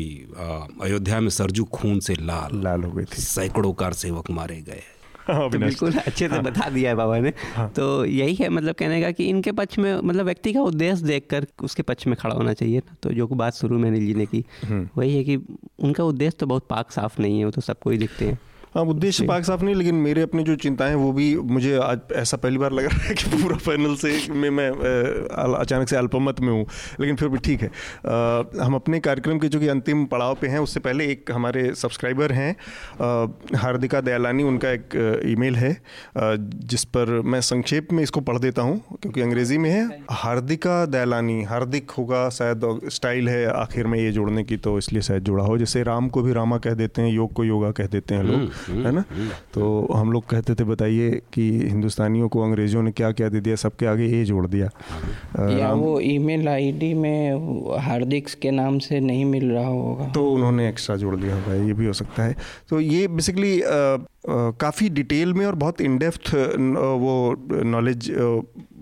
अयोध्या 0.82 1.20
में 1.20 1.30
सरजू 1.30 1.64
खून 1.74 2.00
से 2.00 2.14
लाल 2.16 2.62
लाल 2.64 2.84
हो 2.84 2.92
गए 2.92 3.04
थे। 3.04 3.22
सैकड़ों 3.22 3.74
कार 3.74 3.94
सेवक 3.96 4.30
मारे 4.32 4.62
गए। 4.62 4.82
हाँ, 5.22 5.50
तो 5.50 5.60
बिल्कुल 5.60 5.94
अच्छे 5.94 6.28
से 6.30 6.40
बता 6.42 6.70
दिया 6.70 6.90
है 6.90 6.96
बाबा 6.96 7.18
ने। 7.20 7.32
तो 7.76 8.06
यही 8.06 8.36
है 8.36 8.50
मतलब 8.50 8.76
कहने 8.76 9.02
का 9.02 9.12
कि 9.12 9.26
इनके 9.26 9.52
पक्ष 9.52 9.78
में 9.80 9.94
मतलब 9.96 10.26
व्यक्ति 10.26 10.54
का 10.54 10.62
उद्देश्य 10.62 11.06
देखकर 11.06 11.46
उसके 11.64 11.84
पक्ष 11.84 12.08
में 12.08 12.16
खड़ा 12.16 12.36
होना 12.36 12.54
चाहिए 12.54 12.80
ना। 12.80 12.96
तो 13.04 13.10
जो 13.10 13.28
बात 13.28 13.54
शुरू 13.54 13.80
में 13.80 13.90
अनिल 13.90 14.06
जी 14.06 14.14
ने 14.14 14.26
की 14.26 14.44
वही 14.98 15.16
है 15.16 15.24
कि 15.24 15.36
उनका 15.80 16.04
उद्देश्य 16.04 16.38
तो 16.40 16.46
बहुत 16.46 16.68
पाक 16.70 16.92
साफ़ 16.92 17.22
नहीं 17.22 17.40
है 17.40 17.46
वो 17.46 17.52
तो 17.52 17.62
सबको 17.62 17.90
ही 17.90 17.98
दिखते 17.98 18.26
हैं। 18.26 18.40
हाँ 18.76 18.84
उद्देश्य 18.84 19.26
पाक 19.28 19.44
साफ़ 19.44 19.64
नहीं 19.64 19.76
लेकिन 19.76 19.96
मेरे 19.96 20.22
अपनी 20.22 20.44
जो 20.44 20.56
चिंताएँ 20.56 20.94
वो 20.96 21.12
भी 21.14 21.34
मुझे 21.36 21.78
आज 21.78 22.00
ऐसा 22.16 22.38
पहली 22.38 22.58
बार 22.58 22.72
लग 22.72 22.86
रहा 22.86 23.04
है 23.04 23.14
कि 23.16 23.30
पूरा 23.32 23.56
पैनल 23.66 23.96
से 23.96 24.12
में 24.34 24.50
मैं 24.50 24.70
अचानक 25.56 25.90
से 25.90 25.96
अल्पमत 25.96 26.40
में 26.42 26.52
हूँ 26.54 26.66
लेकिन 27.00 27.16
फिर 27.16 27.30
भी 27.30 27.38
ठीक 27.38 27.62
है। 27.62 27.68
अ, 27.68 28.64
हम 28.64 28.76
अपने 28.76 29.00
कार्यक्रम 29.00 29.40
के 29.40 29.48
जो 29.48 29.60
कि 29.60 29.68
अंतिम 29.68 30.06
पड़ाव 30.06 30.36
पे 30.42 30.48
हैं 30.48 30.60
उससे 30.60 30.80
पहले 30.80 31.06
एक 31.12 31.32
हमारे 31.32 31.64
सब्सक्राइबर 31.76 32.32
हैं 32.32 32.56
हार्दिका 33.58 34.02
दयालानी 34.02 34.44
उनका 34.44 34.72
एक 34.72 35.22
ईमेल 35.28 35.56
है 35.56 35.74
जिस 36.18 36.84
पर 36.96 37.10
मैं 37.26 37.42
संक्षेप 37.42 37.92
में 37.94 38.02
इसको 38.04 38.22
पढ़ 38.22 38.38
देता 38.38 38.62
हूँ 38.62 38.80
क्योंकि 39.02 39.22
अंग्रेज़ी 39.22 39.58
में 39.58 39.70
है। 39.70 39.84
हार्दिका 40.12 40.86
दयालानी 40.86 41.42
हार्दिक 41.44 41.92
होगा 41.92 42.28
शायद 42.30 42.66
स्टाइल 42.92 43.30
है 43.30 43.46
आखिर 43.52 43.88
में 43.88 44.00
ये 44.00 44.12
जोड़ने 44.12 44.44
की 44.44 44.58
तो 44.58 44.78
इसलिए 44.78 45.02
शायद 45.02 45.24
जुड़ा 45.24 45.44
हो 45.44 45.58
जैसे 45.58 45.84
राम 45.84 46.10
को 46.10 46.22
भी 46.22 46.34
रामा 46.34 46.58
कह 46.58 46.74
देते 46.74 47.02
हैं 47.02 47.10
योग 47.10 47.34
को 47.34 47.44
योगा 47.44 47.72
कह 47.72 47.86
देते 47.88 48.16
हैं 48.16 48.24
लोग। 48.24 48.50
है 48.62 48.92
ना? 48.92 49.04
तो 49.54 49.88
हम 49.94 50.12
लोग 50.12 50.26
कहते 50.30 50.56
थे 50.56 50.64
बताइए 50.64 51.22
कि 51.34 51.50
हिंदुस्तानियों 51.60 52.30
को 52.30 52.42
अंग्रेज़ों 52.44 52.84
ने 52.84 52.92
क्या 52.92 53.12
क्या 53.12 53.30
दे 53.30 53.42
दिया? 53.42 53.56
सबके 53.58 53.86
आगे 53.86 54.06
ए 54.20 54.24
जोड़ 54.26 54.46
दिया। 54.48 54.70
या 55.52 55.72
वो 55.74 56.00
ईमेल 56.02 56.48
आईडी 56.48 56.94
में 56.94 57.78
हार्दिक 57.82 58.28
के 58.42 58.52
नाम 58.52 58.80
से 58.80 59.00
नहीं 59.00 59.26
मिल 59.26 59.52
रहा 59.52 59.68
होगा। 59.68 60.08
तो 60.12 60.30
उन्होंने 60.32 60.68
एक्स्ट्रा 60.70 60.96
जोड़ 60.96 61.16
दिया 61.16 61.36
होगा 61.36 61.56
ये 61.58 61.74
भी 61.74 61.86
हो 61.86 61.94
सकता 61.94 62.24
है। 62.24 62.36
तो 62.70 62.80
ये 62.80 63.08
बेसिकली 63.10 63.60
काफ़ी 64.26 64.90
डिटेल 64.92 65.34
में 65.34 65.46
और 65.46 65.56
बहुत 65.56 65.82
इनडेप्थ 65.82 66.34
वो 66.98 67.14
नॉलेज 67.66 68.12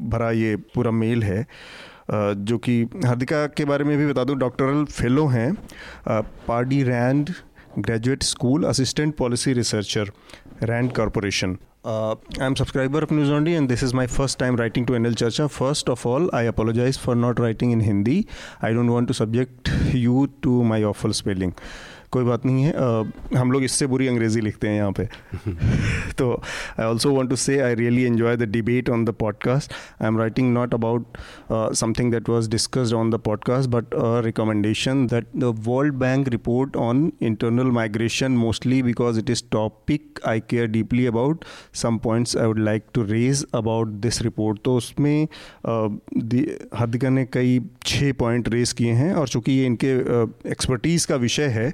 भरा 0.09 0.31
ये 0.31 0.55
पूरा 0.75 0.91
मेल 0.93 1.23
है। 1.23 1.45
जो 2.11 2.57
कि 2.57 2.81
हार्दिका 3.05 3.45
के 3.47 3.65
बारे 3.65 3.85
में 3.85 3.97
भी 3.97 4.05
बता 4.07 4.23
दूँ 4.23 4.37
डॉक्टरल 4.37 4.83
फेलो 4.85 5.25
हैं 5.27 5.51
Pardee 6.47 6.81
Rand 6.83 7.29
graduate 7.81 8.23
school 8.23 8.65
assistant 8.65 9.15
policy 9.15 9.53
researcher 9.53 10.07
rand 10.67 10.93
corporation 10.93 11.59
uh, 11.85 12.15
I'm 12.41 12.57
subscriber 12.57 12.99
of 12.99 13.09
News 13.09 13.29
Only, 13.29 13.55
and 13.55 13.69
this 13.69 13.81
is 13.81 13.93
my 13.93 14.05
first 14.05 14.37
time 14.37 14.57
writing 14.57 14.85
to 14.87 14.93
NL 14.93 15.13
Charcha. 15.13 15.49
First 15.49 15.87
of 15.87 16.05
all, 16.05 16.29
I 16.35 16.41
apologize 16.43 16.97
for 16.97 17.15
not 17.15 17.39
writing 17.39 17.71
in 17.71 17.79
Hindi. 17.79 18.27
I 18.61 18.73
don't 18.73 18.91
want 18.91 19.07
to 19.07 19.13
subject 19.13 19.71
you 19.93 20.29
to 20.41 20.63
my 20.65 20.83
awful 20.83 21.13
spelling. 21.13 21.55
कोई 22.11 22.23
बात 22.23 22.45
नहीं 22.45 22.63
है। 22.63 22.73
हम 23.37 23.51
लोग 23.51 23.63
इससे 23.63 23.87
बुरी 23.87 24.07
अंग्रेज़ी 24.07 24.41
लिखते 24.41 24.67
हैं 24.67 24.75
यहाँ 24.75 24.91
पे। 24.91 25.05
तो 26.17 26.43
आई 26.79 26.85
also 26.85 27.11
want 27.11 27.29
to 27.29 27.35
say 27.35 27.59
I 27.59 27.75
really 27.75 28.03
enjoy 28.03 28.37
the 28.37 28.43
debate 28.43 28.89
on 28.89 29.05
the 29.05 29.09
podcast 29.09 29.73
I 30.01 30.07
am 30.07 30.17
writing 30.19 30.53
not 30.53 30.73
about 30.73 31.17
something 31.51 32.11
that 32.11 32.29
was 32.29 32.49
discussed 32.49 32.93
on 32.93 33.09
the 33.09 33.15
podcast 33.15 33.69
but 33.69 33.93
a 33.93 34.19
recommendation 34.19 35.05
that 35.07 35.25
the 35.37 35.43
World 35.43 35.93
Bank 35.93 36.27
report 36.27 36.75
on 36.75 37.11
internal 37.21 37.71
migration 37.71 38.31
mostly 38.31 38.83
because 38.83 39.19
it 39.19 39.29
is 39.29 39.43
topic 39.51 40.19
I 40.27 40.39
care 40.39 40.67
deeply 40.67 41.05
about 41.05 41.45
some 41.73 41.97
points 41.97 42.37
I 42.37 42.47
would 42.47 42.59
like 42.59 42.83
to 42.93 43.03
raise 43.03 43.45
about 43.55 43.87
this 43.87 44.21
report 44.21 44.59
तो 44.65 44.75
उसमें 44.75 45.27
हार्दिका 46.75 47.09
ने 47.09 47.25
कई 47.25 47.61
छः 47.85 48.13
point 48.13 48.49
raise 48.49 48.71
किए 48.73 48.91
हैं 48.91 49.13
और 49.13 49.27
चूँकि 49.27 49.51
ये 49.51 49.65
इनके 49.65 49.93
एक्सपर्टीज़ 50.51 51.07
का 51.07 51.15
विषय 51.15 51.43
है 51.43 51.73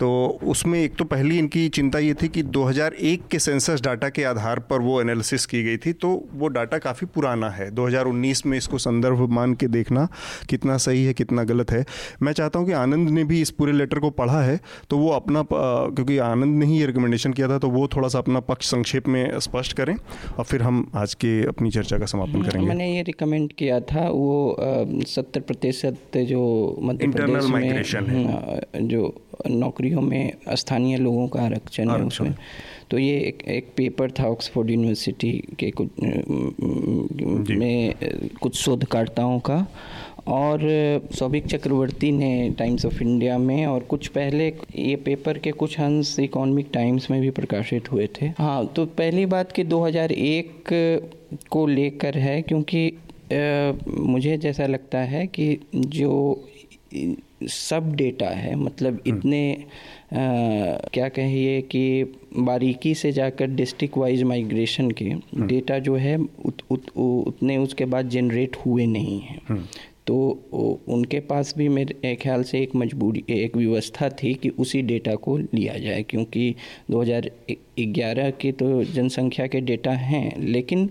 तो 0.00 0.08
उसमें 0.42 0.78
एक 0.82 0.94
तो 0.94 1.04
पहली 1.04 1.38
इनकी 1.38 1.68
चिंता 1.68 1.98
ये 1.98 2.14
थी 2.14 2.28
कि 2.28 2.42
2001 2.44 3.26
के 3.30 3.38
सेंसस 3.38 3.80
डाटा 3.82 4.08
के 4.08 4.24
आधार 4.24 4.58
पर 4.60 4.80
वो 4.80 5.00
एनालिसिस 5.00 5.46
की 5.46 5.62
गई 5.62 5.76
थी 5.76 5.92
तो 5.94 6.08
वो 6.34 6.48
डाटा 6.48 6.78
काफ़ी 6.78 7.06
पुराना 7.06 7.50
है। 7.50 7.70
2019 7.70 8.44
में 8.46 8.56
इसको 8.58 8.78
संदर्भ 8.78 9.28
मान 9.30 9.54
के 9.54 9.66
देखना 9.68 10.06
कितना 10.50 10.76
सही 10.76 11.04
है 11.04 11.12
कितना 11.14 11.42
गलत 11.44 11.70
है। 11.70 11.84
मैं 12.22 12.32
चाहता 12.32 12.58
हूँ 12.58 12.66
कि 12.66 12.72
आनंद 12.74 13.10
ने 13.10 13.24
भी 13.24 13.40
इस 13.40 13.50
पूरे 13.50 13.72
लेटर 13.72 13.98
को 13.98 14.10
पढ़ा 14.12 14.40
है 14.42 14.60
तो 14.90 14.98
वो 14.98 15.10
अपना 15.10 15.44
क्योंकि 15.50 16.18
आनंद 16.18 16.58
ने 16.58 16.66
ही 16.66 16.78
ये 16.78 16.86
रिकमेंडेशन 16.86 17.32
किया 17.32 17.48
था 17.48 17.58
तो 17.58 17.68
वो 17.70 17.86
थोड़ा 17.86 18.08
सा 18.08 18.18
अपना 18.18 18.40
पक्ष 18.40 18.70
संक्षेप 18.70 19.08
में 19.08 19.38
स्पष्ट 19.40 19.72
करें 19.72 19.94
और 20.38 20.44
फिर 20.44 20.62
हम 20.62 20.90
आज 20.94 21.14
के 21.14 21.32
अपनी 21.46 21.70
चर्चा 21.70 21.98
का 21.98 22.06
समापन 22.06 22.42
करेंगे। 22.42 22.68
मैंने 22.68 22.94
ये 22.96 23.02
रिकमेंड 23.02 23.52
किया 23.52 23.80
था 23.80 24.08
वो 24.08 24.56
सत्तर 25.06 25.40
प्रतिशत 25.40 26.16
जो 26.16 26.42
मध्य 26.82 27.06
Internal 27.06 27.30
प्रदेश 27.30 27.50
में 27.50 27.60
migration 27.60 28.08
है। 28.08 28.24
हाँ, 28.26 28.60
जो 28.80 29.14
नौकरियों 29.84 30.00
में 30.00 30.32
स्थानीय 30.54 30.96
लोगों 30.96 31.28
का 31.28 31.42
आरक्षण 31.42 31.90
है 31.90 32.02
उसमें। 32.02 32.34
तो 32.90 32.98
ये 32.98 33.18
एक, 33.20 33.42
एक 33.48 33.68
पेपर 33.76 34.10
था 34.10 34.28
ऑक्सफोर्ड 34.28 34.70
यूनिवर्सिटी 34.70 35.32
के 35.58 35.70
कुछ 35.70 35.88
में 37.50 37.94
कुछ 38.42 38.56
शोधकर्ताओं 38.56 39.38
का। 39.38 39.66
और 40.26 40.60
सौभिक 41.14 41.46
चक्रवर्ती 41.46 42.12
ने 42.12 42.50
टाइम्स 42.58 42.86
ऑफ़ 42.86 43.02
इंडिया 43.02 43.38
में 43.38 43.66
और 43.66 43.80
कुछ 43.80 44.08
पहले 44.08 44.46
ये 44.76 44.96
पेपर 44.96 45.38
के 45.38 45.50
कुछ 45.52 45.80
अंश 45.80 46.16
इकोनॉमिक 46.18 46.68
टाइम्स 46.72 47.10
में 47.10 47.20
भी 47.20 47.30
प्रकाशित 47.30 47.92
हुए 47.92 48.06
थे। 48.06 48.26
हाँ 48.38 48.66
तो 48.66 48.86
पहली 48.86 49.26
बात 49.26 49.52
कि 49.52 49.64
2001 49.64 50.72
को 51.50 51.66
लेकर 51.66 52.18
है 52.18 52.42
क्योंकि 52.42 52.88
अ, 53.32 53.72
मुझे 53.88 54.36
जैसा 54.38 54.66
लगता 54.66 54.98
है 54.98 55.26
कि 55.26 55.58
जो 55.76 56.44
सब 57.48 57.94
डेटा 57.96 58.28
है 58.28 58.54
मतलब 58.56 59.00
इतने 59.06 59.42
अ, 59.52 60.16
क्या 60.94 61.08
कहिए 61.08 61.60
कि 61.62 62.04
बारीकी 62.38 62.94
से 62.94 63.12
जाकर 63.12 63.46
डिस्ट्रिक्ट 63.46 63.96
वाइज 63.98 64.22
माइग्रेशन 64.22 64.90
के 64.90 65.10
डेटा 65.46 65.78
जो 65.78 65.96
है 65.96 66.16
उत, 66.16 66.62
उत, 66.70 66.86
उतने 66.96 67.56
उसके 67.56 67.84
बाद 67.84 68.08
जनरेट 68.08 68.56
हुए 68.56 68.86
नहीं 68.86 69.20
हैं। 69.20 69.66
तो 70.06 70.16
उनके 70.88 71.20
पास 71.20 71.54
भी 71.58 71.68
मेरे 71.68 72.14
ख्याल 72.22 72.42
से 72.42 72.60
एक 72.62 72.74
मजबूरी 72.76 73.24
एक 73.30 73.56
व्यवस्था 73.56 74.08
थी 74.22 74.32
कि 74.34 74.48
उसी 74.58 74.82
डेटा 74.82 75.14
को 75.14 75.36
लिया 75.38 75.76
जाए 75.78 76.02
क्योंकि 76.02 76.54
2011 76.90 78.30
की 78.40 78.52
तो 78.52 78.82
जनसंख्या 78.84 79.46
के 79.46 79.60
डेटा 79.60 79.92
हैं 79.92 80.40
लेकिन 80.40 80.88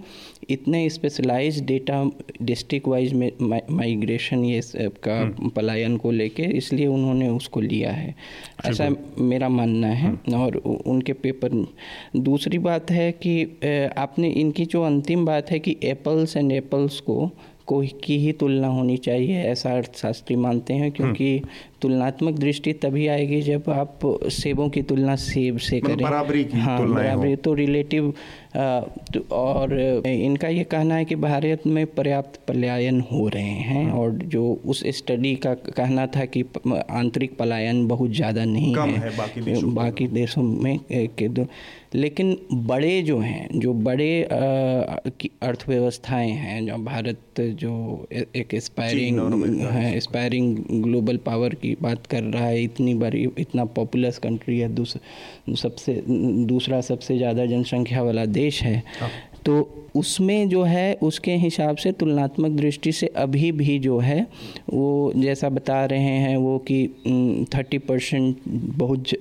इतने 0.53 0.89
स्पेशलाइज 0.89 1.61
डेटा 1.65 2.03
डिस्ट्रिक्ट 2.41 2.87
वाइज 2.87 3.13
में 3.13 3.31
माइग्रेशन 3.71 4.43
ये 4.45 4.61
सब 4.61 4.97
का 5.07 5.49
पलायन 5.55 5.97
को 5.97 6.11
लेके 6.11 6.43
इसलिए 6.57 6.87
उन्होंने 6.87 7.29
उसको 7.29 7.61
लिया 7.61 7.91
है। 7.91 8.15
ऐसा 8.65 8.89
मेरा 9.17 9.49
मानना 9.49 9.87
है 9.87 10.13
और 10.35 10.55
उनके 10.87 11.13
पेपर 11.13 11.65
दूसरी 12.15 12.57
बात 12.57 12.91
है 12.91 13.11
कि 13.25 13.43
आपने 13.97 14.29
इनकी 14.29 14.65
जो 14.65 14.83
अंतिम 14.83 15.25
बात 15.25 15.51
है 15.51 15.59
कि 15.59 15.75
एप्पल्स 15.83 16.37
एंड 16.37 16.51
एप्पल्स 16.51 16.99
को 16.99 17.29
को 17.67 17.81
की 18.03 18.17
ही 18.19 18.31
तुलना 18.31 18.67
होनी 18.67 18.97
चाहिए 18.97 19.43
ऐसा 19.43 19.75
अर्थशास्त्री 19.77 20.35
मानते 20.35 20.73
हैं 20.73 20.91
क्योंकि 20.91 21.41
तुलनात्मक 21.81 22.33
दृष्टि 22.33 22.73
तभी 22.73 23.07
आएगी 23.07 23.41
जब 23.41 23.69
आप 23.69 23.99
सेबों 24.31 24.67
की 24.69 24.81
तुलना 24.81 25.15
सेब 25.15 25.57
से 25.57 25.77
मतलब 25.77 25.87
करें। 25.87 26.05
बराबरी 26.05 26.43
की 26.43 26.59
हाँ 26.59 26.87
बराबरी 26.89 27.35
तो 27.35 27.53
रिलेटिव 27.53 28.13
तो 28.55 29.19
और 29.31 29.73
इनका 30.07 30.47
ये 30.47 30.63
कहना 30.63 30.95
है 30.95 31.05
कि 31.05 31.15
भारत 31.15 31.67
में 31.67 31.85
पर्याप्त 31.87 32.39
पलायन 32.47 32.99
हो 33.11 33.27
रहे 33.27 33.43
हैं 33.43 33.83
हम्म। 33.83 33.99
और 33.99 34.11
जो 34.33 34.43
उस 34.65 34.83
स्टडी 34.97 35.35
का 35.35 35.53
कहना 35.53 36.07
था 36.07 36.25
कि 36.25 36.43
आंतरिक 36.89 37.37
पलायन 37.37 37.87
बहुत 37.87 38.11
ज़्यादा 38.11 38.45
नहीं 38.45 38.73
कम 38.75 38.89
है। 38.89 39.09
है 39.09 39.17
बाकी 39.73 40.07
देशों 40.07 40.43
में। 40.43 40.79
के 40.91 41.27
दो 41.27 41.45
लेकिन 41.95 42.37
बड़े 42.67 43.01
जो 43.01 43.17
हैं 43.19 43.59
जो 43.59 43.73
बड़े 43.85 44.23
अर्थव्यवस्थाएँ 44.23 46.31
हैं 46.31 46.65
जो 46.65 46.77
भारत 46.83 47.41
जो 47.59 48.07
एक 48.13 48.53
एस्पायरिंग 48.53 49.61
है 49.61 49.95
एस्पायरिंग 49.97 50.57
ग्लोबल 50.83 51.17
पावर 51.25 51.53
की 51.55 51.75
बात 51.81 52.07
कर 52.07 52.23
रहा 52.23 52.45
है 52.45 52.63
इतनी 52.63 52.93
बड़ी 52.95 53.27
इतना 53.39 53.65
पॉपुलस 53.75 54.17
कंट्री 54.19 54.59
है 54.59 54.69
दूस, 54.75 54.97
सबसे 55.57 56.03
दूसरा 56.07 56.81
सबसे 56.81 57.17
ज़्यादा 57.17 57.45
जनसंख्या 57.45 58.01
वाला 58.03 58.25
देश 58.25 58.61
है। 58.63 58.83
तो 59.45 59.61
उसमें 59.95 60.49
जो 60.49 60.61
है 60.63 60.93
उसके 61.03 61.35
हिसाब 61.35 61.75
से 61.75 61.91
तुलनात्मक 61.91 62.51
दृष्टि 62.51 62.91
से 62.91 63.07
अभी 63.17 63.51
भी 63.51 63.77
जो 63.79 63.97
है 63.99 64.21
वो 64.69 65.11
जैसा 65.15 65.49
बता 65.49 65.83
रहे 65.85 66.15
हैं 66.19 66.37
वो 66.37 66.57
कि 66.67 67.45
थर्टी 67.55 67.77
परसेंट 67.79 68.37
बहुत 68.77 69.13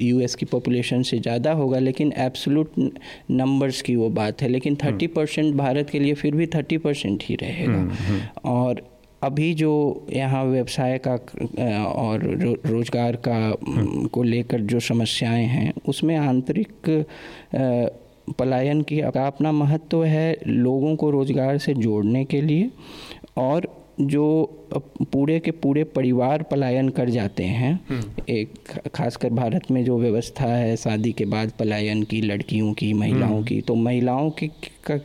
यूएस 0.00 0.34
की 0.34 0.46
पॉपुलेशन 0.46 1.02
से 1.02 1.18
ज़्यादा 1.18 1.52
होगा 1.52 1.78
लेकिन 1.78 2.12
एब्सोलूट 2.18 2.78
नंबर्स 3.30 3.82
की 3.82 3.96
वो 3.96 4.08
बात 4.10 4.42
है। 4.42 4.48
लेकिन 4.48 4.76
थर्टी 4.76 5.06
परसेंट 5.08 5.54
भारत 5.54 5.90
के 5.90 5.98
लिए 5.98 6.14
फिर 6.14 6.36
भी 6.36 6.46
थर्टी 6.46 6.78
परसेंट 6.78 7.22
ही 7.22 7.34
रहेगा। 7.34 8.30
और 8.44 8.82
अभी 9.22 9.52
जो 9.54 9.72
यहाँ 10.12 10.44
व्यवसाय 10.44 10.98
का 11.06 11.12
और 11.12 12.22
रो, 12.22 12.52
रोज़गार 12.66 13.16
का 13.28 13.54
को 14.12 14.22
लेकर 14.22 14.60
जो 14.62 14.80
समस्याएँ 14.80 15.46
हैं 15.46 15.72
उसमें 15.88 16.16
आंतरिक 16.16 17.04
पलायन 18.38 18.82
की 18.82 19.00
का 19.00 19.26
अपना 19.26 19.52
महत्व 19.52 20.04
है 20.04 20.38
लोगों 20.46 20.96
को 20.96 21.10
रोज़गार 21.10 21.58
से 21.58 21.74
जोड़ने 21.74 22.24
के 22.24 22.40
लिए 22.40 22.70
और 23.36 23.68
जो 24.00 24.24
पूरे 25.02 25.40
के 25.40 25.50
पूरे 25.50 25.84
परिवार 25.84 26.42
पलायन 26.42 26.88
कर 26.88 27.10
जाते 27.10 27.44
हैं। 27.44 27.80
एक 28.28 28.70
खासकर 28.94 29.30
भारत 29.30 29.70
में 29.70 29.84
जो 29.84 29.98
व्यवस्था 29.98 30.44
है 30.44 30.76
शादी 30.76 31.12
के 31.12 31.24
बाद 31.24 31.52
पलायन 31.58 32.02
की 32.02 32.20
लड़कियों 32.20 32.72
की 32.72 32.92
महिलाओं 32.92 33.42
की 33.42 33.60
तो 33.60 33.74
महिलाओं 33.74 34.30
के, 34.30 34.46
का 34.84 34.96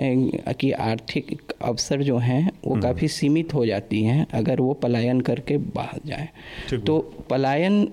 के 0.00 0.70
आर्थिक 0.72 1.52
अवसर 1.62 2.02
जो 2.02 2.16
हैं 2.18 2.50
वो 2.66 2.74
काफ़ी 2.80 3.08
सीमित 3.08 3.54
हो 3.54 3.64
जाती 3.66 4.02
हैं 4.02 4.26
अगर 4.34 4.60
वो 4.60 4.72
पलायन 4.74 5.20
करके 5.20 5.56
बाहर 5.58 6.00
जाएँ। 6.06 6.28
तो 6.86 6.98
पलायन 7.30 7.86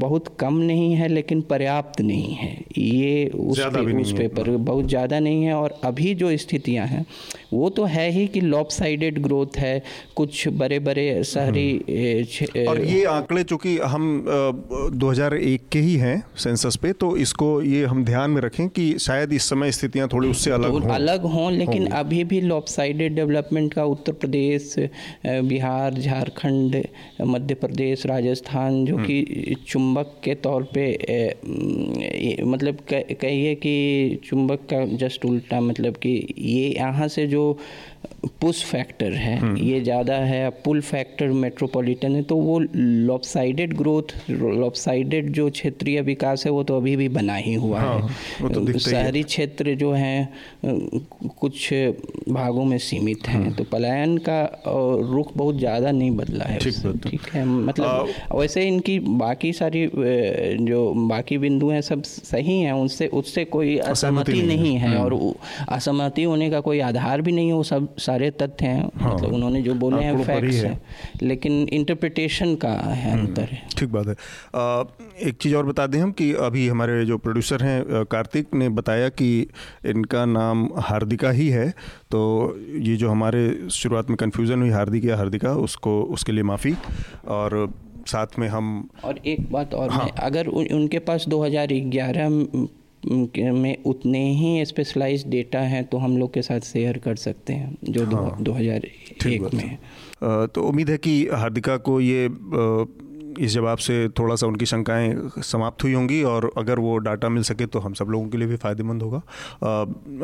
बहुत 0.00 0.34
कम 0.40 0.54
नहीं 0.54 0.92
है 0.94 1.08
लेकिन 1.08 1.40
पर्याप्त 1.42 2.00
नहीं 2.00 2.34
है। 2.34 2.50
ये 2.78 3.26
उस 3.26 3.58
पे, 3.58 3.80
उस 4.02 4.12
पेपर 4.12 4.50
बहुत 4.50 4.88
ज़्यादा 4.88 5.20
नहीं 5.20 5.44
है 5.44 5.54
और 5.54 5.78
अभी 5.84 6.14
जो 6.14 6.36
स्थितियाँ 6.36 6.86
हैं 6.86 7.04
वो 7.52 7.68
तो 7.70 7.84
है 7.84 8.10
ही 8.10 8.26
कि 8.26 8.40
लॉप 8.40 8.68
साइडेड 8.70 9.18
ग्रोथ 9.22 9.56
है 9.58 9.82
कुछ 10.16 10.46
बड़े 10.48 10.78
बड़े 10.78 11.22
शहरी 11.24 11.68
ए, 11.88 12.64
और 12.68 12.80
ये 12.84 13.04
आंकड़े 13.04 13.42
चूँकि 13.44 13.76
हम 13.78 14.20
अ, 14.20 14.90
2001 14.94 15.68
के 15.72 15.78
ही 15.78 15.94
हैं 15.96 16.22
सेंसस 16.36 16.76
पे 16.76 16.92
तो 16.92 17.16
इसको 17.16 17.50
ये 17.62 17.84
हम 17.84 18.04
ध्यान 18.04 18.30
में 18.30 18.40
रखें 18.42 18.68
कि 18.68 18.94
शायद 18.98 19.32
इस 19.32 19.48
समय 19.48 19.72
स्थितियाँ 19.72 20.08
थोड़ी 20.12 20.28
उससे 20.28 20.50
अलग 20.50 20.72
तो 20.72 20.78
हों 20.78 20.94
अलग 21.20 21.32
हों 21.32 21.50
लेकिन 21.52 21.86
अभी 22.00 22.22
भी 22.24 22.40
लॉपसाइडेड 22.40 23.14
डेवलपमेंट 23.14 23.72
का 23.74 23.84
उत्तर 23.84 24.12
प्रदेश 24.12 24.74
बिहार 25.26 25.94
झारखंड 25.94 26.82
मध्य 27.26 27.54
प्रदेश 27.54 28.04
राजस्थान 28.06 28.84
जो 28.84 28.96
कि 28.98 29.56
चुंबक 29.68 30.14
के 30.24 30.34
तौर 30.46 30.62
पे 30.76 30.86
मतलब 32.44 32.78
कह- 32.90 33.14
कहिए 33.20 33.54
कि 33.54 34.20
चुंबक 34.24 34.66
का 34.72 34.84
जस्ट 34.96 35.24
उल्टा 35.24 35.60
मतलब 35.60 35.96
कि 35.96 36.12
ये 36.38 36.68
यहाँ 36.76 37.08
से 37.16 37.26
जो 37.26 37.44
पुश 38.40 38.64
फैक्टर 38.64 39.12
है 39.12 39.60
ये 39.60 39.80
ज़्यादा 39.80 40.14
है 40.14 40.50
पुल 40.50 40.80
फैक्टर 40.80 41.28
मेट्रोपॉलिटन 41.28 42.16
है 42.16 42.22
तो 42.22 42.36
वो 42.36 42.58
लॉपसाइडेड 42.76 43.76
ग्रोथ 43.76 44.30
लॉपसाइडेड 44.30 45.32
जो 45.32 45.50
क्षेत्रीय 45.50 46.00
विकास 46.00 46.46
है 46.46 46.52
वो 46.52 46.62
तो 46.62 46.76
अभी 46.76 46.96
भी 46.96 47.08
बना 47.08 47.34
ही 47.34 47.54
हुआ 47.54 47.80
हाँ, 47.80 48.10
तो 48.54 48.66
है 48.66 48.72
ही। 48.72 48.78
शहरी 48.78 49.22
क्षेत्र 49.22 49.74
जो 49.74 49.92
हैं 49.92 50.34
कुछ 51.40 51.74
भागों 52.28 52.64
में 52.64 52.78
सीमित 52.78 53.28
हैं 53.28 53.52
तो 53.52 53.64
पलायन 53.64 54.18
का 54.18 54.62
रुख 55.12 55.32
बहुत 55.36 55.58
ज़्यादा 55.58 55.90
नहीं 55.90 56.10
बदला 56.10 56.44
है 56.44 56.58
ठीक 56.58 57.20
है। 57.20 57.40
है? 57.40 57.46
मतलब 57.46 58.08
वैसे 58.34 58.68
इनकी 58.68 58.98
बाकी 58.98 59.52
सारी 59.52 59.90
जो 60.64 60.94
बाकी 60.94 61.38
बिंदु 61.38 61.70
हैं 61.70 61.80
सब 61.80 62.02
सही 62.02 62.60
हैं 62.60 62.72
उनसे 62.72 63.06
उससे 63.06 63.44
कोई 63.44 63.78
असहमति 63.78 64.32
नहीं 64.32 64.42
नहीं 64.42 64.76
है 64.76 64.96
और 64.96 65.34
असहमति 65.68 66.22
होने 66.22 66.50
का 66.50 66.60
कोई 66.60 66.80
आधार 66.80 67.22
भी 67.22 67.32
नहीं 67.32 67.48
है 67.48 67.54
वो 67.54 67.62
सब 67.62 67.89
सारे 67.98 68.30
तथ्य 68.30 68.66
हैं 68.66 68.90
हाँ, 68.96 69.14
मतलब 69.14 69.32
उन्होंने 69.32 69.62
जो 69.62 69.74
बोले 69.74 70.02
हैं 70.04 70.24
फैक्ट्स 70.24 70.56
है। 70.56 70.66
हैं। 70.66 70.80
लेकिन 71.22 71.52
इंटरप्रिटेशन 71.52 72.54
का 72.54 72.68
है 72.68 73.20
अंतर। 73.20 73.42
है 73.42 73.62
ठीक 73.78 73.88
बात 73.88 74.06
है। 74.06 74.14
अ, 74.54 74.84
एक 75.22 75.36
चीज़ 75.40 75.56
और 75.56 75.66
बता 75.66 75.86
दें 75.86 76.00
हम 76.00 76.12
कि 76.12 76.32
अभी 76.32 76.68
हमारे 76.68 77.04
जो 77.04 77.18
प्रोड्यूसर 77.18 77.62
हैं 77.62 78.04
कार्तिक 78.04 78.46
ने 78.54 78.68
बताया 78.68 79.08
कि 79.08 79.46
इनका 79.86 80.24
नाम 80.24 80.70
हार्दिका 80.78 81.30
ही 81.30 81.48
है। 81.48 81.70
तो 82.10 82.54
ये 82.76 82.96
जो 82.96 83.10
हमारे 83.10 83.68
शुरुआत 83.70 84.10
में 84.10 84.16
कन्फ्यूज़न 84.16 84.60
हुई 84.60 84.70
हार्दिक 84.70 85.04
या 85.04 85.16
हार्दिका 85.16 85.52
उसको 85.52 86.02
उसके 86.02 86.32
लिए 86.32 86.42
माफ़ी। 86.42 86.74
और 87.28 87.74
साथ 88.06 88.26
में 88.38 88.48
हम 88.48 88.88
और 89.04 89.18
एक 89.26 89.52
बात 89.52 89.74
और 89.74 89.90
हाँ। 89.90 90.10
अगर 90.18 90.46
उन, 90.46 90.66
उनके 90.66 90.98
पास 90.98 91.24
2011 91.28 92.28
म- 93.06 93.74
उतने 93.86 94.32
ही 94.34 94.64
स्पेशलाइज्ड 94.64 95.30
डेटा 95.30 95.58
हैं 95.58 95.84
तो 95.84 95.98
हम 95.98 96.18
लोग 96.18 96.34
के 96.34 96.42
साथ 96.42 96.60
शेयर 96.60 96.98
कर 96.98 97.16
सकते 97.16 97.52
हैं 97.52 97.76
जो 97.84 98.04
हाँ। 98.06 98.36
दो 98.40 98.52
हज़ार 98.52 98.86
एक 99.28 99.54
में 99.54 99.64
है। 99.64 99.78
तो 100.46 100.62
उम्मीद 100.62 100.90
है 100.90 100.98
कि 100.98 101.28
हार्दिका 101.28 101.76
को 101.76 102.00
ये 102.00 102.28
इस 103.40 103.52
जवाब 103.52 103.78
से 103.78 104.08
थोड़ा 104.08 104.34
सा 104.34 104.46
उनकी 104.46 104.66
शंकाएँ 104.66 105.14
समाप्त 105.38 105.84
हुई 105.84 105.92
होंगी 105.92 106.22
और 106.22 106.50
अगर 106.58 106.78
वो 106.78 106.96
डाटा 106.98 107.28
मिल 107.28 107.42
सके 107.42 107.66
तो 107.66 107.78
हम 107.78 107.92
सब 107.92 108.04
लोगों 108.04 108.28
के 108.28 108.38
लिए 108.38 108.48
भी 108.48 108.56
फ़ायदेमंद 108.56 109.02
होगा। 109.02 109.22
अ, 109.62 109.68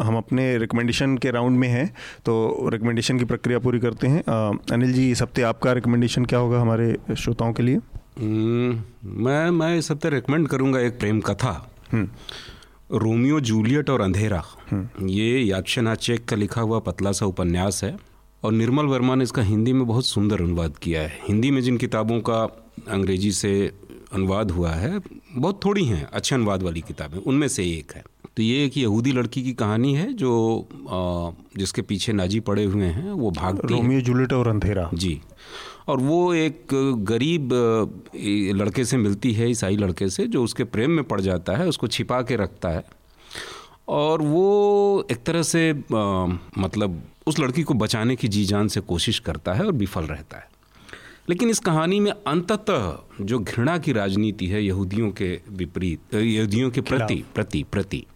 हम 0.02 0.16
अपने 0.16 0.58
रिकमेंडेशन 0.58 1.16
के 1.18 1.30
राउंड 1.30 1.58
में 1.58 1.68
हैं 1.68 1.86
तो 2.24 2.68
रिकमेंडेशन 2.72 3.18
की 3.18 3.24
प्रक्रिया 3.24 3.58
पूरी 3.58 3.78
करते 3.78 4.06
हैं। 4.06 4.22
अ, 4.22 4.58
अनिल 4.72 4.92
जी 4.92 5.10
इस 5.10 5.22
हफ़्ते 5.22 5.42
आपका 5.42 5.72
रिकमेंडेशन 5.72 6.24
क्या 6.24 6.38
होगा 6.38 6.60
हमारे 6.60 6.96
श्रोताओं 7.16 7.52
के 7.52 7.62
लिए? 7.62 7.76
हम्म, 8.18 8.82
मैं 9.04 9.50
मैं 9.50 9.78
इस 9.78 9.90
हफ़्ते 9.90 10.10
रिकमेंड 10.10 10.48
करूँगा 10.48 10.80
एक 10.80 10.98
प्रेम 10.98 11.20
कथा। 11.20 11.70
रोमियो 12.90 13.38
जूलियट 13.40 13.90
और 13.90 14.00
अंधेरा। 14.00 14.42
ये 15.02 15.40
याक्षनाथ 15.40 15.96
चेक 15.96 16.24
का 16.24 16.36
लिखा 16.36 16.60
हुआ 16.60 16.78
पतला 16.78 17.12
सा 17.12 17.26
उपन्यास 17.26 17.82
है 17.84 17.96
और 18.42 18.52
निर्मल 18.52 18.86
वर्मा 18.86 19.14
ने 19.14 19.24
इसका 19.24 19.42
हिंदी 19.42 19.72
में 19.72 19.86
बहुत 19.86 20.06
सुंदर 20.06 20.42
अनुवाद 20.42 20.76
किया 20.76 21.00
है। 21.02 21.18
हिंदी 21.28 21.50
में 21.50 21.60
जिन 21.62 21.76
किताबों 21.76 22.20
का 22.20 22.42
अंग्रेज़ी 22.88 23.32
से 23.32 23.50
अनुवाद 24.12 24.50
हुआ 24.50 24.72
है 24.72 25.00
बहुत 25.32 25.60
थोड़ी 25.64 25.84
हैं 25.84 26.04
अच्छे 26.04 26.34
अनुवाद 26.34 26.62
वाली 26.62 26.80
किताबें 26.80 27.18
उनमें 27.18 27.48
से 27.48 27.64
एक 27.70 27.92
है। 27.96 28.04
तो 28.36 28.42
ये 28.42 28.64
एक 28.64 28.76
यहूदी 28.78 29.12
लड़की 29.12 29.42
की 29.42 29.52
कहानी 29.54 29.94
है 29.94 30.12
जो 30.12 30.32
आ, 30.60 31.30
जिसके 31.58 31.82
पीछे 31.82 32.12
नाजी 32.12 32.40
पड़े 32.40 32.64
हुए 32.64 32.86
हैं 32.86 33.10
वो 33.10 33.30
भागती 33.30 33.74
रोमियो 33.74 34.00
जूलियट 34.00 34.32
और 34.32 34.48
अंधेरा। 34.48 34.90
जी। 34.94 35.20
और 35.88 36.00
वो 36.00 36.34
एक 36.34 36.66
गरीब 37.08 37.50
लड़के 38.56 38.84
से 38.84 38.96
मिलती 38.96 39.32
है 39.32 39.50
ईसाई 39.50 39.76
लड़के 39.76 40.08
से 40.10 40.26
जो 40.26 40.44
उसके 40.44 40.64
प्रेम 40.64 40.90
में 40.90 41.04
पड़ 41.04 41.20
जाता 41.20 41.56
है 41.56 41.68
उसको 41.68 41.86
छिपा 41.86 42.22
के 42.22 42.36
रखता 42.36 42.68
है। 42.68 42.84
और 43.88 44.22
वो 44.22 45.06
एक 45.10 45.22
तरह 45.24 45.42
से 45.42 45.70
अ, 45.70 46.38
मतलब 46.58 47.02
उस 47.26 47.38
लड़की 47.38 47.62
को 47.62 47.74
बचाने 47.74 48.16
की 48.16 48.28
जी 48.28 48.44
जान 48.44 48.68
से 48.68 48.80
कोशिश 48.80 49.18
करता 49.18 49.54
है 49.54 49.64
और 49.64 49.72
विफल 49.72 50.04
रहता 50.04 50.36
है। 50.36 50.48
लेकिन 51.28 51.50
इस 51.50 51.58
कहानी 51.58 52.00
में 52.00 52.10
अंततः 52.12 52.98
जो 53.20 53.38
घृणा 53.38 53.78
की 53.78 53.92
राजनीति 53.92 54.46
है 54.46 54.64
यहूदियों 54.64 55.10
के 55.10 55.40
विपरीत 55.50 56.14
यहूदियों 56.14 56.70
के 56.70 56.80
प्रति 56.80 57.24
प्रति 57.34 57.64
प्रति 57.72 58.06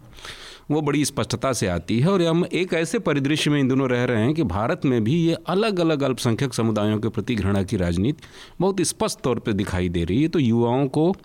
वो 0.71 0.81
बड़ी 0.81 1.03
स्पष्टता 1.05 1.51
से 1.53 1.67
आती 1.67 1.99
है 1.99 2.09
और 2.09 2.21
हम 2.21 2.45
एक 2.45 2.73
ऐसे 2.73 2.99
परिदृश्य 2.99 3.49
में 3.51 3.59
इन 3.59 3.67
दोनों 3.67 3.89
रह 3.89 4.03
रहे 4.03 4.23
हैं 4.23 4.33
कि 4.33 4.43
भारत 4.43 4.81
में 4.85 5.03
भी 5.03 5.15
ये 5.15 5.37
अलग 5.47 5.79
अलग 5.79 6.03
अल्पसंख्यक 6.03 6.53
समुदायों 6.53 6.99
के 6.99 7.09
प्रति 7.09 7.35
घृणा 7.35 7.63
की 7.63 7.77
राजनीति 7.77 8.27
बहुत 8.61 8.81
स्पष्ट 8.81 9.21
तौर 9.21 9.39
पर 9.39 9.53
दिखाई 9.53 9.89
दे 9.89 10.03
रही 10.03 10.21
है। 10.21 10.27
तो 10.27 10.39
युवाओं 10.39 10.87
को 10.87 11.15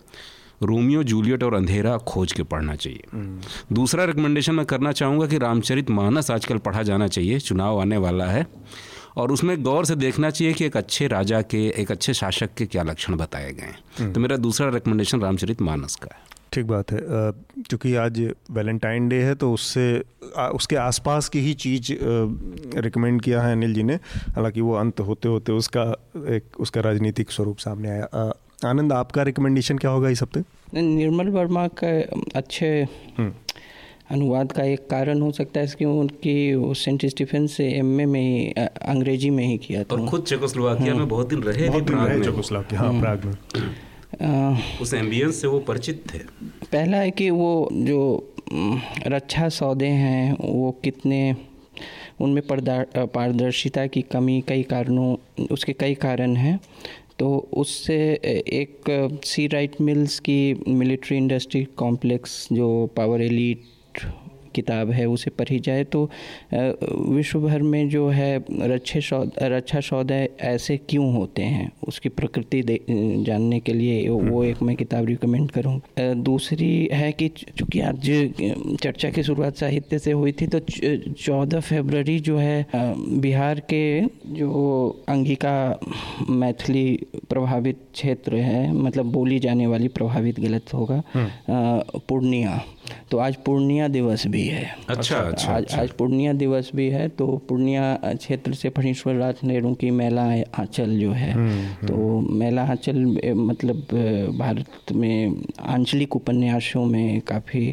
रोमियो 0.62 1.02
जूलियट 1.02 1.42
और 1.42 1.54
अंधेरा 1.54 1.96
खोज 1.98 2.32
के 2.32 2.42
पढ़ना 2.42 2.74
चाहिए। 2.74 3.02
दूसरा 3.72 4.04
रिकमेंडेशन 4.04 4.54
मैं 4.54 4.66
करना 4.66 4.92
चाहूँगा 4.92 5.26
कि 5.26 5.38
रामचरित 5.38 5.90
मानस 5.90 6.30
आजकल 6.30 6.58
पढ़ा 6.58 6.82
जाना 6.82 7.08
चाहिए 7.08 7.38
चुनाव 7.38 7.80
आने 7.80 7.96
वाला 7.96 8.26
है। 8.26 8.46
और 9.16 9.32
उसमें 9.32 9.62
गौर 9.62 9.84
से 9.84 9.96
देखना 9.96 10.30
चाहिए 10.30 10.54
कि 10.54 10.64
एक 10.64 10.76
अच्छे 10.76 11.06
राजा 11.06 11.42
के 11.42 11.58
एक 11.76 11.90
अच्छे 11.90 12.14
शासक 12.14 12.54
के 12.54 12.66
क्या 12.66 12.82
लक्षण 12.82 13.16
बताए 13.16 13.52
गए 13.52 13.74
हैं। 13.98 14.12
तो 14.12 14.20
मेरा 14.20 14.36
दूसरा 14.36 14.68
रिकमेंडेशन 14.68 15.20
रामचरित 15.20 15.62
मानस 15.62 15.94
का 15.94 16.14
है। 16.14 16.35
ठीक 16.56 16.66
बात 16.66 16.92
है 16.92 17.00
क्योंकि 17.00 17.94
आज 17.96 18.20
वैलेंटाइन 18.50 19.08
डे 19.08 19.16
है 19.22 19.34
तो 19.34 19.52
उससे 19.52 19.86
उसके 20.54 20.76
आसपास 20.76 21.28
की 21.28 21.40
ही 21.40 21.52
चीज़ 21.54 21.92
रिकमेंड 22.80 23.20
किया 23.22 23.42
है 23.42 23.52
अनिल 23.52 23.74
जी 23.74 23.82
ने। 23.82 23.94
हालाँकि 24.34 24.60
वो 24.60 24.74
अंत 24.74 25.00
होते 25.00 25.28
होते 25.28 25.52
उसका 25.52 25.82
एक 26.36 26.60
उसका 26.60 26.80
राजनीतिक 26.80 27.30
स्वरूप 27.30 27.58
सामने 27.58 27.90
आया। 27.90 28.32
आनंद 28.64 28.92
आपका 28.92 29.22
रिकमेंडेशन 29.22 29.78
क्या 29.78 29.90
होगा 29.90 30.08
इस 30.08 30.22
हफ़्ते? 30.22 30.40
निर्मल 30.74 31.28
वर्मा 31.30 31.66
का 31.82 31.88
अच्छे 32.34 32.68
हम्म। 33.18 33.32
अनुवाद 34.10 34.52
का 34.52 34.62
एक 34.64 34.86
कारण 34.90 35.20
हो 35.20 35.30
सकता 35.32 35.60
है 35.60 35.66
कि 35.78 35.84
उनकी 35.84 36.34
सेंट 36.74 37.04
स्टीफन 37.06 37.46
से 37.46 37.66
एमए 37.72 38.06
में 38.06 38.20
ही 38.20 38.52
अंग्रेज़ी 38.94 39.30
में 39.30 39.44
ही 39.44 39.56
किया 39.58 39.82
था। 39.84 39.96
और 39.96 40.06
खुद 40.06 40.22
चेकोस्लोवाकिया 40.24 40.94
में 40.94 41.08
बहुत 41.08 41.28
दिन 41.28 41.42
रहे 41.42 41.68
बहुत 41.68 41.84
दिन 41.84 41.98
रहे 41.98 42.20
चेकोस्लोवाकिया 42.24 42.80
हाँ 42.80 43.00
प्राग 43.00 43.24
में। 43.24 43.34
उस 44.82 44.94
एम्बियंस 44.94 45.40
से 45.40 45.46
वो 45.46 45.58
परिचित 45.60 46.02
थे। 46.14 46.18
पहला 46.72 46.96
है 46.96 47.10
कि 47.10 47.28
वो 47.30 47.68
जो 47.72 48.34
रक्षा 49.06 49.48
सौदे 49.48 49.86
हैं 49.86 50.32
वो 50.34 50.70
कितने 50.84 51.20
उनमें 52.20 52.42
पारदर्शिता 52.46 53.86
की 53.86 54.02
कमी 54.02 54.40
कई 54.48 54.62
कारणों 54.62 55.16
उसके 55.50 55.72
कई 55.72 55.94
कारण 55.94 56.36
हैं। 56.36 56.58
तो 57.18 57.36
उससे 57.52 57.96
एक 58.54 59.20
सी 59.24 59.46
राइट 59.46 59.80
मिल्स 59.80 60.18
की 60.20 60.64
मिलिट्री 60.68 61.16
इंडस्ट्री 61.16 61.64
कॉम्प्लेक्स 61.76 62.48
जो 62.52 62.68
पावर 62.86 63.22
एलीट 63.22 63.64
किताब 64.56 64.90
है 64.90 65.06
उसे 65.08 65.30
पढ़ी 65.38 65.58
जाए 65.60 65.84
तो 65.92 66.08
विश्व 66.54 67.40
भर 67.40 67.62
में 67.62 67.88
जो 67.88 68.08
है 68.10 68.44
रक्षे 68.50 69.00
रक्षा 69.48 69.80
सौदा 69.80 70.14
ऐसे 70.46 70.76
क्यों 70.88 71.12
होते 71.14 71.42
हैं? 71.44 71.70
उसकी 71.88 72.08
प्रकृति 72.08 72.62
जानने 72.90 73.60
के 73.60 73.72
लिए 73.72 74.08
वो 74.08 74.42
एक 74.44 74.62
मैं 74.62 74.76
किताब 74.76 75.06
रिकमेंड 75.06 75.50
करूँ। 75.50 75.80
दूसरी 76.22 76.88
है 76.92 77.10
कि 77.12 77.28
चूँकि 77.28 77.80
आज 77.80 78.10
चर्चा 78.82 79.10
की 79.10 79.22
शुरुआत 79.22 79.56
साहित्य 79.56 79.98
से 79.98 80.12
हुई 80.12 80.32
थी 80.32 80.46
तो 80.46 80.58
चौदह 80.60 81.60
फरवरी 81.60 82.18
जो 82.20 82.36
है 82.38 82.66
बिहार 83.20 83.60
के 83.72 83.84
जो 84.34 84.52
अंगिका 85.08 85.56
मैथिली 86.30 86.86
प्रभावित 87.30 87.80
क्षेत्र 87.92 88.36
है 88.36 88.72
मतलब 88.74 89.12
बोली 89.12 89.38
जाने 89.38 89.66
वाली 89.66 89.88
प्रभावित 89.88 90.40
गलत 90.40 90.74
होगा 90.74 91.02
हम्म। 91.14 92.00
पूर्णिया। 92.08 92.60
तो 93.10 93.18
आज 93.18 93.36
पूर्णिया 93.46 93.88
दिवस 93.88 94.26
भी 94.26 94.46
है। 94.46 94.64
अच्छा 94.88 95.16
अच्छा 95.16 95.52
आज 95.52 95.62
अच्छा। 95.62 95.80
आज 95.82 95.90
पूर्णिया 95.90 96.32
दिवस 96.34 96.70
भी 96.74 96.88
है 96.90 97.08
तो 97.10 97.26
पूर्णिया 97.48 97.94
क्षेत्र 98.04 98.52
से 98.54 98.68
फणीश्वर 98.68 99.14
राज 99.14 99.40
नेहरू 99.44 99.72
की 99.74 99.90
मेला 99.92 100.24
आंचल 100.58 100.98
जो 101.00 101.10
है। 101.12 101.32
हम्म, 101.32 101.50
हम्म। 101.50 101.86
तो 101.86 102.20
मेला 102.38 102.62
आंचल 102.64 103.04
मतलब 103.36 103.86
भारत 104.38 104.92
में 104.92 105.42
आंचलिक 105.66 106.16
उपन्यासों 106.16 106.84
में 106.84 107.20
काफ़ी 107.20 107.64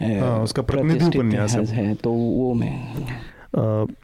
हाँ, 0.00 0.38
उसका 0.42 0.62
प्रतिनिधि 0.62 1.18
उपन्यास 1.18 1.56
है। 1.70 1.94
तो 1.94 2.12
वो 2.12 2.52
मैं 2.54 2.76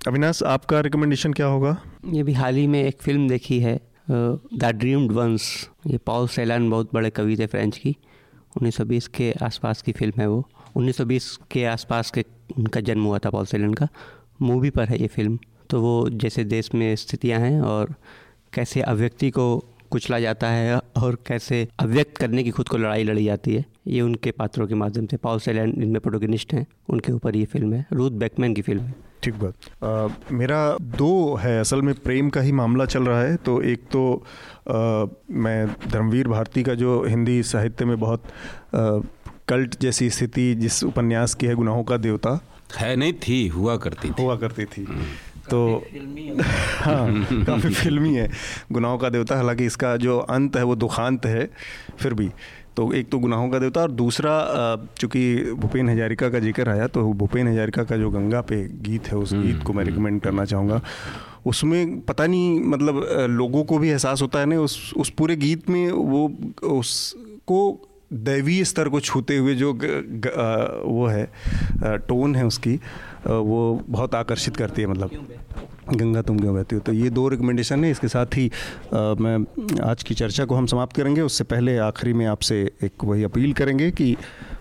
अविनाश 0.06 0.42
आपका 0.46 0.80
रिकमेंडेशन 0.80 1.32
क्या 1.32 1.46
होगा? 1.46 1.76
ये 2.06 2.22
भी 2.22 2.32
हाल 2.32 2.56
ही 2.56 2.66
में 2.66 2.82
एक 2.82 3.02
फ़िल्म 3.02 3.28
देखी 3.28 3.58
है 3.60 3.78
द 4.10 4.70
ड्रीम्ड 4.74 5.12
वंस। 5.12 5.48
ये 5.86 5.98
पॉल 6.06 6.28
सेलान 6.28 6.68
बहुत 6.70 6.90
बड़े 6.94 7.10
कवि 7.10 7.36
थे 7.36 7.46
फ्रेंच 7.46 7.76
की। 7.78 7.96
1920 8.56 9.08
के 9.08 9.32
आसपास 9.42 9.82
की 9.82 9.92
फ़िल्म 9.92 10.20
है 10.20 10.26
वो। 10.26 10.44
1920 10.76 11.38
के 11.50 11.64
आसपास 11.64 12.10
के 12.10 12.24
उनका 12.58 12.80
जन्म 12.80 13.04
हुआ 13.04 13.18
था 13.18 13.30
पॉल 13.30 13.46
सेलन 13.46 13.74
का। 13.74 13.88
मूवी 14.42 14.70
पर 14.70 14.88
है 14.88 15.00
ये 15.00 15.06
फ़िल्म। 15.06 15.38
तो 15.70 15.80
वो 15.80 16.08
जैसे 16.10 16.44
देश 16.44 16.70
में 16.74 16.94
स्थितियाँ 16.96 17.40
हैं 17.40 17.60
और 17.60 17.94
कैसे 18.52 18.80
अव्यक्ति 18.80 19.30
को 19.30 19.64
कुचला 19.90 20.20
जाता 20.20 20.48
है 20.48 20.78
और 20.96 21.18
कैसे 21.26 21.66
अव्यक्त 21.80 22.16
करने 22.16 22.42
की 22.44 22.50
खुद 22.50 22.68
को 22.68 22.76
लड़ाई 22.76 23.04
लड़ी 23.04 23.24
जाती 23.24 23.54
है, 23.54 23.64
ये 23.86 24.00
उनके 24.00 24.30
पात्रों 24.30 24.66
के 24.66 24.74
माध्यम 24.74 25.06
से 25.06 25.16
पॉल 25.16 25.38
सेलन 25.38 25.82
इनमें 25.82 26.00
प्रोटोगनिस्ट 26.00 26.54
हैं। 26.54 26.66
उनके 26.88 27.12
ऊपर 27.12 27.36
ये 27.36 27.44
फ़िल्म 27.44 27.74
है। 27.74 27.86
रूथ 27.92 28.10
बैकमैन 28.10 28.54
की 28.54 28.62
फ़िल्म 28.62 28.82
है। 28.82 29.07
ठीक 29.22 29.34
बात। 29.34 30.32
मेरा 30.32 30.76
दो 30.80 31.34
है 31.34 31.58
असल 31.60 31.82
में 31.82 31.94
प्रेम 31.94 32.28
का 32.30 32.40
ही 32.40 32.52
मामला 32.52 32.84
चल 32.84 33.02
रहा 33.02 33.22
है 33.22 33.36
तो 33.36 33.60
एक 33.62 33.82
तो 33.92 34.02
आ, 34.68 35.06
मैं 35.30 35.66
धर्मवीर 35.88 36.28
भारती 36.28 36.62
का 36.62 36.74
जो 36.74 37.02
हिंदी 37.04 37.42
साहित्य 37.42 37.84
में 37.84 37.98
बहुत 38.00 38.22
आ, 38.24 38.98
कल्ट 39.48 39.80
जैसी 39.80 40.10
स्थिति 40.10 40.54
जिस 40.54 40.82
उपन्यास 40.84 41.34
की 41.34 41.46
है 41.46 41.54
गुनाहों 41.54 41.84
का 41.84 41.96
देवता। 41.96 42.40
है 42.76 42.94
नहीं 42.96 43.12
थी 43.12 43.46
हुआ 43.48 43.76
करती 43.76 44.10
थी। 44.10 44.22
हुआ 44.22 44.36
करती 44.36 44.64
थी। 44.64 44.86
तो 45.50 45.60
हाँ 46.78 47.44
काफ़ी 47.44 47.70
फिल्मी 47.74 48.14
है 48.14 48.28
गुनाहों 48.72 48.98
का 48.98 49.08
देवता 49.08 49.36
हालाँकि 49.36 49.66
इसका 49.66 49.96
जो 49.96 50.18
अंत 50.18 50.56
है 50.56 50.62
वो 50.62 50.74
दुखांत 50.76 51.26
है 51.26 51.48
फिर 51.98 52.14
भी। 52.14 52.30
तो 52.78 52.92
एक 52.92 53.08
तो 53.10 53.18
गुनाहों 53.18 53.48
का 53.50 53.58
देवता 53.58 53.80
और 53.80 53.90
दूसरा 53.90 54.32
चूँकि 54.98 55.22
भूपेन 55.58 55.88
हजारिका 55.88 56.28
का 56.30 56.38
ज़िक्र 56.38 56.68
आया 56.68 56.86
तो 56.86 57.02
भूपेन 57.12 57.48
हजारिका 57.48 57.84
का 57.84 57.96
जो 57.96 58.10
गंगा 58.10 58.40
पे 58.40 58.56
गीत 58.82 59.06
है 59.06 59.16
उस 59.16 59.32
गीत 59.34 59.62
को 59.62 59.72
मैं 59.72 59.84
रिकमेंड 59.84 60.06
हम्म, 60.06 60.18
करना 60.18 60.44
चाहूँगा। 60.44 60.80
उसमें 61.46 62.00
पता 62.00 62.26
नहीं 62.26 62.60
मतलब 62.60 63.04
लोगों 63.30 63.64
को 63.64 63.78
भी 63.78 63.90
एहसास 63.90 64.22
होता 64.22 64.38
है 64.38 64.46
ना 64.46 64.60
उस 64.60 64.94
उस 64.96 65.10
पूरे 65.10 65.36
गीत 65.36 65.68
में 65.70 65.90
वो 65.90 66.22
उसको 66.70 67.60
दैवीय 68.12 68.64
स्तर 68.64 68.88
को 68.88 69.00
छूते 69.00 69.36
हुए 69.36 69.54
जो 69.54 69.72
ग, 69.72 69.78
ग, 69.82 70.26
आ, 70.28 70.82
वो 70.84 71.06
है 71.06 71.30
टोन 72.08 72.34
है 72.34 72.46
उसकी 72.46 72.74
वो 73.26 73.84
बहुत 73.88 74.14
आकर्षित 74.14 74.56
करती 74.56 74.82
है 74.82 74.88
मतलब। 74.88 75.10
गंगा 75.88 76.22
तुम 76.22 76.38
क्यों 76.38 76.54
बहती 76.54 76.76
हो? 76.76 76.80
तो 76.82 76.92
ये 76.92 77.10
दो 77.10 77.28
रिकमेंडेशन 77.28 77.84
है 77.84 77.90
इसके 77.90 78.08
साथ 78.08 78.36
ही 78.36 78.46
आ, 78.46 79.14
मैं 79.14 79.36
आज 79.84 80.02
की 80.02 80.14
चर्चा 80.14 80.44
को 80.44 80.54
हम 80.54 80.66
समाप्त 80.66 80.96
करेंगे। 80.96 81.20
उससे 81.20 81.44
पहले 81.46 81.76
आखिरी 81.80 82.12
में 82.12 82.26
आपसे 82.26 82.60
एक 82.84 83.04
वही 83.04 83.22
अपील 83.24 83.52
करेंगे 83.52 83.90
कि 83.92 84.16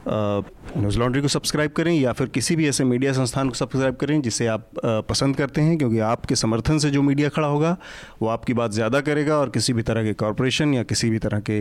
न्यूज़ 0.09 0.97
लॉन्ड्री 0.99 1.21
को 1.21 1.28
सब्सक्राइब 1.28 1.71
करें 1.71 1.93
या 1.93 2.11
फिर 2.13 2.28
किसी 2.28 2.55
भी 2.55 2.67
ऐसे 2.67 2.84
मीडिया 2.84 3.13
संस्थान 3.13 3.49
को 3.49 3.55
सब्सक्राइब 3.55 3.95
करें 3.95 4.21
जिसे 4.21 4.47
आप 4.47 4.69
आ, 4.86 4.99
पसंद 5.01 5.36
करते 5.36 5.61
हैं 5.61 5.78
क्योंकि 5.78 5.99
आपके 6.07 6.36
समर्थन 6.36 6.78
से 6.78 6.89
जो 6.89 7.01
मीडिया 7.01 7.30
खड़ा 7.30 7.47
होगा 7.47 7.75
वो 8.21 8.28
आपकी 8.30 8.53
बात 8.53 8.71
ज़्यादा 8.71 9.01
करेगा 9.01 9.38
और 9.38 9.49
किसी 9.49 9.73
भी 9.73 9.82
तरह 9.84 10.03
के 10.03 10.13
कॉरपोरेशन 10.13 10.73
या 10.73 10.84
किसी 10.84 11.09
भी 11.09 11.19
तरह 11.19 11.39
के 11.49 11.59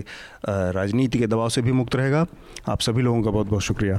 राजनीति 0.49 1.19
के 1.19 1.27
दबाव 1.27 1.49
से 1.49 1.63
भी 1.63 1.73
मुक्त 1.73 1.97
रहेगा। 1.97 2.27
आप 2.69 2.81
सभी 2.81 3.03
लोगों 3.03 3.23
का 3.23 3.31
बहुत 3.31 3.47
बहुत 3.47 3.63
शुक्रिया। 3.63 3.99